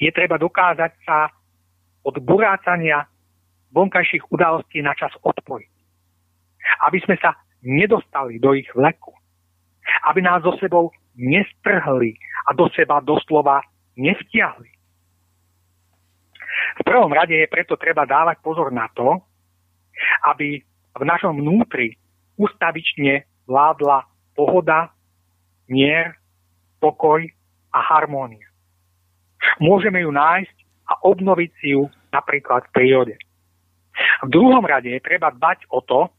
[0.02, 1.30] je treba dokázať sa
[2.06, 3.06] od burácania
[3.74, 5.72] vonkajších udalostí na čas odpojiť.
[6.88, 9.12] aby sme sa nedostali do ich vleku,
[10.08, 12.18] aby nás so sebou nestrhli
[12.50, 13.62] a do seba doslova
[13.98, 14.70] nevtiahli.
[16.74, 19.22] V prvom rade je preto treba dávať pozor na to,
[20.30, 20.62] aby
[20.94, 21.98] v našom vnútri
[22.38, 24.90] ustavične vládla pohoda,
[25.70, 26.18] mier,
[26.82, 27.22] pokoj
[27.74, 28.50] a harmónia.
[29.62, 30.58] Môžeme ju nájsť
[30.90, 33.16] a obnoviť si ju napríklad v prírode.
[34.26, 36.10] V druhom rade je treba dbať o to,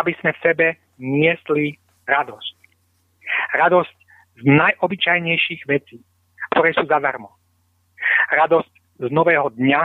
[0.00, 0.66] aby sme v sebe
[1.00, 2.56] niesli radosť.
[3.56, 3.97] Radosť
[4.38, 5.98] z najobyčajnejších vecí,
[6.54, 7.34] ktoré sú zadarmo.
[8.30, 9.82] Radosť z nového dňa,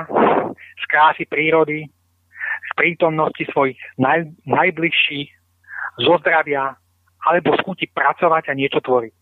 [0.53, 1.89] z krásy prírody,
[2.63, 5.29] z prítomnosti svojich naj, najbližších,
[6.01, 6.73] zo zdravia
[7.23, 9.13] alebo z chuti pracovať a niečo tvoriť.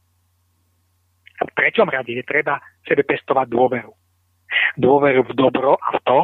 [1.41, 3.91] V treťom rade je treba sebe pestovať dôveru.
[4.77, 6.19] Dôveru v dobro a v to,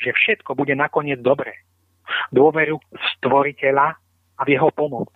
[0.00, 1.54] že všetko bude nakoniec dobré.
[2.34, 3.96] Dôveru v stvoriteľa
[4.36, 5.08] a v jeho pomoc.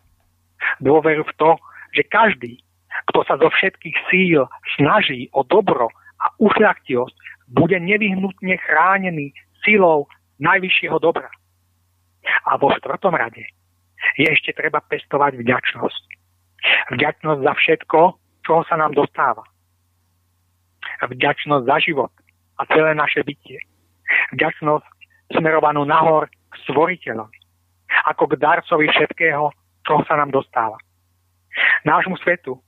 [0.81, 1.51] Dôveru v to,
[1.93, 2.64] že každý,
[3.11, 4.47] kto sa zo všetkých síl
[4.79, 5.91] snaží o dobro
[6.23, 7.17] a ušľachtilosť,
[7.53, 9.35] bude nevyhnutne chránený
[9.67, 10.09] silou
[10.41, 11.29] najvyššieho dobra.
[12.49, 13.45] A vo štvrtom rade
[14.17, 16.05] je ešte treba pestovať vďačnosť.
[16.97, 17.99] Vďačnosť za všetko,
[18.47, 19.45] čoho sa nám dostáva.
[21.05, 22.13] Vďačnosť za život
[22.57, 23.61] a celé naše bytie.
[24.33, 24.89] Vďačnosť
[25.37, 27.39] smerovanú nahor k stvoriteľovi.
[28.09, 29.53] Ako k darcovi všetkého,
[29.85, 30.77] čo sa nám dostáva.
[31.85, 32.59] Nášmu svetu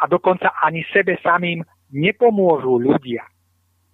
[0.00, 1.62] a dokonca ani sebe samým
[1.94, 3.22] nepomôžu ľudia,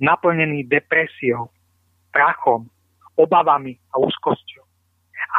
[0.00, 1.52] naplnení depresiou,
[2.14, 2.66] prachom,
[3.20, 4.64] obavami a úzkosťou.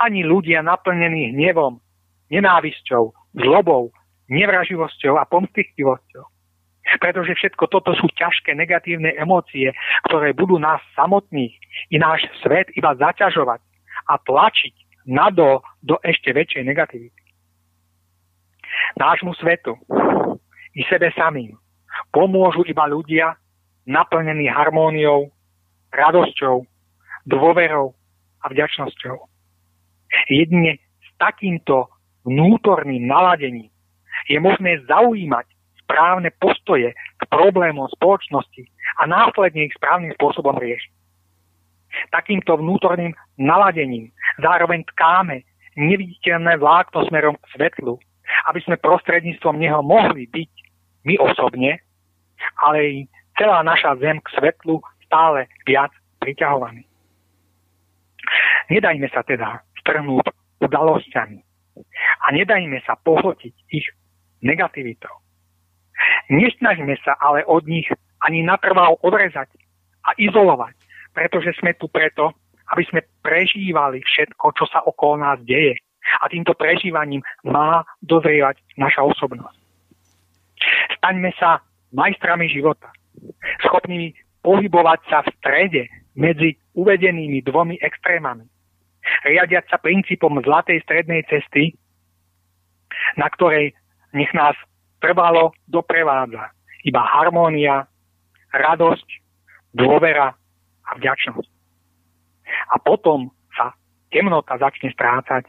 [0.05, 1.81] Ani ľudia naplnení hnevom,
[2.29, 3.11] nenávisťou,
[3.41, 3.89] zlobou,
[4.29, 6.25] nevraživosťou a pomstichtivosťou.
[7.01, 9.73] Pretože všetko toto sú ťažké negatívne emócie,
[10.09, 11.53] ktoré budú nás samotných
[11.93, 13.61] i náš svet iba zaťažovať
[14.09, 17.21] a tlačiť nado do ešte väčšej negativity.
[18.97, 19.77] Nášmu svetu
[20.75, 21.55] i sebe samým
[22.11, 23.35] pomôžu iba ľudia
[23.87, 25.31] naplnení harmóniou,
[25.91, 26.63] radosťou,
[27.27, 27.93] dôverou
[28.41, 29.17] a vďačnosťou.
[30.31, 31.91] Jedine s takýmto
[32.27, 33.69] vnútorným naladením
[34.29, 35.47] je možné zaujímať
[35.81, 38.63] správne postoje k problémom spoločnosti
[39.01, 40.93] a následne ich správnym spôsobom riešiť.
[42.15, 45.43] Takýmto vnútorným naladením zároveň tkáme
[45.75, 47.99] neviditeľné vlákno smerom k svetlu,
[48.47, 50.51] aby sme prostredníctvom neho mohli byť
[51.05, 51.81] my osobne,
[52.61, 52.97] ale i
[53.37, 55.91] celá naša zem k svetlu stále viac
[56.21, 56.85] priťahovaní.
[58.69, 60.29] Nedajme sa teda strhnúť
[60.61, 61.39] udalosťami
[62.21, 63.87] a nedajme sa pohltiť ich
[64.45, 65.11] negativitou.
[66.29, 67.89] Nesnažme sa ale od nich
[68.21, 69.49] ani natrvalo odrezať
[70.05, 70.73] a izolovať,
[71.13, 72.33] pretože sme tu preto,
[72.73, 75.77] aby sme prežívali všetko, čo sa okolo nás deje.
[76.21, 79.60] A týmto prežívaním má dozrievať naša osobnosť.
[81.01, 81.65] Staňme sa
[81.97, 82.93] majstrami života,
[83.65, 84.13] schopnými
[84.45, 85.83] pohybovať sa v strede
[86.13, 88.45] medzi uvedenými dvomi extrémami.
[89.25, 91.73] Riadiať sa princípom zlatej strednej cesty,
[93.17, 93.73] na ktorej
[94.13, 94.53] nech nás
[95.01, 96.53] trvalo doprevádza
[96.85, 97.89] iba harmónia,
[98.53, 99.07] radosť,
[99.73, 100.33] dôvera
[100.85, 101.49] a vďačnosť.
[102.73, 103.73] A potom sa
[104.11, 105.47] temnota začne strácať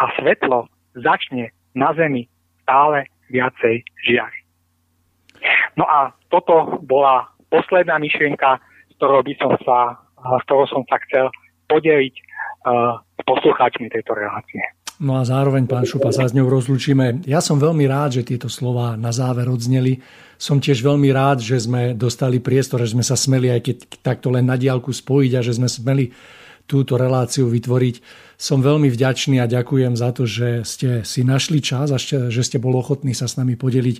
[0.00, 2.28] a svetlo začne na zemi
[2.62, 4.41] stále viacej žiariť.
[5.76, 10.96] No a toto bola posledná myšlienka, s ktorou by som sa, s ktorou som sa
[11.08, 11.28] chcel
[11.68, 14.60] podeliť uh, s poslucháčmi tejto relácie.
[15.02, 17.26] No a zároveň, pán Šupa, sa s ňou rozlučíme.
[17.26, 19.98] Ja som veľmi rád, že tieto slova na záver odzneli.
[20.38, 24.30] Som tiež veľmi rád, že sme dostali priestor, že sme sa smeli aj keď takto
[24.30, 26.14] len na diálku spojiť a že sme smeli
[26.70, 27.98] túto reláciu vytvoriť.
[28.38, 32.62] Som veľmi vďačný a ďakujem za to, že ste si našli čas a že ste
[32.62, 33.96] boli ochotní sa s nami podeliť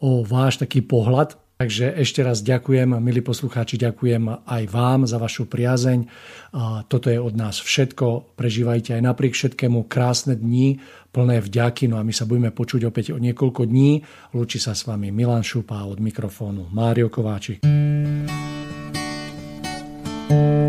[0.00, 5.48] o váš taký pohľad Takže ešte raz ďakujem, milí poslucháči, ďakujem aj vám za vašu
[5.48, 6.04] priazeň.
[6.84, 8.36] Toto je od nás všetko.
[8.36, 10.84] Prežívajte aj napriek všetkému krásne dni,
[11.16, 11.88] plné vďaky.
[11.88, 14.04] No a my sa budeme počuť opäť o niekoľko dní.
[14.36, 17.64] Lúči sa s vami Milan Šupa od mikrofónu Mário Kováčik.
[20.26, 20.65] thank you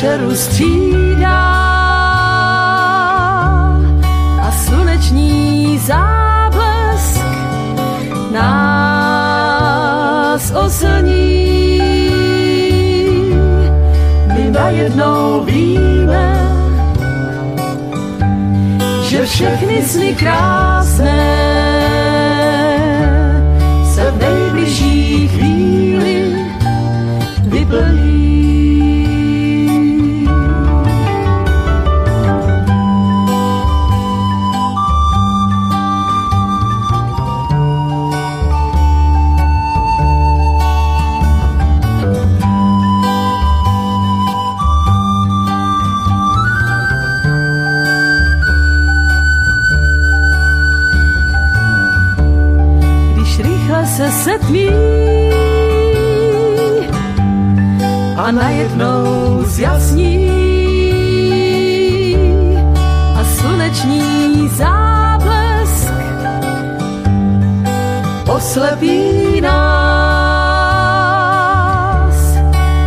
[0.00, 1.40] večeru střídá
[4.42, 7.24] a sluneční záblesk
[8.32, 8.42] nás
[10.50, 11.80] oslní.
[14.34, 16.52] My najednou víme,
[19.02, 21.49] že všechny sny krásné
[68.50, 70.10] oslepí nás,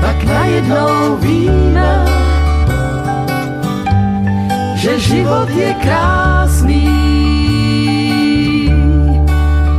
[0.04, 2.06] tak najednou víme,
[4.76, 6.92] že život je krásný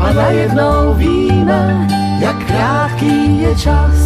[0.01, 1.89] a najednou víme,
[2.20, 4.03] jak krátký je čas.